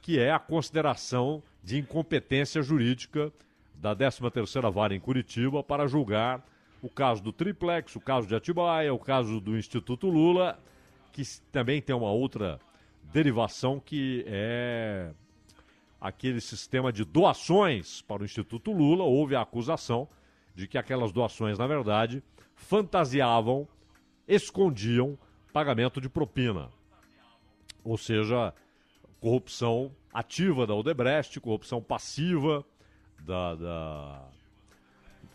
que 0.00 0.18
é 0.18 0.32
a 0.32 0.38
consideração 0.38 1.42
de 1.62 1.78
incompetência 1.78 2.62
jurídica 2.62 3.32
da 3.74 3.94
13ª 3.94 4.70
Vara 4.70 4.94
em 4.94 5.00
Curitiba 5.00 5.62
para 5.62 5.86
julgar 5.86 6.44
o 6.80 6.88
caso 6.88 7.22
do 7.22 7.32
Triplex, 7.32 7.94
o 7.94 8.00
caso 8.00 8.26
de 8.26 8.34
Atibaia, 8.34 8.92
o 8.92 8.98
caso 8.98 9.40
do 9.40 9.56
Instituto 9.56 10.08
Lula, 10.08 10.58
que 11.12 11.22
também 11.52 11.80
tem 11.80 11.94
uma 11.94 12.10
outra 12.10 12.58
derivação 13.12 13.78
que 13.78 14.24
é 14.26 15.12
aquele 16.00 16.40
sistema 16.40 16.92
de 16.92 17.04
doações 17.04 18.02
para 18.02 18.22
o 18.22 18.24
Instituto 18.24 18.72
Lula. 18.72 19.04
Houve 19.04 19.36
a 19.36 19.42
acusação 19.42 20.08
de 20.54 20.66
que 20.66 20.76
aquelas 20.76 21.12
doações, 21.12 21.58
na 21.58 21.66
verdade, 21.66 22.22
fantasiavam, 22.62 23.68
escondiam 24.26 25.18
pagamento 25.52 26.00
de 26.00 26.08
propina. 26.08 26.70
Ou 27.84 27.98
seja, 27.98 28.54
corrupção 29.20 29.94
ativa 30.12 30.66
da 30.66 30.74
Odebrecht, 30.74 31.40
corrupção 31.40 31.82
passiva 31.82 32.64
da, 33.20 33.54
da, 33.54 34.28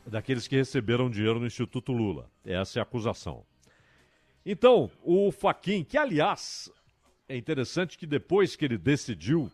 daqueles 0.06 0.48
que 0.48 0.56
receberam 0.56 1.10
dinheiro 1.10 1.40
no 1.40 1.46
Instituto 1.48 1.92
Lula. 1.92 2.30
Essa 2.46 2.80
é 2.80 2.82
a 2.82 2.84
acusação. 2.84 3.46
Então, 4.46 4.90
o 5.04 5.32
Faquin, 5.32 5.84
que 5.84 5.98
aliás 5.98 6.72
é 7.28 7.36
interessante 7.36 7.98
que 7.98 8.08
depois 8.08 8.56
que 8.56 8.64
ele 8.64 8.78
decidiu 8.78 9.52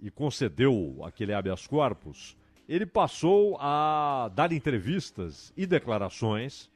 e 0.00 0.10
concedeu 0.10 1.00
aquele 1.04 1.34
habeas 1.34 1.66
corpus, 1.66 2.36
ele 2.68 2.86
passou 2.86 3.56
a 3.60 4.30
dar 4.34 4.52
entrevistas 4.52 5.52
e 5.56 5.66
declarações 5.66 6.70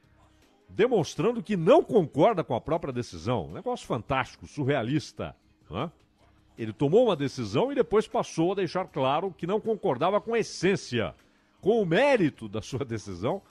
demonstrando 0.68 1.42
que 1.42 1.57
não 1.57 1.83
concorda 1.83 2.42
com 2.42 2.55
a 2.55 2.61
própria 2.61 2.92
decisão. 2.92 3.46
Um 3.46 3.53
negócio 3.53 3.87
fantástico, 3.87 4.46
surrealista. 4.46 5.35
Né? 5.70 5.90
Ele 6.59 6.72
tomou 6.72 7.07
uma 7.07 7.16
decisão 7.16 7.70
e 7.70 7.75
depois 7.75 8.09
passou 8.09 8.53
a 8.53 8.57
deixar 8.57 8.87
claro 8.87 9.35
que 9.37 9.46
não 9.46 9.61
concordava 9.61 10.20
com 10.20 10.35
a 10.35 10.38
essência 10.38 11.14
com 11.61 11.81
o 11.81 11.87
mérito 11.87 12.49
da 12.49 12.62
sua 12.62 12.83
decisão, 12.85 13.42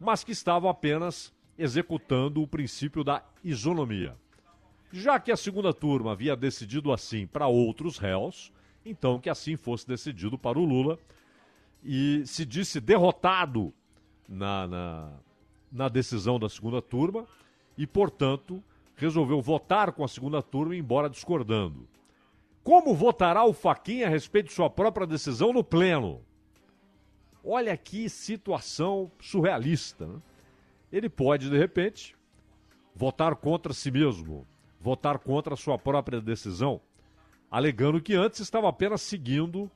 mas 0.00 0.24
que 0.24 0.32
estavam 0.32 0.70
apenas 0.70 1.32
executando 1.58 2.42
o 2.42 2.46
princípio 2.46 3.02
da 3.02 3.22
isonomia. 3.42 4.16
Já 4.92 5.18
que 5.18 5.30
a 5.30 5.36
segunda 5.36 5.72
turma 5.74 6.12
havia 6.12 6.36
decidido 6.36 6.92
assim 6.92 7.26
para 7.26 7.46
outros 7.46 7.98
réus, 7.98 8.52
então 8.86 9.18
que 9.18 9.28
assim 9.28 9.56
fosse 9.56 9.86
decidido 9.86 10.38
para 10.38 10.58
o 10.58 10.64
Lula 10.64 10.98
e 11.82 12.22
se 12.26 12.44
disse 12.44 12.80
derrotado 12.80 13.72
na, 14.28 14.66
na, 14.66 15.12
na 15.70 15.88
decisão 15.88 16.38
da 16.38 16.48
segunda 16.48 16.82
turma 16.82 17.26
e, 17.76 17.86
portanto, 17.86 18.62
resolveu 18.96 19.40
votar 19.40 19.92
com 19.92 20.04
a 20.04 20.08
segunda 20.08 20.42
turma, 20.42 20.74
embora 20.76 21.08
discordando. 21.08 21.88
Como 22.62 22.94
votará 22.94 23.44
o 23.44 23.52
Faquinha 23.52 24.06
a 24.06 24.10
respeito 24.10 24.48
de 24.48 24.52
sua 24.52 24.68
própria 24.68 25.06
decisão 25.06 25.52
no 25.52 25.64
Pleno? 25.64 26.20
Olha 27.42 27.76
que 27.76 28.08
situação 28.10 29.10
surrealista. 29.20 30.06
Né? 30.06 30.20
Ele 30.92 31.08
pode, 31.08 31.48
de 31.48 31.56
repente, 31.56 32.14
votar 32.94 33.36
contra 33.36 33.72
si 33.72 33.90
mesmo, 33.90 34.46
votar 34.80 35.18
contra 35.18 35.54
a 35.54 35.56
sua 35.56 35.78
própria 35.78 36.20
decisão, 36.20 36.80
alegando 37.50 38.02
que 38.02 38.14
antes 38.14 38.40
estava 38.40 38.68
apenas 38.68 39.00
seguindo 39.00 39.70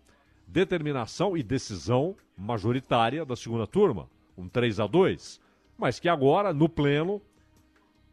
determinação 0.52 1.34
e 1.34 1.42
decisão 1.42 2.14
majoritária 2.36 3.24
da 3.24 3.34
segunda 3.34 3.66
turma, 3.66 4.06
um 4.36 4.48
3 4.48 4.80
a 4.80 4.86
2, 4.86 5.40
mas 5.78 5.98
que 5.98 6.10
agora, 6.10 6.52
no 6.52 6.68
pleno, 6.68 7.22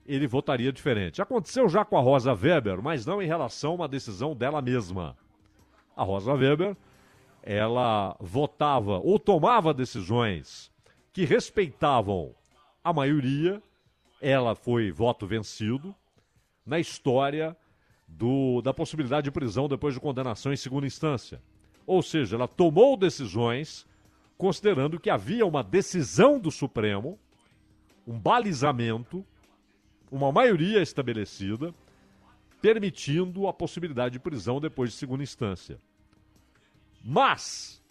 ele 0.07 0.25
votaria 0.25 0.71
diferente. 0.71 1.21
Aconteceu 1.21 1.67
já 1.67 1.83
com 1.83 1.97
a 1.97 2.01
Rosa 2.01 2.33
Weber, 2.33 2.81
mas 2.81 3.05
não 3.05 3.21
em 3.21 3.27
relação 3.27 3.71
a 3.71 3.75
uma 3.75 3.87
decisão 3.89 4.33
dela 4.33 4.61
mesma. 4.61 5.17
A 5.95 6.03
Rosa 6.03 6.33
Weber 6.33 6.77
ela 7.43 8.15
votava 8.21 8.99
ou 8.99 9.19
tomava 9.19 9.73
decisões 9.73 10.71
que 11.11 11.25
respeitavam 11.25 12.33
a 12.81 12.93
maioria, 12.93 13.61
ela 14.21 14.55
foi 14.55 14.91
voto 14.91 15.27
vencido 15.27 15.93
na 16.65 16.79
história 16.79 17.55
do, 18.07 18.61
da 18.61 18.73
possibilidade 18.73 19.25
de 19.25 19.31
prisão 19.31 19.67
depois 19.67 19.93
de 19.93 19.99
condenação 19.99 20.53
em 20.53 20.57
segunda 20.57 20.87
instância. 20.87 21.41
Ou 21.89 22.03
seja, 22.03 22.35
ela 22.35 22.47
tomou 22.47 22.95
decisões 22.95 23.83
considerando 24.37 24.99
que 24.99 25.09
havia 25.09 25.43
uma 25.43 25.63
decisão 25.63 26.39
do 26.39 26.51
Supremo, 26.51 27.17
um 28.05 28.19
balizamento, 28.19 29.25
uma 30.11 30.31
maioria 30.31 30.83
estabelecida, 30.83 31.73
permitindo 32.61 33.47
a 33.47 33.53
possibilidade 33.53 34.13
de 34.13 34.19
prisão 34.19 34.61
depois 34.61 34.91
de 34.91 34.97
segunda 34.97 35.23
instância. 35.23 35.81
Mas, 37.03 37.81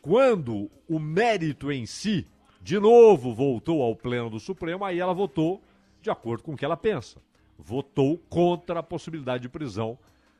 quando 0.00 0.70
o 0.88 1.00
mérito 1.00 1.72
em 1.72 1.86
si, 1.86 2.24
de 2.62 2.78
novo, 2.78 3.34
voltou 3.34 3.82
ao 3.82 3.96
Pleno 3.96 4.30
do 4.30 4.38
Supremo, 4.38 4.84
aí 4.84 5.00
ela 5.00 5.12
votou 5.12 5.60
de 6.00 6.08
acordo 6.08 6.44
com 6.44 6.52
o 6.52 6.56
que 6.56 6.64
ela 6.64 6.76
pensa. 6.76 7.20
Votou 7.58 8.16
contra 8.28 8.78
a 8.78 8.82
possibilidade 8.82 9.42
de 9.42 9.48
prisão 9.48 9.98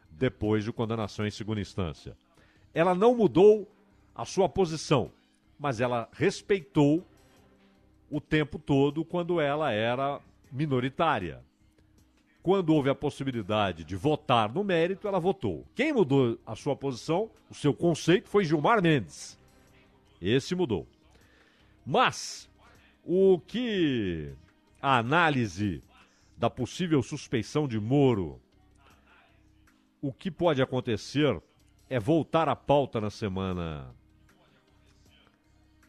depois 0.09 0.63
de 0.63 0.73
condenação 0.73 1.27
em 1.27 1.31
segunda 1.33 1.61
instância. 1.61 2.17
Ela 2.75 2.95
não 2.95 3.15
mudou 3.15 3.71
a 4.15 4.25
sua 4.25 4.49
posição, 4.49 5.11
mas 5.59 5.81
ela 5.81 6.09
respeitou 6.13 7.05
o 8.11 8.21
tempo 8.21 8.59
todo 8.59 9.05
quando 9.05 9.41
ela 9.41 9.73
era 9.73 10.21
minoritária 10.51 11.43
quando 12.49 12.71
houve 12.71 12.89
a 12.89 12.95
possibilidade 12.95 13.85
de 13.85 13.95
votar 13.95 14.51
no 14.51 14.65
mérito, 14.65 15.07
ela 15.07 15.19
votou. 15.21 15.67
Quem 15.75 15.93
mudou 15.93 16.39
a 16.47 16.57
sua 16.57 16.75
posição, 16.75 17.31
o 17.51 17.55
seu 17.55 17.75
conceito, 17.75 18.27
foi 18.27 18.43
Gilmar 18.43 18.81
Mendes. 18.81 19.39
Esse 20.19 20.55
mudou. 20.55 20.87
Mas, 21.85 22.49
o 23.05 23.39
que 23.39 24.33
a 24.81 24.97
análise 24.97 25.83
da 26.39 26.49
possível 26.49 27.03
suspeição 27.03 27.69
de 27.69 27.79
Moro, 27.79 28.41
o 30.01 30.11
que 30.11 30.31
pode 30.31 30.63
acontecer 30.63 31.39
é 31.89 31.99
voltar 31.99 32.49
à 32.49 32.57
pauta 32.57 33.01
na 33.01 33.11
semana 33.11 33.95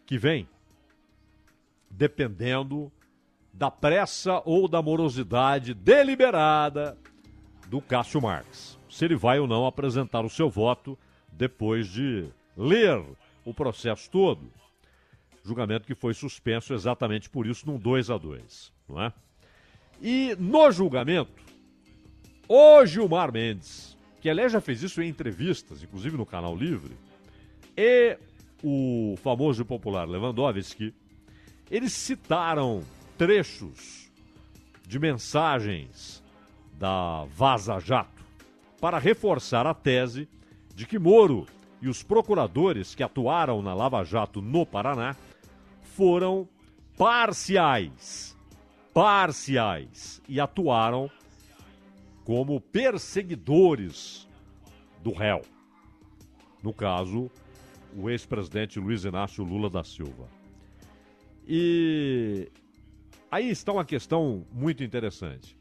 que 0.05 0.17
vem, 0.17 0.47
dependendo 1.89 2.91
da 3.53 3.69
pressa 3.69 4.41
ou 4.45 4.67
da 4.67 4.81
morosidade 4.81 5.73
deliberada 5.73 6.97
do 7.67 7.81
Cássio 7.81 8.21
Marques. 8.21 8.79
Se 8.89 9.05
ele 9.05 9.15
vai 9.15 9.39
ou 9.39 9.47
não 9.47 9.65
apresentar 9.65 10.25
o 10.25 10.29
seu 10.29 10.49
voto 10.49 10.97
depois 11.31 11.87
de 11.87 12.27
ler 12.57 13.03
o 13.45 13.53
processo 13.53 14.09
todo. 14.09 14.51
Julgamento 15.43 15.87
que 15.87 15.95
foi 15.95 16.13
suspenso 16.13 16.73
exatamente 16.73 17.29
por 17.29 17.45
isso 17.47 17.65
num 17.65 17.77
2 17.77 18.09
a 18.09 18.17
2 18.17 18.79
não 18.89 19.01
é? 19.01 19.13
E 20.01 20.35
no 20.39 20.71
julgamento, 20.71 21.43
o 22.47 22.85
Gilmar 22.85 23.31
Mendes, 23.31 23.95
que 24.21 24.29
aliás 24.29 24.51
já 24.51 24.61
fez 24.61 24.83
isso 24.83 25.01
em 25.01 25.09
entrevistas, 25.09 25.83
inclusive 25.83 26.17
no 26.17 26.25
Canal 26.25 26.55
Livre, 26.55 26.95
e 27.75 28.17
o 28.63 29.15
famoso 29.23 29.61
e 29.61 29.65
popular 29.65 30.07
Lewandowski, 30.07 30.93
eles 31.71 31.93
citaram 31.93 32.83
trechos 33.17 34.11
de 34.87 34.99
mensagens 34.99 36.23
da 36.73 37.25
Vaza 37.25 37.79
Jato 37.79 38.23
para 38.79 38.97
reforçar 38.97 39.67
a 39.67 39.73
tese 39.73 40.27
de 40.73 40.85
que 40.85 40.97
Moro 40.97 41.45
e 41.81 41.87
os 41.87 42.03
procuradores 42.03 42.95
que 42.95 43.03
atuaram 43.03 43.61
na 43.61 43.73
Lava 43.73 44.03
Jato 44.03 44.41
no 44.41 44.65
Paraná 44.65 45.15
foram 45.95 46.47
parciais. 46.97 48.37
Parciais. 48.93 50.21
E 50.27 50.39
atuaram 50.39 51.09
como 52.29 52.61
perseguidores 52.61 54.27
do 55.01 55.11
réu. 55.11 55.41
No 56.61 56.71
caso, 56.71 57.27
o 57.97 58.07
ex-presidente 58.07 58.79
Luiz 58.79 59.03
Inácio 59.03 59.43
Lula 59.43 59.67
da 59.67 59.83
Silva. 59.83 60.29
E 61.47 62.51
aí 63.31 63.49
está 63.49 63.73
uma 63.73 63.83
questão 63.83 64.45
muito 64.51 64.83
interessante. 64.83 65.57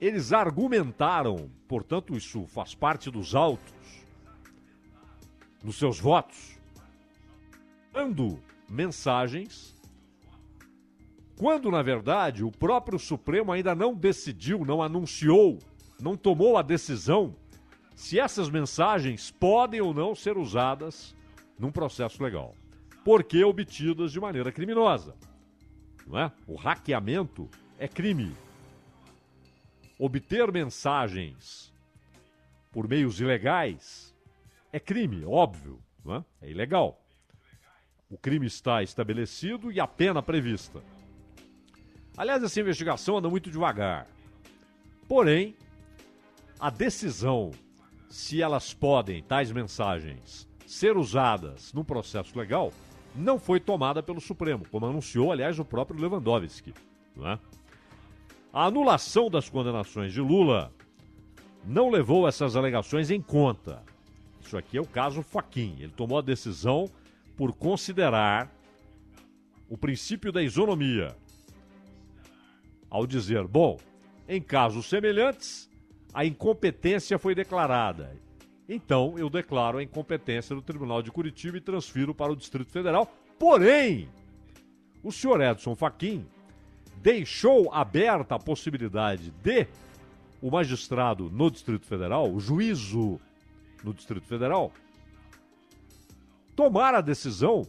Eles 0.00 0.32
argumentaram, 0.32 1.50
portanto, 1.68 2.16
isso 2.16 2.46
faz 2.46 2.74
parte 2.74 3.10
dos 3.10 3.34
autos, 3.34 3.74
nos 5.62 5.76
seus 5.76 6.00
votos, 6.00 6.58
dando 7.92 8.40
mensagens, 8.66 9.78
quando 11.36 11.70
na 11.70 11.82
verdade 11.82 12.42
o 12.42 12.50
próprio 12.50 12.98
Supremo 12.98 13.52
ainda 13.52 13.74
não 13.74 13.94
decidiu, 13.94 14.64
não 14.64 14.80
anunciou, 14.80 15.58
não 16.02 16.16
tomou 16.16 16.58
a 16.58 16.62
decisão 16.62 17.36
se 17.94 18.18
essas 18.18 18.50
mensagens 18.50 19.30
podem 19.30 19.80
ou 19.80 19.94
não 19.94 20.16
ser 20.16 20.36
usadas 20.36 21.14
num 21.56 21.70
processo 21.70 22.20
legal, 22.20 22.56
porque 23.04 23.44
obtidas 23.44 24.10
de 24.10 24.18
maneira 24.20 24.50
criminosa. 24.50 25.14
Não 26.04 26.18
é? 26.18 26.32
O 26.44 26.56
hackeamento 26.56 27.48
é 27.78 27.86
crime. 27.86 28.34
Obter 29.96 30.50
mensagens 30.50 31.72
por 32.72 32.88
meios 32.88 33.20
ilegais 33.20 34.12
é 34.72 34.80
crime, 34.80 35.24
óbvio, 35.24 35.80
não 36.04 36.16
é? 36.16 36.24
é 36.42 36.50
ilegal. 36.50 37.00
O 38.10 38.18
crime 38.18 38.46
está 38.46 38.82
estabelecido 38.82 39.70
e 39.70 39.78
a 39.78 39.86
pena 39.86 40.20
prevista. 40.20 40.82
Aliás, 42.16 42.42
essa 42.42 42.60
investigação 42.60 43.18
anda 43.18 43.30
muito 43.30 43.50
devagar. 43.50 44.08
Porém, 45.06 45.54
a 46.62 46.70
decisão 46.70 47.50
se 48.08 48.40
elas 48.40 48.72
podem, 48.72 49.20
tais 49.20 49.50
mensagens, 49.50 50.48
ser 50.64 50.96
usadas 50.96 51.72
no 51.72 51.84
processo 51.84 52.38
legal, 52.38 52.72
não 53.16 53.36
foi 53.36 53.58
tomada 53.58 54.00
pelo 54.00 54.20
Supremo, 54.20 54.64
como 54.70 54.86
anunciou, 54.86 55.32
aliás, 55.32 55.58
o 55.58 55.64
próprio 55.64 56.00
Lewandowski. 56.00 56.72
É? 57.20 57.36
A 58.52 58.66
anulação 58.66 59.28
das 59.28 59.48
condenações 59.48 60.12
de 60.12 60.20
Lula 60.20 60.72
não 61.64 61.90
levou 61.90 62.28
essas 62.28 62.54
alegações 62.54 63.10
em 63.10 63.20
conta. 63.20 63.82
Isso 64.40 64.56
aqui 64.56 64.76
é 64.76 64.80
o 64.80 64.86
caso 64.86 65.20
Faquin. 65.20 65.74
Ele 65.80 65.92
tomou 65.96 66.18
a 66.18 66.22
decisão 66.22 66.88
por 67.36 67.52
considerar 67.56 68.48
o 69.68 69.76
princípio 69.76 70.30
da 70.30 70.40
isonomia. 70.40 71.16
Ao 72.88 73.04
dizer, 73.04 73.48
bom, 73.48 73.80
em 74.28 74.40
casos 74.40 74.86
semelhantes, 74.88 75.71
a 76.12 76.24
incompetência 76.24 77.18
foi 77.18 77.34
declarada 77.34 78.20
então, 78.68 79.18
eu 79.18 79.28
declaro 79.28 79.78
a 79.78 79.82
incompetência 79.82 80.54
do 80.54 80.62
Tribunal 80.62 81.02
de 81.02 81.10
Curitiba 81.10 81.56
e 81.56 81.60
transfiro 81.60 82.14
para 82.14 82.32
o 82.32 82.36
Distrito 82.36 82.70
Federal. 82.70 83.06
Porém, 83.38 84.08
o 85.02 85.10
senhor 85.10 85.40
Edson 85.40 85.74
Fachin 85.74 86.24
deixou 87.02 87.72
aberta 87.72 88.36
a 88.36 88.38
possibilidade 88.38 89.30
de 89.42 89.66
o 90.40 90.50
magistrado 90.50 91.30
no 91.30 91.50
Distrito 91.50 91.86
Federal, 91.86 92.32
o 92.32 92.40
juízo 92.40 93.20
no 93.84 93.92
Distrito 93.92 94.26
Federal, 94.26 94.72
tomar 96.56 96.94
a 96.94 97.00
decisão 97.00 97.66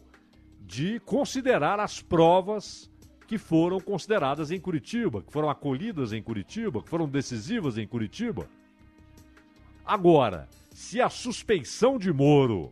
de 0.61 0.99
considerar 1.01 1.79
as 1.79 2.01
provas 2.01 2.89
que 3.33 3.37
foram 3.39 3.79
consideradas 3.79 4.51
em 4.51 4.59
Curitiba, 4.59 5.23
que 5.23 5.33
foram 5.33 5.49
acolhidas 5.49 6.13
em 6.13 6.21
Curitiba, 6.21 6.83
que 6.83 6.89
foram 6.89 7.09
decisivas 7.09 7.79
em 7.79 7.87
Curitiba. 7.87 8.47
Agora, 9.83 10.47
se 10.69 11.01
a 11.01 11.09
suspeição 11.09 11.97
de 11.97 12.13
Moro 12.13 12.71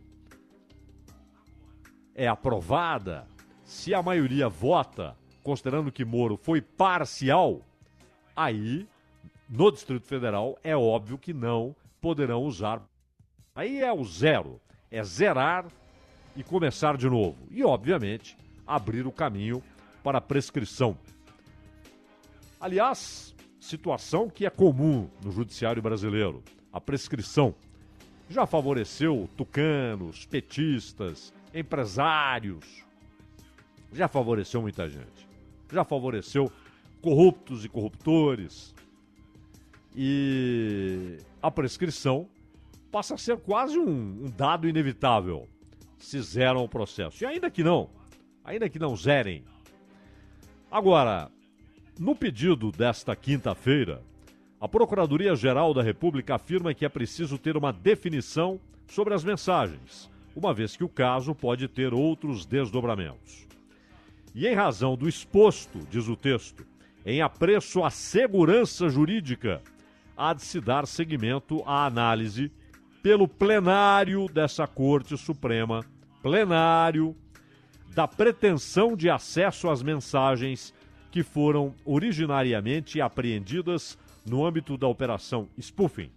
é 2.14 2.28
aprovada, 2.28 3.26
se 3.64 3.92
a 3.92 4.00
maioria 4.00 4.48
vota 4.48 5.16
considerando 5.42 5.90
que 5.90 6.04
Moro 6.04 6.36
foi 6.36 6.60
parcial, 6.60 7.60
aí 8.36 8.86
no 9.48 9.72
Distrito 9.72 10.06
Federal 10.06 10.56
é 10.62 10.76
óbvio 10.76 11.18
que 11.18 11.34
não 11.34 11.74
poderão 12.00 12.40
usar. 12.44 12.80
Aí 13.52 13.80
é 13.80 13.92
o 13.92 14.04
zero, 14.04 14.60
é 14.92 15.02
zerar 15.02 15.66
e 16.36 16.44
começar 16.44 16.96
de 16.96 17.10
novo. 17.10 17.48
E, 17.50 17.64
obviamente, 17.64 18.38
abrir 18.64 19.08
o 19.08 19.12
caminho 19.12 19.60
para 20.02 20.20
prescrição. 20.20 20.98
Aliás, 22.60 23.34
situação 23.60 24.28
que 24.28 24.46
é 24.46 24.50
comum 24.50 25.08
no 25.24 25.30
judiciário 25.30 25.82
brasileiro, 25.82 26.42
a 26.72 26.80
prescrição 26.80 27.54
já 28.28 28.46
favoreceu 28.46 29.28
tucanos, 29.36 30.24
petistas, 30.26 31.32
empresários. 31.54 32.84
Já 33.92 34.08
favoreceu 34.08 34.62
muita 34.62 34.88
gente. 34.88 35.28
Já 35.70 35.84
favoreceu 35.84 36.50
corruptos 37.02 37.64
e 37.64 37.68
corruptores. 37.68 38.74
E 39.94 41.18
a 41.42 41.50
prescrição 41.50 42.26
passa 42.90 43.14
a 43.14 43.18
ser 43.18 43.36
quase 43.38 43.78
um, 43.78 44.24
um 44.24 44.30
dado 44.30 44.68
inevitável 44.68 45.48
se 45.98 46.20
zeram 46.20 46.64
o 46.64 46.68
processo. 46.68 47.22
E 47.22 47.26
ainda 47.26 47.50
que 47.50 47.62
não, 47.62 47.90
ainda 48.44 48.68
que 48.68 48.78
não 48.78 48.96
zerem. 48.96 49.44
Agora, 50.72 51.30
no 52.00 52.16
pedido 52.16 52.72
desta 52.72 53.14
quinta-feira, 53.14 54.02
a 54.58 54.66
Procuradoria-Geral 54.66 55.74
da 55.74 55.82
República 55.82 56.36
afirma 56.36 56.72
que 56.72 56.86
é 56.86 56.88
preciso 56.88 57.36
ter 57.36 57.58
uma 57.58 57.74
definição 57.74 58.58
sobre 58.86 59.12
as 59.12 59.22
mensagens, 59.22 60.10
uma 60.34 60.54
vez 60.54 60.74
que 60.74 60.82
o 60.82 60.88
caso 60.88 61.34
pode 61.34 61.68
ter 61.68 61.92
outros 61.92 62.46
desdobramentos. 62.46 63.46
E 64.34 64.46
em 64.46 64.54
razão 64.54 64.96
do 64.96 65.06
exposto, 65.06 65.86
diz 65.90 66.08
o 66.08 66.16
texto, 66.16 66.64
em 67.04 67.20
apreço 67.20 67.84
à 67.84 67.90
segurança 67.90 68.88
jurídica, 68.88 69.60
há 70.16 70.32
de 70.32 70.40
se 70.40 70.58
dar 70.58 70.86
seguimento 70.86 71.62
à 71.66 71.84
análise 71.84 72.50
pelo 73.02 73.28
plenário 73.28 74.26
dessa 74.26 74.66
Corte 74.66 75.18
Suprema, 75.18 75.84
plenário, 76.22 77.14
da 77.94 78.08
pretensão 78.08 78.96
de 78.96 79.10
acesso 79.10 79.68
às 79.68 79.82
mensagens 79.82 80.74
que 81.10 81.22
foram 81.22 81.74
originariamente 81.84 83.00
apreendidas 83.00 83.98
no 84.26 84.46
âmbito 84.46 84.78
da 84.78 84.86
operação 84.86 85.48
Spoofing, 85.60 86.10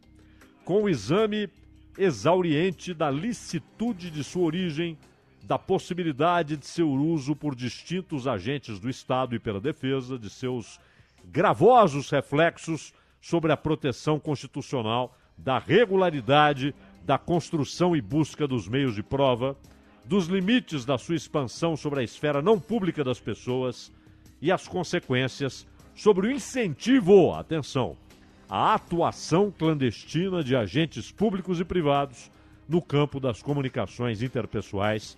com 0.63 0.83
o 0.83 0.89
exame 0.89 1.49
exauriente 1.97 2.93
da 2.93 3.11
licitude 3.11 4.09
de 4.09 4.23
sua 4.23 4.43
origem, 4.43 4.97
da 5.43 5.59
possibilidade 5.59 6.55
de 6.55 6.65
seu 6.65 6.89
uso 6.89 7.35
por 7.35 7.55
distintos 7.55 8.25
agentes 8.25 8.79
do 8.79 8.89
Estado 8.89 9.35
e 9.35 9.39
pela 9.39 9.59
defesa, 9.59 10.17
de 10.17 10.29
seus 10.29 10.79
gravosos 11.25 12.09
reflexos 12.09 12.93
sobre 13.21 13.51
a 13.51 13.57
proteção 13.57 14.19
constitucional, 14.19 15.17
da 15.37 15.59
regularidade 15.59 16.73
da 17.03 17.17
construção 17.17 17.95
e 17.95 18.01
busca 18.01 18.47
dos 18.47 18.67
meios 18.67 18.95
de 18.95 19.03
prova, 19.03 19.57
dos 20.07 20.27
limites 20.27 20.85
da 20.85 20.97
sua 20.97 21.15
expansão 21.15 21.75
sobre 21.75 22.01
a 22.01 22.03
esfera 22.03 22.41
não 22.41 22.59
pública 22.59 23.03
das 23.03 23.19
pessoas 23.19 23.91
e 24.41 24.51
as 24.51 24.67
consequências 24.67 25.67
sobre 25.95 26.27
o 26.27 26.31
incentivo, 26.31 27.33
atenção, 27.33 27.97
à 28.49 28.75
atuação 28.75 29.51
clandestina 29.51 30.43
de 30.43 30.55
agentes 30.55 31.11
públicos 31.11 31.59
e 31.59 31.65
privados 31.65 32.29
no 32.67 32.81
campo 32.81 33.19
das 33.19 33.41
comunicações 33.41 34.21
interpessoais. 34.21 35.17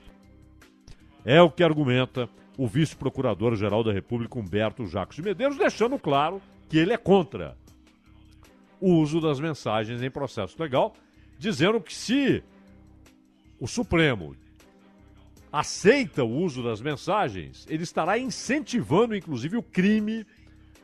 É 1.26 1.42
o 1.42 1.52
que 1.52 1.64
argumenta 1.64 2.30
o 2.58 2.68
vice-procurador-geral 2.68 3.84
da 3.84 3.92
República, 3.92 4.40
Humberto 4.40 4.86
Jacos 4.88 5.18
de 5.18 5.22
Medeiros, 5.22 5.58
deixando 5.58 6.00
claro 6.00 6.42
que 6.70 6.78
ele 6.78 6.94
é 6.94 6.98
contra 6.98 7.58
o 8.80 8.94
uso 8.94 9.20
das 9.20 9.40
mensagens 9.40 10.02
em 10.02 10.10
processo 10.10 10.62
legal, 10.62 10.94
dizendo 11.38 11.82
que 11.82 11.94
se 11.94 12.44
o 13.60 13.68
Supremo 13.68 14.36
aceita 15.60 16.24
o 16.24 16.30
uso 16.30 16.62
das 16.62 16.80
mensagens, 16.82 17.66
ele 17.68 17.82
estará 17.82 18.16
incentivando, 18.16 19.16
inclusive, 19.16 19.58
o 19.58 19.64
crime 19.64 20.24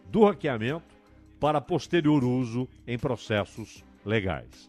do 0.09 0.25
hackeamento 0.25 0.95
para 1.39 1.62
posterior 1.62 2.23
uso 2.23 2.67
em 2.88 2.97
processos 2.97 3.83
legais. 4.03 4.67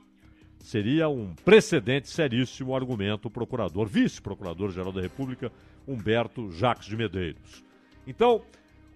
Seria 0.59 1.09
um 1.09 1.35
precedente 1.35 2.11
seríssimo, 2.11 2.77
argumento 2.77 3.29
o 3.29 3.31
procurador, 3.31 3.87
vice-procurador-geral 3.87 4.93
da 4.93 5.01
República, 5.01 5.51
Humberto 5.89 6.53
Jacques 6.53 6.87
de 6.87 6.99
Medeiros. 6.99 7.65
Então, 8.07 8.43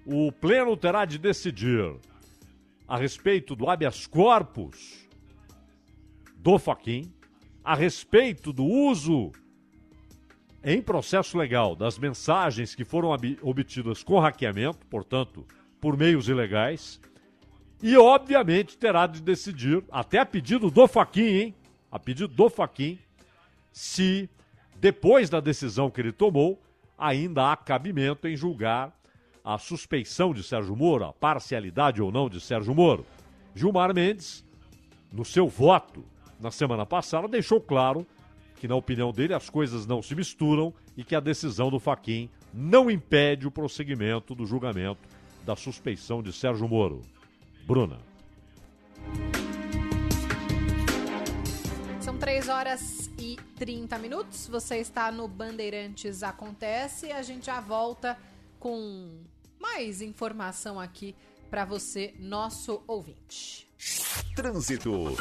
o 0.04 0.30
Pleno 0.30 0.76
terá 0.76 1.06
de 1.06 1.16
decidir 1.16 1.96
a 2.86 2.98
respeito 2.98 3.56
do 3.56 3.70
habeas 3.70 4.06
corpus 4.06 5.08
do 6.36 6.58
Faquin, 6.58 7.10
a 7.64 7.74
respeito 7.74 8.52
do 8.52 8.64
uso 8.64 9.32
em 10.70 10.82
processo 10.82 11.38
legal 11.38 11.74
das 11.74 11.98
mensagens 11.98 12.74
que 12.74 12.84
foram 12.84 13.08
obtidas 13.40 14.02
com 14.02 14.18
hackeamento, 14.18 14.84
portanto, 14.90 15.46
por 15.80 15.96
meios 15.96 16.28
ilegais, 16.28 17.00
e 17.82 17.96
obviamente 17.96 18.76
terá 18.76 19.06
de 19.06 19.22
decidir, 19.22 19.82
até 19.90 20.18
a 20.18 20.26
pedido 20.26 20.70
do 20.70 20.86
Faquin, 20.86 21.22
hein? 21.22 21.54
A 21.90 21.98
pedido 21.98 22.34
do 22.34 22.50
Faquin, 22.50 22.98
se 23.72 24.28
depois 24.78 25.30
da 25.30 25.40
decisão 25.40 25.90
que 25.90 26.02
ele 26.02 26.12
tomou, 26.12 26.60
ainda 26.98 27.50
há 27.50 27.56
cabimento 27.56 28.28
em 28.28 28.36
julgar 28.36 28.92
a 29.42 29.56
suspeição 29.56 30.34
de 30.34 30.42
Sérgio 30.42 30.76
Moro, 30.76 31.06
a 31.06 31.14
parcialidade 31.14 32.02
ou 32.02 32.12
não 32.12 32.28
de 32.28 32.42
Sérgio 32.42 32.74
Moro. 32.74 33.06
Gilmar 33.54 33.94
Mendes, 33.94 34.44
no 35.10 35.24
seu 35.24 35.48
voto 35.48 36.04
na 36.38 36.50
semana 36.50 36.84
passada, 36.84 37.26
deixou 37.26 37.58
claro 37.58 38.06
que, 38.58 38.68
na 38.68 38.74
opinião 38.74 39.12
dele, 39.12 39.32
as 39.32 39.48
coisas 39.48 39.86
não 39.86 40.02
se 40.02 40.14
misturam 40.14 40.74
e 40.96 41.04
que 41.04 41.14
a 41.14 41.20
decisão 41.20 41.70
do 41.70 41.78
Faquin 41.78 42.28
não 42.52 42.90
impede 42.90 43.46
o 43.46 43.50
prosseguimento 43.50 44.34
do 44.34 44.44
julgamento 44.44 45.08
da 45.44 45.54
suspeição 45.54 46.22
de 46.22 46.32
Sérgio 46.32 46.68
Moro. 46.68 47.02
Bruna. 47.66 47.98
São 52.00 52.18
3 52.18 52.48
horas 52.48 53.10
e 53.18 53.36
30 53.56 53.98
minutos. 53.98 54.48
Você 54.48 54.78
está 54.78 55.12
no 55.12 55.28
Bandeirantes 55.28 56.22
Acontece. 56.22 57.12
A 57.12 57.22
gente 57.22 57.46
já 57.46 57.60
volta 57.60 58.18
com 58.58 59.20
mais 59.60 60.02
informação 60.02 60.80
aqui 60.80 61.14
para 61.48 61.64
você, 61.64 62.14
nosso 62.18 62.82
ouvinte. 62.86 63.68
Trânsito. 64.34 65.16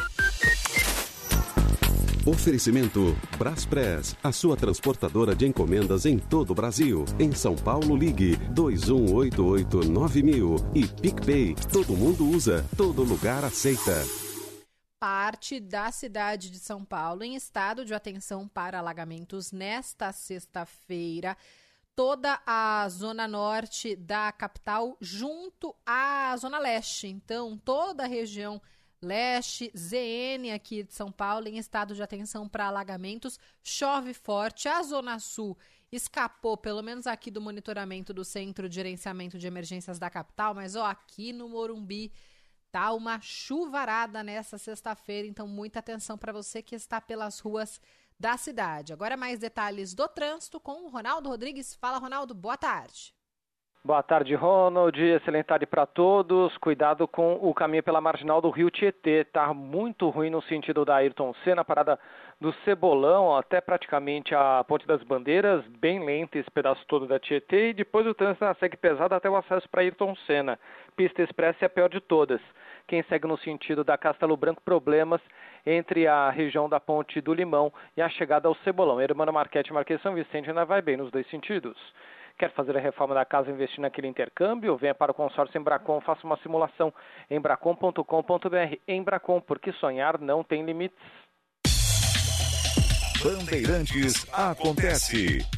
Oferecimento 2.28 3.16
Braspress, 3.38 4.18
a 4.22 4.34
sua 4.34 4.58
transportadora 4.58 5.34
de 5.34 5.48
encomendas 5.48 6.06
em 6.06 6.20
todo 6.20 6.52
o 6.52 6.54
Brasil. 6.54 7.06
Em 7.18 7.32
São 7.32 7.56
Paulo, 7.56 7.96
ligue 7.96 8.36
21889000 8.54 10.72
e 10.76 10.86
PicPay. 10.86 11.56
Todo 11.72 11.96
mundo 11.96 12.30
usa, 12.30 12.66
todo 12.76 13.02
lugar 13.02 13.46
aceita. 13.46 13.94
Parte 15.00 15.62
da 15.62 15.90
cidade 15.90 16.52
de 16.52 16.60
São 16.60 16.84
Paulo 16.84 17.24
em 17.24 17.34
estado 17.34 17.86
de 17.86 17.94
atenção 17.94 18.46
para 18.46 18.80
alagamentos 18.80 19.54
nesta 19.54 20.12
sexta-feira 20.12 21.38
toda 21.96 22.42
a 22.46 22.86
zona 22.90 23.26
norte 23.26 23.96
da 23.96 24.34
capital 24.34 24.98
junto 25.00 25.74
à 25.86 26.36
zona 26.38 26.60
leste. 26.60 27.08
Então, 27.08 27.58
toda 27.58 28.04
a 28.04 28.08
região 28.08 28.62
leste, 29.02 29.72
ZN 29.76 30.54
aqui 30.54 30.84
de 30.84 30.94
São 30.94 31.12
Paulo 31.12 31.48
em 31.48 31.58
estado 31.58 31.94
de 31.94 32.02
atenção 32.02 32.48
para 32.48 32.68
alagamentos, 32.68 33.40
chove 33.64 34.14
forte. 34.14 34.68
A 34.68 34.82
zona 34.84 35.20
sul 35.20 35.58
escapou, 35.92 36.58
pelo 36.58 36.82
menos 36.82 37.08
aqui 37.08 37.32
do 37.32 37.42
monitoramento 37.42 38.14
do 38.14 38.26
Centro 38.26 38.68
de 38.68 38.76
Gerenciamento 38.76 39.38
de 39.38 39.48
Emergências 39.48 40.00
da 40.00 40.10
capital, 40.10 40.54
mas 40.54 40.76
ó, 40.76 40.86
aqui 40.86 41.32
no 41.32 41.48
Morumbi 41.48 42.12
tá 42.72 42.92
uma 42.94 43.20
chuvarada 43.22 44.24
nessa 44.24 44.58
sexta-feira, 44.58 45.28
então 45.28 45.48
muita 45.48 45.80
atenção 45.80 46.18
para 46.18 46.34
você 46.34 46.62
que 46.62 46.76
está 46.76 47.00
pelas 47.00 47.40
ruas 47.40 47.80
da 48.20 48.36
cidade. 48.36 48.92
Agora 48.92 49.16
mais 49.16 49.40
detalhes 49.40 49.94
do 49.94 50.08
trânsito 50.08 50.60
com 50.60 50.86
o 50.86 50.90
Ronaldo 50.90 51.30
Rodrigues. 51.30 51.76
Fala, 51.76 52.00
Ronaldo, 52.00 52.34
boa 52.34 52.58
tarde. 52.58 53.17
Boa 53.88 54.04
tarde, 54.04 54.36
Ronald. 54.36 55.02
Excelente 55.02 55.46
tarde 55.46 55.66
para 55.66 55.86
todos. 55.86 56.58
Cuidado 56.58 57.08
com 57.08 57.36
o 57.36 57.54
caminho 57.54 57.82
pela 57.82 58.02
marginal 58.02 58.42
do 58.42 58.50
Rio 58.50 58.70
Tietê. 58.70 59.24
Tá 59.24 59.54
muito 59.54 60.10
ruim 60.10 60.30
no 60.30 60.42
sentido 60.42 60.84
da 60.84 60.98
Ayrton 60.98 61.34
Senna, 61.46 61.64
parada 61.64 61.98
do 62.38 62.52
Cebolão 62.66 63.34
até 63.34 63.62
praticamente 63.62 64.36
a 64.36 64.62
Ponte 64.68 64.86
das 64.86 65.02
Bandeiras, 65.04 65.66
bem 65.80 66.06
lenta 66.06 66.38
esse 66.38 66.52
pedaço 66.52 66.86
todo 66.86 67.08
da 67.08 67.18
Tietê. 67.18 67.70
E 67.70 67.74
depois 67.74 68.06
o 68.06 68.14
trânsito 68.14 68.46
segue 68.60 68.76
pesado 68.76 69.16
até 69.16 69.30
o 69.30 69.38
acesso 69.38 69.70
para 69.70 69.80
Ayrton 69.80 70.14
Senna. 70.28 70.60
Pista 70.98 71.22
expressa 71.22 71.64
é 71.64 71.68
a 71.68 71.70
pior 71.70 71.88
de 71.88 72.02
todas. 72.02 72.42
Quem 72.90 73.02
segue 73.04 73.26
no 73.26 73.38
sentido 73.38 73.86
da 73.86 73.98
Castelo 73.98 74.36
Branco, 74.36 74.62
problemas 74.62 75.22
entre 75.66 76.08
a 76.08 76.30
região 76.30 76.68
da 76.68 76.82
Ponte 76.82 77.22
do 77.22 77.34
Limão 77.34 77.72
e 77.96 78.02
a 78.02 78.10
chegada 78.10 78.50
ao 78.50 78.56
Cebolão. 78.66 79.00
Hermana 79.00 79.32
Marquete 79.32 79.72
Marquês 79.72 80.02
São 80.02 80.14
Vicente 80.14 80.50
ainda 80.50 80.66
vai 80.66 80.82
bem 80.82 80.98
nos 80.98 81.10
dois 81.10 81.26
sentidos. 81.30 81.78
Quer 82.38 82.52
fazer 82.52 82.78
a 82.78 82.80
reforma 82.80 83.16
da 83.16 83.26
casa 83.26 83.50
investir 83.50 83.80
naquele 83.80 84.08
intercâmbio? 84.08 84.78
Venha 84.78 84.94
para 84.94 85.12
o 85.12 85.16
consórcio 85.16 85.60
Embracon, 85.60 86.00
faça 86.02 86.26
uma 86.26 86.38
simulação 86.38 86.94
em 87.30 87.38
embracon.com.br. 87.38 88.76
Embracon, 88.88 89.42
porque 89.42 89.72
sonhar 89.74 90.20
não 90.20 90.44
tem 90.44 90.64
limites. 90.64 90.98
Bandeirantes 93.24 94.32
acontece. 94.32 95.57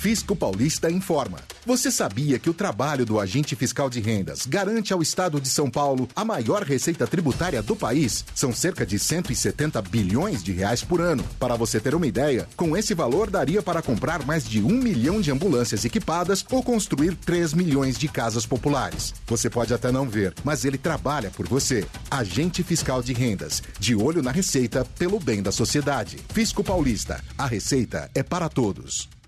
Fisco 0.00 0.34
Paulista 0.34 0.90
informa. 0.90 1.40
Você 1.66 1.90
sabia 1.90 2.38
que 2.38 2.48
o 2.48 2.54
trabalho 2.54 3.04
do 3.04 3.20
agente 3.20 3.54
fiscal 3.54 3.90
de 3.90 4.00
rendas 4.00 4.46
garante 4.46 4.94
ao 4.94 5.02
Estado 5.02 5.38
de 5.38 5.50
São 5.50 5.70
Paulo 5.70 6.08
a 6.16 6.24
maior 6.24 6.62
receita 6.62 7.06
tributária 7.06 7.62
do 7.62 7.76
país? 7.76 8.24
São 8.34 8.50
cerca 8.50 8.86
de 8.86 8.98
170 8.98 9.82
bilhões 9.82 10.42
de 10.42 10.52
reais 10.52 10.82
por 10.82 11.02
ano. 11.02 11.22
Para 11.38 11.54
você 11.54 11.78
ter 11.78 11.94
uma 11.94 12.06
ideia, 12.06 12.48
com 12.56 12.74
esse 12.74 12.94
valor 12.94 13.28
daria 13.28 13.60
para 13.60 13.82
comprar 13.82 14.24
mais 14.24 14.48
de 14.48 14.62
um 14.62 14.72
milhão 14.72 15.20
de 15.20 15.30
ambulâncias 15.30 15.84
equipadas 15.84 16.46
ou 16.50 16.62
construir 16.62 17.14
3 17.14 17.52
milhões 17.52 17.98
de 17.98 18.08
casas 18.08 18.46
populares. 18.46 19.12
Você 19.26 19.50
pode 19.50 19.74
até 19.74 19.92
não 19.92 20.08
ver, 20.08 20.32
mas 20.42 20.64
ele 20.64 20.78
trabalha 20.78 21.30
por 21.30 21.46
você. 21.46 21.86
Agente 22.10 22.62
fiscal 22.62 23.02
de 23.02 23.12
rendas, 23.12 23.62
de 23.78 23.94
olho 23.94 24.22
na 24.22 24.30
receita 24.30 24.82
pelo 24.98 25.20
bem 25.20 25.42
da 25.42 25.52
sociedade. 25.52 26.16
Fisco 26.32 26.64
Paulista, 26.64 27.22
a 27.36 27.46
receita 27.46 28.10
é 28.14 28.22
para 28.22 28.48
todos. 28.48 29.19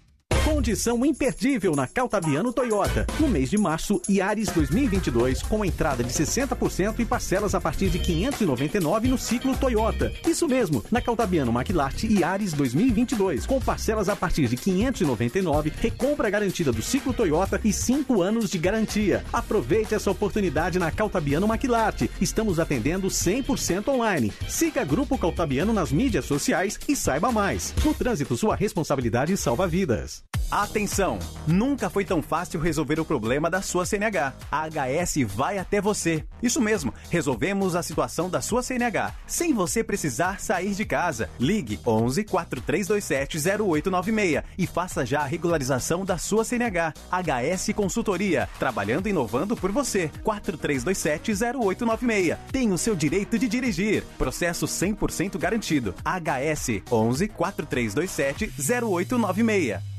Condição 0.44 1.07
imperdível 1.07 1.76
na 1.76 1.87
Caltabiano 1.87 2.52
Toyota. 2.52 3.07
No 3.20 3.28
mês 3.28 3.48
de 3.48 3.57
março, 3.57 4.02
Yaris 4.11 4.48
2022 4.48 5.40
com 5.40 5.64
entrada 5.64 6.02
de 6.02 6.12
60% 6.12 6.98
e 6.98 7.05
parcelas 7.05 7.55
a 7.55 7.61
partir 7.61 7.88
de 7.88 8.00
599 8.00 9.07
no 9.07 9.16
ciclo 9.16 9.57
Toyota. 9.57 10.12
Isso 10.26 10.48
mesmo, 10.48 10.85
na 10.90 11.00
Caltabiano 11.00 11.52
Maquilarte 11.52 12.12
Yaris 12.12 12.52
2022 12.55 13.46
com 13.46 13.61
parcelas 13.61 14.09
a 14.09 14.16
partir 14.16 14.48
de 14.48 14.57
599, 14.57 15.72
recompra 15.81 16.28
garantida 16.28 16.72
do 16.72 16.83
ciclo 16.83 17.12
Toyota 17.12 17.61
e 17.62 17.72
5 17.72 18.20
anos 18.20 18.50
de 18.50 18.59
garantia. 18.59 19.24
Aproveite 19.33 19.94
essa 19.94 20.11
oportunidade 20.11 20.76
na 20.76 20.90
Caltabiano 20.90 21.46
Maquilarte. 21.46 22.11
Estamos 22.20 22.59
atendendo 22.59 23.07
100% 23.07 23.87
online. 23.88 24.33
Siga 24.48 24.85
Grupo 24.85 25.16
Caltabiano 25.16 25.72
nas 25.72 25.92
mídias 25.92 26.24
sociais 26.24 26.81
e 26.88 26.96
saiba 26.96 27.31
mais. 27.31 27.72
No 27.85 27.94
trânsito, 27.94 28.37
sua 28.37 28.57
responsabilidade 28.57 29.37
salva 29.37 29.68
vidas. 29.68 30.24
Atenção! 30.50 31.18
Nunca 31.46 31.88
foi 31.88 32.05
tão 32.05 32.22
fácil 32.22 32.61
resolver 32.61 33.00
o 33.00 33.05
problema 33.05 33.48
da 33.48 33.62
sua 33.62 33.87
CNH. 33.87 34.35
A 34.50 34.68
HS 34.68 35.22
vai 35.26 35.59
até 35.59 35.81
você. 35.81 36.24
Isso 36.42 36.61
mesmo, 36.61 36.92
resolvemos 37.11 37.74
a 37.74 37.83
situação 37.83 38.28
da 38.28 38.40
sua 38.40 38.62
CNH, 38.62 39.14
sem 39.26 39.55
você 39.55 39.83
precisar 39.83 40.40
sair 40.40 40.74
de 40.74 40.85
casa. 40.85 41.31
Ligue 41.38 41.81
11 41.87 42.24
4327 42.24 43.38
0896 43.38 44.42
e 44.59 44.66
faça 44.66 45.07
já 45.07 45.20
a 45.20 45.26
regularização 45.26 46.05
da 46.05 46.18
sua 46.18 46.44
CNH. 46.44 46.94
HS 47.11 47.72
Consultoria, 47.74 48.48
trabalhando 48.59 49.07
e 49.07 49.11
inovando 49.11 49.57
por 49.57 49.72
você. 49.72 50.11
4327 50.22 51.33
0896. 51.33 52.38
Tem 52.50 52.72
o 52.72 52.78
seu 52.78 52.94
direito 52.94 53.38
de 53.38 53.48
dirigir. 53.48 54.05
Processo 54.18 54.66
100% 54.66 55.38
garantido. 55.38 55.94
HS 56.05 56.83
11 56.90 57.28
4327 57.28 58.52
0896. 58.85 59.91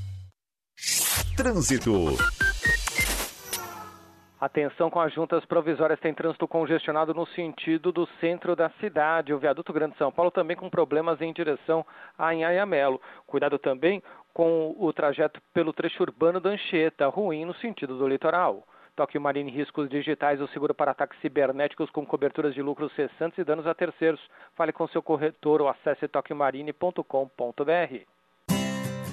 Trânsito. 1.35 1.91
Atenção 4.39 4.89
com 4.89 4.99
as 4.99 5.13
juntas 5.13 5.43
provisórias, 5.45 5.99
tem 5.99 6.13
trânsito 6.13 6.47
congestionado 6.47 7.13
no 7.13 7.25
sentido 7.27 7.91
do 7.91 8.07
centro 8.19 8.55
da 8.55 8.69
cidade. 8.79 9.33
O 9.33 9.39
viaduto 9.39 9.73
Grande 9.73 9.97
São 9.97 10.11
Paulo 10.11 10.29
também 10.29 10.55
com 10.55 10.69
problemas 10.69 11.19
em 11.21 11.33
direção 11.33 11.83
a 12.19 12.35
Inhaiamelo. 12.35 13.01
Cuidado 13.25 13.57
também 13.57 14.03
com 14.33 14.75
o 14.77 14.93
trajeto 14.93 15.41
pelo 15.53 15.73
trecho 15.73 16.03
urbano 16.03 16.39
da 16.39 16.51
Anchieta, 16.51 17.07
ruim 17.07 17.45
no 17.45 17.55
sentido 17.55 17.97
do 17.97 18.07
litoral. 18.07 18.63
Toque 18.95 19.17
Marine 19.17 19.49
Riscos 19.49 19.89
Digitais, 19.89 20.39
o 20.39 20.47
seguro 20.49 20.75
para 20.75 20.91
ataques 20.91 21.19
cibernéticos 21.19 21.89
com 21.89 22.05
coberturas 22.05 22.53
de 22.53 22.61
lucros 22.61 22.93
cessantes 22.93 23.39
e 23.39 23.43
danos 23.43 23.65
a 23.65 23.73
terceiros. 23.73 24.21
Fale 24.55 24.71
com 24.71 24.87
seu 24.87 25.01
corretor 25.01 25.61
ou 25.61 25.67
acesse 25.67 26.07
toquemarine.com.br. 26.07 28.13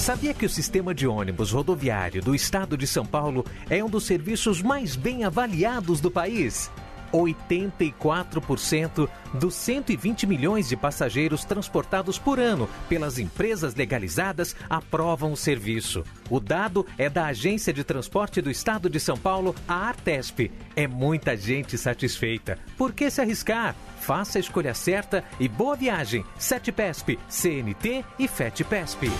Sabia 0.00 0.32
que 0.32 0.46
o 0.46 0.48
sistema 0.48 0.94
de 0.94 1.06
ônibus 1.06 1.52
rodoviário 1.52 2.22
do 2.22 2.34
estado 2.34 2.74
de 2.74 2.86
São 2.86 3.04
Paulo 3.04 3.44
é 3.68 3.84
um 3.84 3.88
dos 3.88 4.04
serviços 4.04 4.62
mais 4.62 4.96
bem 4.96 5.24
avaliados 5.24 6.00
do 6.00 6.10
país? 6.10 6.70
84% 7.12 9.06
dos 9.34 9.54
120 9.54 10.26
milhões 10.26 10.70
de 10.70 10.76
passageiros 10.76 11.44
transportados 11.44 12.18
por 12.18 12.40
ano 12.40 12.66
pelas 12.88 13.18
empresas 13.18 13.74
legalizadas 13.74 14.56
aprovam 14.70 15.32
o 15.32 15.36
serviço. 15.36 16.02
O 16.30 16.40
dado 16.40 16.86
é 16.96 17.10
da 17.10 17.26
Agência 17.26 17.70
de 17.70 17.84
Transporte 17.84 18.40
do 18.40 18.50
Estado 18.50 18.88
de 18.88 18.98
São 18.98 19.18
Paulo, 19.18 19.54
a 19.68 19.88
Artesp. 19.88 20.50
É 20.74 20.86
muita 20.88 21.36
gente 21.36 21.76
satisfeita. 21.76 22.58
Por 22.78 22.94
que 22.94 23.10
se 23.10 23.20
arriscar? 23.20 23.76
Faça 24.00 24.38
a 24.38 24.40
escolha 24.40 24.72
certa 24.72 25.22
e 25.38 25.46
boa 25.46 25.76
viagem. 25.76 26.24
SETPESP, 26.38 27.18
CNT 27.28 28.02
e 28.18 28.26
FETPESP. 28.26 29.10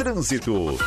Trânsito. 0.00 0.78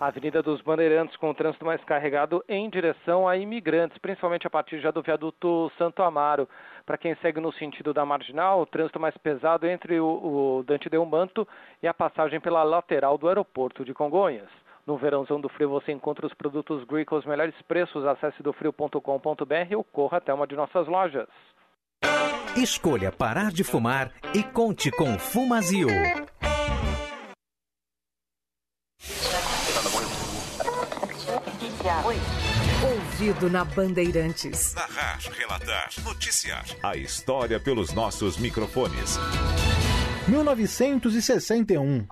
Avenida 0.00 0.42
dos 0.42 0.60
Bandeirantes 0.62 1.16
com 1.16 1.30
o 1.30 1.34
trânsito 1.34 1.64
mais 1.64 1.80
carregado 1.84 2.42
em 2.48 2.68
direção 2.68 3.28
a 3.28 3.36
imigrantes, 3.36 3.96
principalmente 3.98 4.48
a 4.48 4.50
partir 4.50 4.80
já 4.80 4.90
do 4.90 5.00
viaduto 5.00 5.70
Santo 5.78 6.02
Amaro. 6.02 6.48
Para 6.84 6.98
quem 6.98 7.14
segue 7.22 7.38
no 7.38 7.52
sentido 7.52 7.94
da 7.94 8.04
marginal, 8.04 8.60
o 8.60 8.66
trânsito 8.66 8.98
mais 8.98 9.16
pesado 9.16 9.64
entre 9.68 10.00
o, 10.00 10.06
o 10.58 10.64
Dante 10.66 10.90
Delmanto 10.90 11.46
e 11.80 11.86
a 11.86 11.94
passagem 11.94 12.40
pela 12.40 12.64
lateral 12.64 13.16
do 13.16 13.28
aeroporto 13.28 13.84
de 13.84 13.94
Congonhas. 13.94 14.50
No 14.84 14.96
verãozão 14.96 15.40
do 15.40 15.48
frio 15.48 15.70
você 15.70 15.92
encontra 15.92 16.26
os 16.26 16.34
produtos 16.34 16.82
Gree 16.82 17.04
com 17.04 17.14
os 17.14 17.24
melhores 17.24 17.54
preços. 17.62 18.04
Acesse 18.04 18.42
dofrio.com.br 18.42 19.76
ou 19.76 19.84
corra 19.84 20.18
até 20.18 20.34
uma 20.34 20.48
de 20.48 20.56
nossas 20.56 20.88
lojas. 20.88 21.28
Escolha 22.56 23.12
parar 23.12 23.52
de 23.52 23.62
fumar 23.62 24.10
e 24.34 24.42
conte 24.42 24.90
com 24.90 25.16
Fumazil. 25.16 25.86
Ouvido 31.90 33.50
na 33.50 33.64
Bandeirantes. 33.64 34.74
Narrar, 34.74 35.18
relatar, 35.36 35.90
noticiar. 36.04 36.64
A 36.82 36.96
história 36.96 37.58
pelos 37.58 37.92
nossos 37.92 38.38
microfones. 38.38 39.18
1961. 40.28 42.06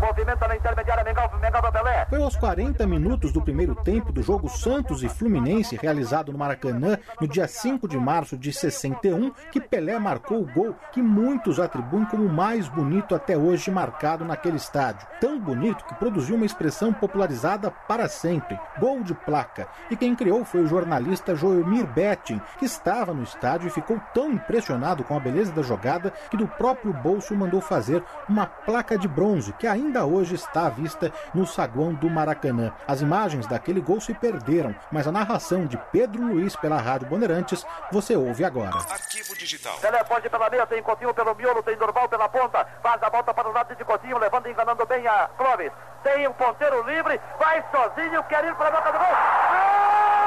Movimenta 0.00 0.48
na 0.48 0.56
intermediária, 0.56 1.04
Mengão, 1.04 1.30
Mengão 1.38 1.60
do 1.60 1.70
Pelé. 1.70 2.06
Foi 2.08 2.22
aos 2.22 2.34
40 2.34 2.86
minutos 2.86 3.32
do 3.32 3.42
primeiro 3.42 3.74
tempo 3.74 4.10
do 4.10 4.22
jogo 4.22 4.48
Santos 4.48 5.02
e 5.02 5.08
Fluminense, 5.10 5.76
realizado 5.76 6.32
no 6.32 6.38
Maracanã 6.38 6.98
no 7.20 7.28
dia 7.28 7.46
5 7.46 7.86
de 7.86 7.98
março 7.98 8.36
de 8.36 8.50
61, 8.50 9.30
que 9.52 9.60
Pelé 9.60 9.98
marcou 9.98 10.40
o 10.40 10.50
gol 10.50 10.74
que 10.90 11.02
muitos 11.02 11.60
atribuem 11.60 12.06
como 12.06 12.24
o 12.24 12.32
mais 12.32 12.66
bonito 12.68 13.14
até 13.14 13.36
hoje 13.36 13.70
marcado 13.70 14.24
naquele 14.24 14.56
estádio. 14.56 15.06
Tão 15.20 15.38
bonito 15.38 15.84
que 15.84 15.94
produziu 15.94 16.36
uma 16.36 16.46
expressão 16.46 16.94
popularizada 16.94 17.70
para 17.86 18.08
sempre: 18.08 18.58
gol 18.78 19.02
de 19.02 19.12
placa. 19.12 19.68
E 19.90 19.96
quem 19.96 20.14
criou 20.14 20.46
foi 20.46 20.62
o 20.62 20.66
jornalista 20.66 21.34
Joelmir 21.34 21.86
Betting, 21.86 22.40
que 22.58 22.64
estava 22.64 23.12
no 23.12 23.22
estádio 23.22 23.68
e 23.68 23.70
ficou 23.70 24.00
tão 24.14 24.32
impressionado 24.32 25.04
com 25.04 25.14
a 25.14 25.20
beleza 25.20 25.52
da 25.52 25.62
jogada 25.62 26.10
que 26.30 26.36
do 26.36 26.48
próprio 26.48 26.92
bolso 26.92 27.34
mandou 27.34 27.60
fazer 27.60 28.02
uma 28.26 28.46
placa 28.46 28.96
de 28.96 29.06
bronze 29.06 29.52
que 29.54 29.66
ainda 29.66 29.89
ainda 29.90 30.06
hoje 30.06 30.36
está 30.36 30.66
à 30.66 30.70
vista 30.70 31.12
no 31.34 31.44
saguão 31.44 31.92
do 31.92 32.08
Maracanã. 32.08 32.72
As 32.86 33.00
imagens 33.00 33.46
daquele 33.48 33.80
gol 33.80 34.00
se 34.00 34.14
perderam, 34.14 34.74
mas 34.92 35.08
a 35.08 35.12
narração 35.12 35.66
de 35.66 35.76
Pedro 35.90 36.22
Luiz 36.22 36.54
pela 36.54 36.80
Rádio 36.80 37.08
Bandeirantes 37.08 37.66
você 37.90 38.14
ouve 38.14 38.44
agora. 38.44 38.76
Arquivo 38.76 39.36
digital. 39.36 39.76
Telefone 39.78 40.30
pela 40.30 40.48
meia, 40.48 40.66
tem 40.66 40.80
Coutinho 40.80 41.12
pelo 41.12 41.34
miolo, 41.34 41.62
tem 41.64 41.76
Dorval 41.76 42.08
pela 42.08 42.28
ponta. 42.28 42.64
Faz 42.80 43.02
a 43.02 43.08
volta 43.08 43.34
para 43.34 43.48
o 43.48 43.52
lado 43.52 43.74
de 43.74 43.84
Coutinho, 43.84 44.18
levando 44.18 44.46
e 44.46 44.52
enganando 44.52 44.86
bem 44.86 45.04
a 45.08 45.28
Clóvis. 45.36 45.72
Tem 46.04 46.28
um 46.28 46.32
ponteiro 46.32 46.82
livre, 46.88 47.20
vai 47.38 47.64
sozinho, 47.72 48.22
quer 48.24 48.44
ir 48.44 48.54
para 48.54 48.68
a 48.68 48.70
boca 48.70 48.92
do 48.92 48.98
gol. 48.98 49.08
Espetacular 49.08 50.19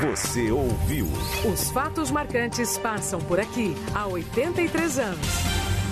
Você 0.00 0.52
ouviu? 0.52 1.06
Os 1.50 1.72
fatos 1.72 2.12
marcantes 2.12 2.78
passam 2.78 3.20
por 3.20 3.40
aqui 3.40 3.74
há 3.92 4.06
83 4.06 4.96
anos. 4.96 5.18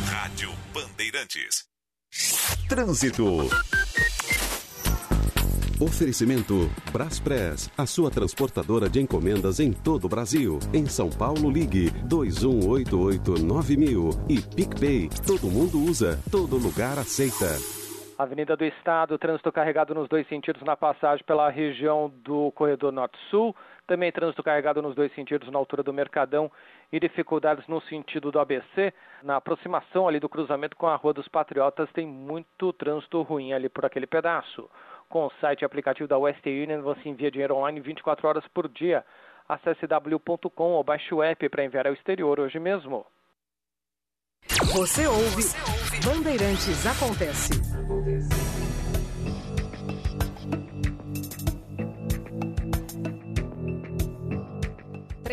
Rádio 0.08 0.50
Bandeirantes. 0.72 1.64
Trânsito. 2.68 3.24
Oferecimento 5.80 6.70
Braspress, 6.92 7.68
a 7.76 7.84
sua 7.84 8.08
transportadora 8.08 8.88
de 8.88 9.00
encomendas 9.00 9.58
em 9.58 9.72
todo 9.72 10.04
o 10.04 10.08
Brasil. 10.08 10.60
Em 10.72 10.86
São 10.86 11.10
Paulo, 11.10 11.50
ligue 11.50 11.90
21889000 12.08 14.24
e 14.28 14.40
PicPay. 14.40 15.08
Todo 15.26 15.50
mundo 15.50 15.80
usa, 15.80 16.16
todo 16.30 16.56
lugar 16.56 16.96
aceita. 16.96 17.58
Avenida 18.18 18.56
do 18.56 18.64
Estado, 18.64 19.18
trânsito 19.18 19.52
carregado 19.52 19.94
nos 19.94 20.08
dois 20.08 20.26
sentidos 20.26 20.62
na 20.62 20.74
passagem 20.74 21.22
pela 21.26 21.50
região 21.50 22.10
do 22.24 22.50
corredor 22.52 22.90
Norte-Sul. 22.90 23.54
Também 23.86 24.10
trânsito 24.10 24.42
carregado 24.42 24.82
nos 24.82 24.96
dois 24.96 25.14
sentidos 25.14 25.48
na 25.50 25.58
altura 25.58 25.82
do 25.82 25.92
Mercadão 25.92 26.50
e 26.92 26.98
dificuldades 26.98 27.66
no 27.68 27.80
sentido 27.82 28.32
do 28.32 28.40
ABC. 28.40 28.92
Na 29.22 29.36
aproximação 29.36 30.08
ali 30.08 30.18
do 30.18 30.28
cruzamento 30.28 30.76
com 30.76 30.88
a 30.88 30.96
Rua 30.96 31.12
dos 31.12 31.28
Patriotas 31.28 31.88
tem 31.92 32.06
muito 32.06 32.72
trânsito 32.72 33.22
ruim 33.22 33.52
ali 33.52 33.68
por 33.68 33.84
aquele 33.84 34.06
pedaço. 34.06 34.68
Com 35.08 35.26
o 35.26 35.32
site 35.40 35.62
e 35.62 35.64
aplicativo 35.64 36.08
da 36.08 36.18
Western 36.18 36.64
Union 36.64 36.82
você 36.82 37.08
envia 37.08 37.30
dinheiro 37.30 37.54
online 37.54 37.80
24 37.80 38.26
horas 38.26 38.48
por 38.48 38.68
dia. 38.68 39.04
Acesse 39.48 39.86
w.com 39.86 40.72
ou 40.72 40.82
baixe 40.82 41.14
o 41.14 41.22
app 41.22 41.48
para 41.48 41.64
enviar 41.64 41.86
ao 41.86 41.92
exterior 41.92 42.40
hoje 42.40 42.58
mesmo. 42.58 43.06
Você 44.74 45.06
ouve, 45.06 45.44
Bandeirantes 46.04 46.86
Acontece. 46.86 47.52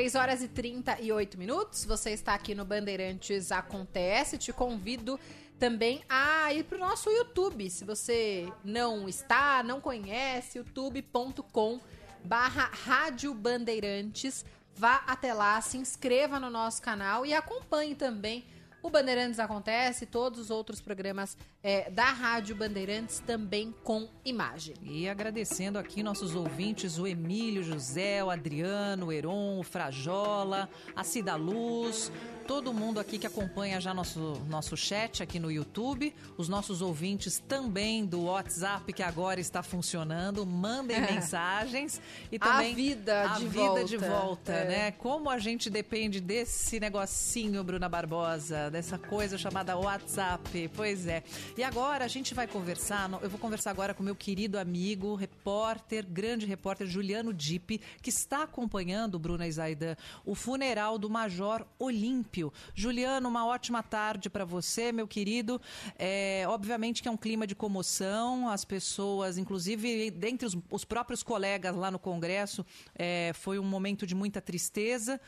Três 0.03 0.15
horas 0.15 0.43
e 0.43 0.49
38 0.49 1.37
minutos. 1.37 1.85
Você 1.85 2.09
está 2.09 2.33
aqui 2.33 2.53
no 2.53 2.65
Bandeirantes 2.65 3.53
Acontece. 3.53 4.37
Te 4.37 4.51
convido 4.51 5.17
também 5.57 6.03
a 6.09 6.51
ir 6.51 6.65
para 6.65 6.75
o 6.75 6.81
nosso 6.81 7.09
YouTube. 7.09 7.69
Se 7.69 7.85
você 7.85 8.51
não 8.65 9.07
está, 9.07 9.63
não 9.63 9.79
conhece, 9.79 10.57
youtube.com 10.57 11.79
barra 12.21 12.69
Rádio 12.83 13.33
Bandeirantes. 13.33 14.43
Vá 14.75 15.05
até 15.07 15.33
lá, 15.33 15.61
se 15.61 15.77
inscreva 15.77 16.37
no 16.37 16.49
nosso 16.49 16.81
canal 16.81 17.25
e 17.25 17.33
acompanhe 17.33 17.95
também 17.95 18.45
o 18.81 18.89
Bandeirantes 18.89 19.39
Acontece, 19.39 20.05
todos 20.05 20.37
os 20.37 20.49
outros 20.49 20.81
programas 20.81 21.37
é, 21.63 21.89
da 21.89 22.05
Rádio 22.11 22.55
Bandeirantes 22.55 23.19
também 23.25 23.73
com 23.83 24.07
imagem. 24.25 24.75
E 24.83 25.07
agradecendo 25.07 25.79
aqui 25.79 26.03
nossos 26.03 26.35
ouvintes, 26.35 26.97
o 26.99 27.07
Emílio, 27.07 27.63
José, 27.63 28.23
o 28.23 28.29
Adriano, 28.29 29.07
o 29.07 29.11
Heron, 29.11 29.59
o 29.59 29.63
Frajola, 29.63 30.69
a 30.95 31.03
Cida 31.03 31.35
Luz, 31.35 32.11
todo 32.45 32.73
mundo 32.73 32.99
aqui 32.99 33.17
que 33.17 33.25
acompanha 33.25 33.79
já 33.79 33.93
nosso, 33.93 34.41
nosso 34.49 34.75
chat 34.75 35.23
aqui 35.23 35.39
no 35.39 35.49
YouTube, 35.49 36.13
os 36.37 36.49
nossos 36.49 36.81
ouvintes 36.81 37.39
também 37.47 38.05
do 38.05 38.23
WhatsApp 38.23 38.91
que 38.91 39.01
agora 39.01 39.39
está 39.39 39.63
funcionando, 39.63 40.45
mandem 40.45 40.97
É. 40.97 40.99
mensagens 41.13 42.01
e 42.29 42.35
A 42.35 42.39
também 42.39 42.75
vida 42.75 43.31
a 43.31 43.37
de 43.39 43.47
vida 43.47 43.63
volta. 43.63 43.83
de 43.85 43.97
volta, 43.97 44.51
É. 44.51 44.65
né? 44.67 44.91
Como 44.91 45.29
a 45.29 45.37
gente 45.39 45.69
depende 45.69 46.19
desse 46.19 46.79
negocinho, 46.81 47.63
Bruna 47.63 47.87
Barbosa, 47.87 48.69
dessa 48.69 48.97
coisa 48.97 49.37
chamada 49.37 49.77
WhatsApp. 49.77 50.69
Pois 50.75 51.07
é. 51.07 51.23
E 51.55 51.61
agora 51.61 52.03
a 52.03 52.07
gente 52.07 52.33
vai 52.33 52.47
conversar, 52.47 53.07
eu 53.21 53.29
vou 53.29 53.37
conversar 53.37 53.69
agora 53.69 53.93
com 53.93 54.01
meu 54.01 54.15
querido 54.15 54.57
amigo, 54.57 55.13
repórter, 55.13 56.03
grande 56.03 56.47
repórter 56.47 56.87
Juliano 56.87 57.31
Dipe, 57.31 57.79
que 58.01 58.09
está 58.09 58.41
acompanhando, 58.41 59.19
Bruna 59.19 59.45
Isaidan, 59.45 59.95
o 60.25 60.33
funeral 60.33 60.97
do 60.97 61.11
Major 61.11 61.63
Olímpio. 61.77 62.51
Juliano, 62.73 63.29
uma 63.29 63.45
ótima 63.45 63.83
tarde 63.83 64.31
para 64.31 64.43
você, 64.43 64.91
meu 64.91 65.07
querido. 65.07 65.61
É, 65.99 66.43
obviamente 66.47 67.03
que 67.03 67.07
é 67.07 67.11
um 67.11 67.17
clima 67.17 67.45
de 67.45 67.53
comoção, 67.53 68.49
as 68.49 68.65
pessoas, 68.65 69.37
inclusive 69.37 70.09
dentre 70.09 70.47
os, 70.47 70.57
os 70.71 70.83
próprios 70.83 71.21
colegas 71.21 71.75
lá 71.75 71.91
no 71.91 71.99
Congresso, 71.99 72.65
é, 72.95 73.31
foi 73.35 73.59
um 73.59 73.63
momento 73.63 74.07
de 74.07 74.15
muita 74.15 74.41
tristeza, 74.41 75.21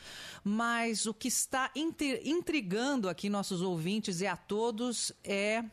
mas 0.44 1.06
o 1.06 1.14
que 1.14 1.28
está 1.28 1.70
intrigando 1.76 3.10
aqui 3.10 3.30
nossos 3.30 3.62
ouvintes 3.62 4.22
e 4.22 4.26
a 4.26 4.36
todos 4.36 5.12
é 5.24 5.64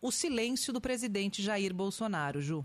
o 0.00 0.10
silêncio 0.10 0.72
do 0.72 0.80
presidente 0.80 1.42
Jair 1.42 1.74
Bolsonaro, 1.74 2.40
Ju. 2.40 2.64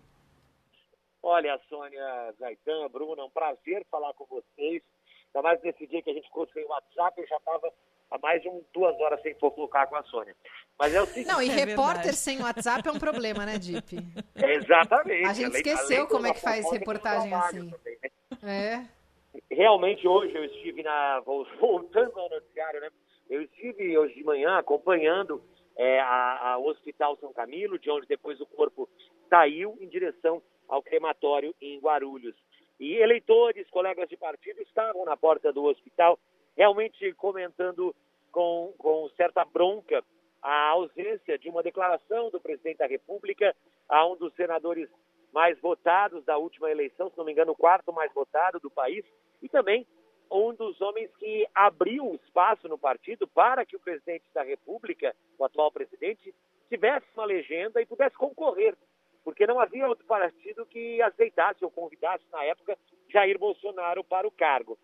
Olha, 1.21 1.59
Sônia 1.67 2.33
Zaitan, 2.39 2.87
Bruna, 2.89 3.23
é 3.23 3.25
um 3.25 3.29
prazer 3.29 3.85
falar 3.89 4.13
com 4.13 4.25
vocês. 4.25 4.81
Ainda 5.27 5.41
mais 5.41 5.61
nesse 5.63 5.87
dia 5.87 6.01
que 6.01 6.11
a 6.11 6.13
gente 6.13 6.27
ficou 6.27 6.47
sem 6.53 6.63
WhatsApp, 6.65 7.19
eu 7.19 7.27
já 7.27 7.37
estava 7.37 7.73
há 8.11 8.17
mais 8.19 8.41
de 8.41 8.47
um, 8.47 8.63
duas 8.73 8.95
horas 9.01 9.21
sem 9.21 9.33
fofocar 9.35 9.89
com 9.89 9.95
a 9.95 10.03
Sônia. 10.03 10.35
Mas 10.77 10.93
é 10.93 11.01
o 11.01 11.05
seguinte... 11.07 11.27
Não, 11.27 11.41
e 11.41 11.49
é 11.49 11.53
repórter 11.53 11.95
verdade. 11.95 12.17
sem 12.17 12.41
WhatsApp 12.41 12.87
é 12.87 12.91
um 12.91 12.99
problema, 12.99 13.45
né, 13.45 13.57
Dip? 13.57 13.97
Exatamente. 14.37 15.25
A 15.25 15.33
gente 15.33 15.55
esqueceu 15.55 15.97
além 15.97 16.09
como 16.09 16.27
é 16.27 16.33
que 16.33 16.41
faz 16.41 16.71
reportagem 16.71 17.33
assim. 17.33 17.69
Também, 17.71 17.97
né? 18.03 18.09
É. 18.43 19.53
Realmente 19.53 20.07
hoje 20.07 20.35
eu 20.35 20.45
estive 20.45 20.83
na... 20.83 21.21
Voltando 21.59 22.19
ao 22.19 22.29
noticiário, 22.29 22.79
né? 22.81 22.89
Eu 23.29 23.41
estive 23.41 23.97
hoje 23.97 24.13
de 24.13 24.23
manhã 24.23 24.59
acompanhando 24.59 25.41
é, 25.77 25.99
a, 25.99 26.53
a 26.53 26.57
Hospital 26.57 27.17
São 27.17 27.33
Camilo, 27.33 27.79
de 27.79 27.89
onde 27.89 28.07
depois 28.07 28.39
o 28.39 28.45
corpo 28.45 28.89
saiu 29.29 29.77
em 29.79 29.87
direção 29.87 30.41
ao 30.67 30.81
crematório 30.81 31.53
em 31.61 31.79
Guarulhos. 31.79 32.35
E 32.79 32.95
eleitores, 32.95 33.69
colegas 33.69 34.09
de 34.09 34.17
partido 34.17 34.61
estavam 34.61 35.05
na 35.05 35.15
porta 35.15 35.51
do 35.51 35.63
hospital, 35.63 36.19
realmente 36.57 37.13
comentando 37.13 37.95
com, 38.31 38.73
com 38.77 39.09
certa 39.15 39.45
bronca 39.45 40.03
a 40.41 40.69
ausência 40.69 41.37
de 41.39 41.49
uma 41.49 41.63
declaração 41.63 42.29
do 42.29 42.39
presidente 42.39 42.77
da 42.77 42.85
República 42.85 43.55
a 43.89 44.05
um 44.05 44.15
dos 44.15 44.33
senadores 44.35 44.89
mais 45.33 45.59
votados 45.59 46.23
da 46.23 46.37
última 46.37 46.69
eleição, 46.69 47.09
se 47.09 47.17
não 47.17 47.25
me 47.25 47.31
engano, 47.31 47.51
o 47.51 47.57
quarto 47.57 47.91
mais 47.91 48.13
votado 48.13 48.59
do 48.59 48.69
país, 48.69 49.03
e 49.41 49.49
também 49.49 49.85
um 50.31 50.53
dos 50.53 50.79
homens 50.81 51.09
que 51.17 51.47
abriu 51.53 52.15
espaço 52.15 52.67
no 52.67 52.77
partido 52.77 53.27
para 53.27 53.65
que 53.65 53.75
o 53.75 53.79
presidente 53.79 54.25
da 54.33 54.43
República, 54.43 55.15
o 55.37 55.45
atual 55.45 55.71
presidente, 55.71 56.33
tivesse 56.69 57.05
uma 57.15 57.25
legenda 57.25 57.81
e 57.81 57.85
pudesse 57.85 58.15
concorrer, 58.15 58.75
porque 59.23 59.47
não 59.47 59.59
havia 59.59 59.87
outro 59.87 60.05
partido 60.05 60.65
que 60.65 61.01
aceitasse 61.01 61.63
ou 61.63 61.71
convidasse, 61.71 62.23
na 62.31 62.43
época, 62.43 62.77
Jair 63.09 63.37
Bolsonaro 63.37 64.03
para 64.03 64.27
o 64.27 64.31
cargo. 64.31 64.77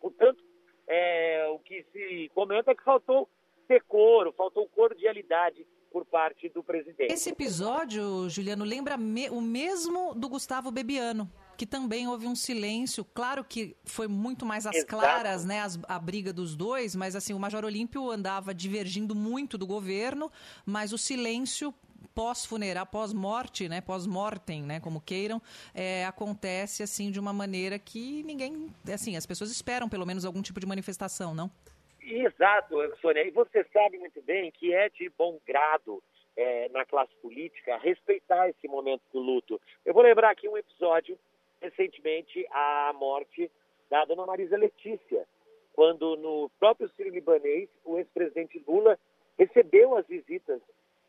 Portanto, 0.00 0.42
é, 0.86 1.46
o 1.50 1.58
que 1.58 1.84
se 1.92 2.30
comenta 2.34 2.72
é 2.72 2.74
que 2.74 2.82
faltou 2.82 3.28
decoro, 3.68 4.32
faltou 4.32 4.68
cordialidade 4.68 5.64
por 5.92 6.04
parte 6.04 6.48
do 6.48 6.62
presidente. 6.62 7.12
Esse 7.12 7.30
episódio, 7.30 8.28
Juliano, 8.28 8.64
lembra 8.64 8.96
me 8.96 9.28
o 9.30 9.40
mesmo 9.40 10.14
do 10.14 10.28
Gustavo 10.28 10.70
Bebiano 10.70 11.30
que 11.60 11.66
também 11.66 12.08
houve 12.08 12.26
um 12.26 12.34
silêncio. 12.34 13.04
Claro 13.04 13.44
que 13.44 13.76
foi 13.84 14.08
muito 14.08 14.46
mais 14.46 14.66
às 14.66 14.82
claras, 14.82 15.44
né, 15.44 15.60
as, 15.60 15.78
a 15.86 15.98
briga 15.98 16.32
dos 16.32 16.56
dois, 16.56 16.96
mas 16.96 17.14
assim, 17.14 17.34
o 17.34 17.38
Major 17.38 17.66
Olímpio 17.66 18.10
andava 18.10 18.54
divergindo 18.54 19.14
muito 19.14 19.58
do 19.58 19.66
governo, 19.66 20.32
mas 20.64 20.90
o 20.90 20.96
silêncio 20.96 21.74
pós-funeral, 22.14 22.86
pós-morte, 22.86 23.68
né, 23.68 23.82
pós-mortem, 23.82 24.62
né, 24.62 24.80
como 24.80 25.02
queiram, 25.02 25.38
é, 25.74 26.06
acontece 26.06 26.82
assim 26.82 27.10
de 27.10 27.20
uma 27.20 27.30
maneira 27.30 27.78
que 27.78 28.22
ninguém, 28.22 28.70
assim, 28.90 29.14
as 29.14 29.26
pessoas 29.26 29.50
esperam 29.50 29.86
pelo 29.86 30.06
menos 30.06 30.24
algum 30.24 30.40
tipo 30.40 30.60
de 30.60 30.66
manifestação, 30.66 31.34
não? 31.34 31.50
Exato, 32.00 32.74
Sônia. 33.02 33.28
E 33.28 33.30
você 33.32 33.66
sabe 33.70 33.98
muito 33.98 34.22
bem 34.22 34.50
que 34.50 34.72
é 34.72 34.88
de 34.88 35.10
bom 35.10 35.38
grado 35.46 36.02
é, 36.38 36.70
na 36.70 36.86
classe 36.86 37.14
política 37.20 37.76
respeitar 37.76 38.48
esse 38.48 38.66
momento 38.66 39.02
do 39.12 39.20
luto. 39.20 39.60
Eu 39.84 39.92
vou 39.92 40.02
lembrar 40.02 40.30
aqui 40.30 40.48
um 40.48 40.56
episódio 40.56 41.18
recentemente 41.60 42.46
a 42.50 42.92
morte 42.94 43.50
da 43.88 44.04
dona 44.04 44.26
Marisa 44.26 44.56
Letícia, 44.56 45.26
quando 45.74 46.16
no 46.16 46.50
próprio 46.58 46.88
Sírio 46.90 47.12
Libanês 47.12 47.68
o 47.84 47.98
ex-presidente 47.98 48.62
Lula 48.66 48.98
recebeu 49.38 49.96
as 49.96 50.06
visitas 50.06 50.60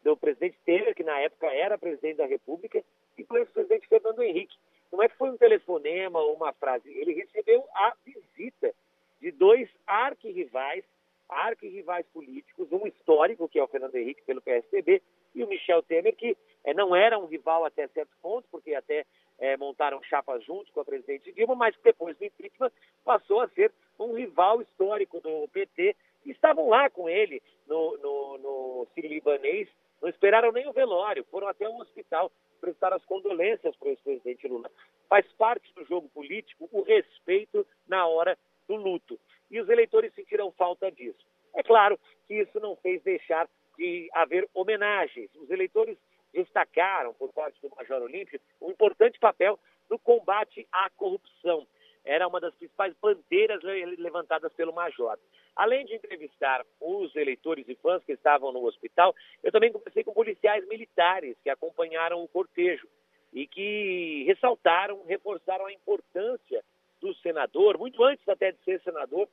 do 0.04 0.18
presidente 0.18 0.58
Temer, 0.66 0.96
que 0.96 1.04
na 1.04 1.20
época 1.20 1.48
era 1.48 1.78
presidente 1.78 2.18
da 2.18 2.26
República, 2.26 2.84
e 3.18 3.24
do 3.24 3.38
ex-presidente 3.38 3.88
Fernando 3.88 4.24
Henrique. 4.24 4.58
Não 4.92 5.02
é 5.02 5.08
que 5.08 5.18
foi 5.18 5.30
um 5.30 5.38
telefonema 5.38 6.20
ou 6.20 6.34
uma 6.36 6.54
frase, 6.54 6.90
ele 6.90 7.14
recebeu 7.14 7.64
a 7.74 7.94
visita 8.06 8.74
de 9.22 9.32
dois 9.32 9.70
arquirrivais, 9.86 10.84
arquirrivais 11.30 12.06
políticos, 12.08 12.72
um 12.72 12.88
histórico, 12.88 13.48
que 13.48 13.60
é 13.60 13.64
o 13.64 13.68
Fernando 13.68 13.96
Henrique 13.96 14.24
pelo 14.24 14.42
PSDB, 14.42 15.02
e 15.34 15.44
o 15.44 15.48
Michel 15.48 15.84
Temer, 15.84 16.16
que 16.16 16.36
é, 16.64 16.74
não 16.74 16.96
era 16.96 17.18
um 17.18 17.26
rival 17.26 17.64
até 17.64 17.88
certo 17.88 18.12
ponto, 18.22 18.48
porque 18.52 18.74
até 18.74 19.06
é, 19.42 19.58
montaram 19.58 20.02
chapas 20.04 20.46
juntos 20.46 20.72
com 20.72 20.80
a 20.80 20.86
presidente 20.86 21.34
Dilma, 21.34 21.56
mas 21.56 21.76
depois 21.84 22.16
do 22.16 22.24
impeachment 22.24 22.72
passou 23.04 23.42
a 23.42 23.50
ser 23.50 23.74
um 24.00 24.14
rival 24.14 24.62
histórico 24.62 25.20
do 25.20 25.48
PT. 25.48 25.96
Estavam 26.24 26.70
lá 26.70 26.90
com 26.92 27.10
ele 27.10 27.42
no, 27.68 27.98
no, 27.98 28.38
no 28.38 28.88
Sírio-Libanês, 28.94 29.68
não 30.00 30.10
esperaram 30.10 30.52
nem 30.52 30.68
o 30.68 30.74
velório, 30.74 31.26
foram 31.32 31.48
até 31.48 31.68
um 31.68 31.80
hospital 31.80 32.32
prestar 32.62 32.94
as 32.94 33.04
condolências 33.06 33.76
para 33.76 33.88
o 33.88 33.92
ex-presidente 33.92 34.48
Lula. 34.48 34.70
Faz 35.10 35.26
parte 35.34 35.74
do 35.74 35.84
jogo 35.86 36.08
político 36.10 36.70
o 36.72 36.84
respeito 36.84 37.66
na 37.88 38.06
hora 38.06 38.38
do 38.68 38.76
luto. 38.76 39.20
E 39.50 39.60
os 39.60 39.68
eleitores 39.68 40.14
sentiram 40.14 40.52
falta 40.52 40.92
disso. 40.92 41.26
É 41.56 41.64
claro 41.64 42.00
que 42.28 42.36
isso 42.36 42.60
não 42.60 42.76
fez 42.76 43.02
deixar 43.02 43.50
de 43.76 44.08
haver 44.14 44.48
homenagens. 44.54 45.30
Os 45.36 45.50
eleitores 45.50 45.98
destacaram, 46.34 47.14
por 47.14 47.32
parte 47.34 47.60
do 47.62 47.74
Major 47.76 48.02
Olímpio, 48.02 48.40
um 48.62 48.72
importante 48.72 49.20
papel 49.20 49.60
no 49.90 50.00
combate 50.00 50.68
à 50.72 50.90
corrupção. 50.92 51.68
Era 52.04 52.28
uma 52.28 52.40
das 52.40 52.54
principais 52.56 52.96
bandeiras 53.02 53.62
levantadas 53.98 54.52
pelo 54.54 54.74
Major. 54.74 55.18
Além 55.56 55.86
de 55.86 55.96
entrevistar 55.96 56.66
os 56.80 57.16
eleitores 57.16 57.68
e 57.68 57.76
fãs 57.76 58.04
que 58.04 58.14
estavam 58.14 58.52
no 58.52 58.64
hospital, 58.66 59.14
eu 59.44 59.52
também 59.52 59.72
conversei 59.72 60.04
com 60.04 60.14
policiais 60.14 60.68
militares 60.68 61.36
que 61.44 61.50
acompanharam 61.50 62.24
o 62.24 62.28
cortejo 62.28 62.88
e 63.34 63.46
que 63.46 64.24
ressaltaram, 64.26 65.04
reforçaram 65.06 65.66
a 65.66 65.74
importância 65.74 66.64
do 67.00 67.14
senador, 67.16 67.78
muito 67.78 68.04
antes 68.04 68.28
até 68.28 68.52
de 68.52 68.64
ser 68.64 68.82
senador, 68.82 69.28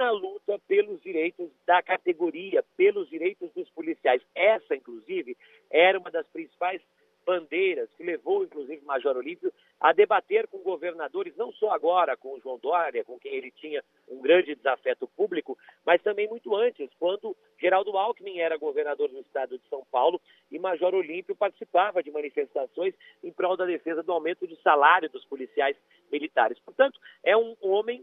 na 0.00 0.10
luta 0.10 0.58
pelos 0.66 0.98
direitos 1.02 1.50
da 1.66 1.82
categoria, 1.82 2.64
pelos 2.74 3.06
direitos 3.10 3.52
dos 3.52 3.68
policiais. 3.68 4.22
Essa, 4.34 4.74
inclusive, 4.74 5.36
era 5.70 5.98
uma 5.98 6.10
das 6.10 6.26
principais 6.28 6.80
bandeiras 7.26 7.86
que 7.98 8.02
levou, 8.02 8.42
inclusive, 8.42 8.80
o 8.82 8.86
Major 8.86 9.14
Olímpio 9.14 9.52
a 9.78 9.92
debater 9.92 10.48
com 10.48 10.58
governadores, 10.60 11.36
não 11.36 11.52
só 11.52 11.70
agora 11.70 12.16
com 12.16 12.32
o 12.32 12.40
João 12.40 12.58
Dória, 12.58 13.04
com 13.04 13.18
quem 13.18 13.34
ele 13.34 13.50
tinha 13.50 13.84
um 14.08 14.22
grande 14.22 14.54
desafeto 14.54 15.06
público, 15.06 15.56
mas 15.84 16.00
também 16.00 16.26
muito 16.26 16.56
antes, 16.56 16.88
quando 16.98 17.36
Geraldo 17.60 17.94
Alckmin 17.98 18.38
era 18.38 18.56
governador 18.56 19.10
do 19.10 19.20
estado 19.20 19.58
de 19.58 19.68
São 19.68 19.84
Paulo 19.92 20.18
e 20.50 20.58
Major 20.58 20.94
Olímpio 20.94 21.36
participava 21.36 22.02
de 22.02 22.10
manifestações 22.10 22.94
em 23.22 23.30
prol 23.30 23.54
da 23.54 23.66
defesa 23.66 24.02
do 24.02 24.12
aumento 24.12 24.46
de 24.46 24.56
salário 24.62 25.10
dos 25.10 25.26
policiais 25.26 25.76
militares. 26.10 26.58
Portanto, 26.60 26.98
é 27.22 27.36
um 27.36 27.54
homem 27.60 28.02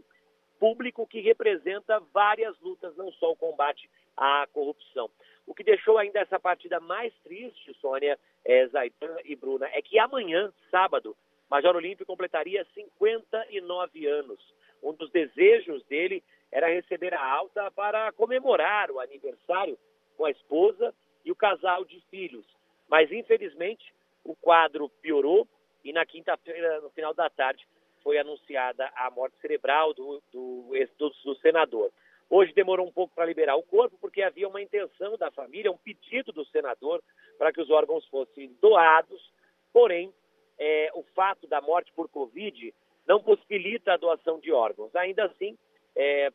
público 0.58 1.06
que 1.06 1.20
representa 1.20 2.00
várias 2.12 2.58
lutas, 2.60 2.96
não 2.96 3.10
só 3.12 3.32
o 3.32 3.36
combate 3.36 3.88
à 4.16 4.46
corrupção. 4.52 5.10
O 5.46 5.54
que 5.54 5.64
deixou 5.64 5.96
ainda 5.98 6.20
essa 6.20 6.38
partida 6.38 6.78
mais 6.80 7.12
triste, 7.24 7.74
Sônia, 7.80 8.18
é, 8.44 8.66
Zaidan 8.68 9.16
e 9.24 9.34
Bruna, 9.34 9.66
é 9.72 9.80
que 9.80 9.98
amanhã, 9.98 10.52
sábado, 10.70 11.16
Major 11.50 11.74
Olímpio 11.74 12.04
completaria 12.04 12.66
59 12.74 14.06
anos. 14.06 14.38
Um 14.82 14.92
dos 14.92 15.10
desejos 15.10 15.82
dele 15.84 16.22
era 16.52 16.68
receber 16.68 17.14
a 17.14 17.24
alta 17.24 17.70
para 17.70 18.12
comemorar 18.12 18.90
o 18.90 19.00
aniversário 19.00 19.78
com 20.16 20.24
a 20.24 20.30
esposa 20.30 20.94
e 21.24 21.32
o 21.32 21.36
casal 21.36 21.84
de 21.84 22.00
filhos. 22.10 22.44
Mas, 22.88 23.10
infelizmente, 23.10 23.92
o 24.24 24.34
quadro 24.34 24.88
piorou 25.00 25.46
e 25.84 25.92
na 25.92 26.04
quinta-feira, 26.04 26.80
no 26.80 26.90
final 26.90 27.14
da 27.14 27.30
tarde, 27.30 27.66
foi 28.02 28.18
anunciada 28.18 28.90
a 28.94 29.10
morte 29.10 29.36
cerebral 29.40 29.94
do, 29.94 30.22
do, 30.32 30.72
do, 30.98 31.10
do 31.24 31.34
senador. 31.36 31.90
Hoje 32.30 32.52
demorou 32.52 32.86
um 32.86 32.92
pouco 32.92 33.14
para 33.14 33.24
liberar 33.24 33.56
o 33.56 33.62
corpo, 33.62 33.96
porque 34.00 34.22
havia 34.22 34.48
uma 34.48 34.60
intenção 34.60 35.16
da 35.16 35.30
família, 35.30 35.72
um 35.72 35.78
pedido 35.78 36.30
do 36.30 36.44
senador 36.46 37.02
para 37.38 37.52
que 37.52 37.60
os 37.60 37.70
órgãos 37.70 38.04
fossem 38.06 38.54
doados, 38.60 39.32
porém, 39.72 40.12
é, 40.58 40.90
o 40.94 41.02
fato 41.14 41.46
da 41.46 41.60
morte 41.60 41.90
por 41.92 42.08
Covid 42.08 42.74
não 43.06 43.22
possibilita 43.22 43.94
a 43.94 43.96
doação 43.96 44.38
de 44.38 44.52
órgãos. 44.52 44.94
Ainda 44.94 45.24
assim, 45.24 45.56
é, 45.96 46.30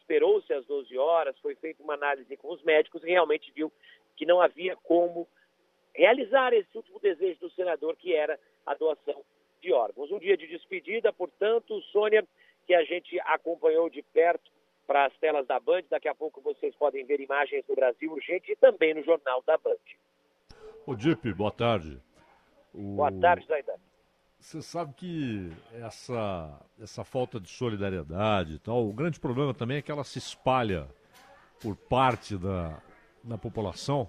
esperou-se 0.00 0.52
às 0.52 0.66
12 0.66 0.98
horas, 0.98 1.38
foi 1.38 1.54
feita 1.54 1.82
uma 1.82 1.94
análise 1.94 2.36
com 2.36 2.52
os 2.52 2.62
médicos 2.62 3.02
e 3.02 3.08
realmente 3.08 3.50
viu 3.52 3.72
que 4.16 4.26
não 4.26 4.42
havia 4.42 4.76
como 4.76 5.26
realizar 5.94 6.52
esse 6.52 6.76
último 6.76 7.00
desejo 7.00 7.40
do 7.40 7.50
senador, 7.50 7.96
que 7.96 8.14
era 8.14 8.38
a 8.66 8.74
doação 8.74 9.24
de 9.60 9.72
órgãos. 9.72 10.10
Um 10.10 10.18
dia 10.18 10.36
de 10.36 10.46
despedida, 10.46 11.12
portanto, 11.12 11.80
Sônia, 11.92 12.26
que 12.66 12.74
a 12.74 12.84
gente 12.84 13.18
acompanhou 13.20 13.88
de 13.88 14.02
perto 14.02 14.50
para 14.86 15.06
as 15.06 15.16
telas 15.18 15.46
da 15.46 15.60
Band. 15.60 15.82
Daqui 15.90 16.08
a 16.08 16.14
pouco 16.14 16.40
vocês 16.40 16.74
podem 16.76 17.04
ver 17.04 17.20
imagens 17.20 17.64
do 17.66 17.74
Brasil 17.74 18.12
Urgente 18.12 18.52
e 18.52 18.56
também 18.56 18.94
no 18.94 19.02
jornal 19.04 19.42
da 19.46 19.56
Band. 19.58 19.76
Ô 20.86 20.94
Dip, 20.94 21.32
boa 21.34 21.50
tarde. 21.50 22.00
O... 22.72 22.96
Boa 22.96 23.12
tarde, 23.12 23.46
Zaidan. 23.46 23.74
Você 24.40 24.62
sabe 24.62 24.94
que 24.94 25.50
essa, 25.74 26.60
essa 26.80 27.04
falta 27.04 27.40
de 27.40 27.48
solidariedade 27.48 28.54
e 28.54 28.58
tal, 28.58 28.88
o 28.88 28.92
grande 28.92 29.18
problema 29.18 29.52
também 29.52 29.78
é 29.78 29.82
que 29.82 29.90
ela 29.90 30.04
se 30.04 30.18
espalha 30.18 30.88
por 31.60 31.76
parte 31.76 32.38
da, 32.38 32.80
da 33.22 33.36
população, 33.36 34.08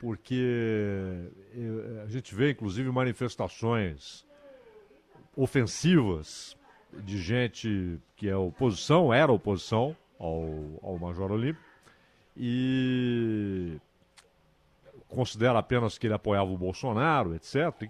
porque 0.00 1.28
eh, 1.54 2.02
a 2.04 2.06
gente 2.06 2.32
vê 2.34 2.52
inclusive 2.52 2.88
manifestações 2.90 4.24
ofensivas 5.36 6.56
de 6.92 7.18
gente 7.18 7.98
que 8.16 8.28
é 8.28 8.36
oposição, 8.36 9.12
era 9.12 9.32
oposição 9.32 9.96
ao, 10.18 10.46
ao 10.82 10.98
Major 10.98 11.32
Olímpio, 11.32 11.62
e 12.36 13.78
considera 15.08 15.58
apenas 15.58 15.98
que 15.98 16.06
ele 16.06 16.14
apoiava 16.14 16.50
o 16.50 16.56
Bolsonaro, 16.56 17.34
etc. 17.34 17.86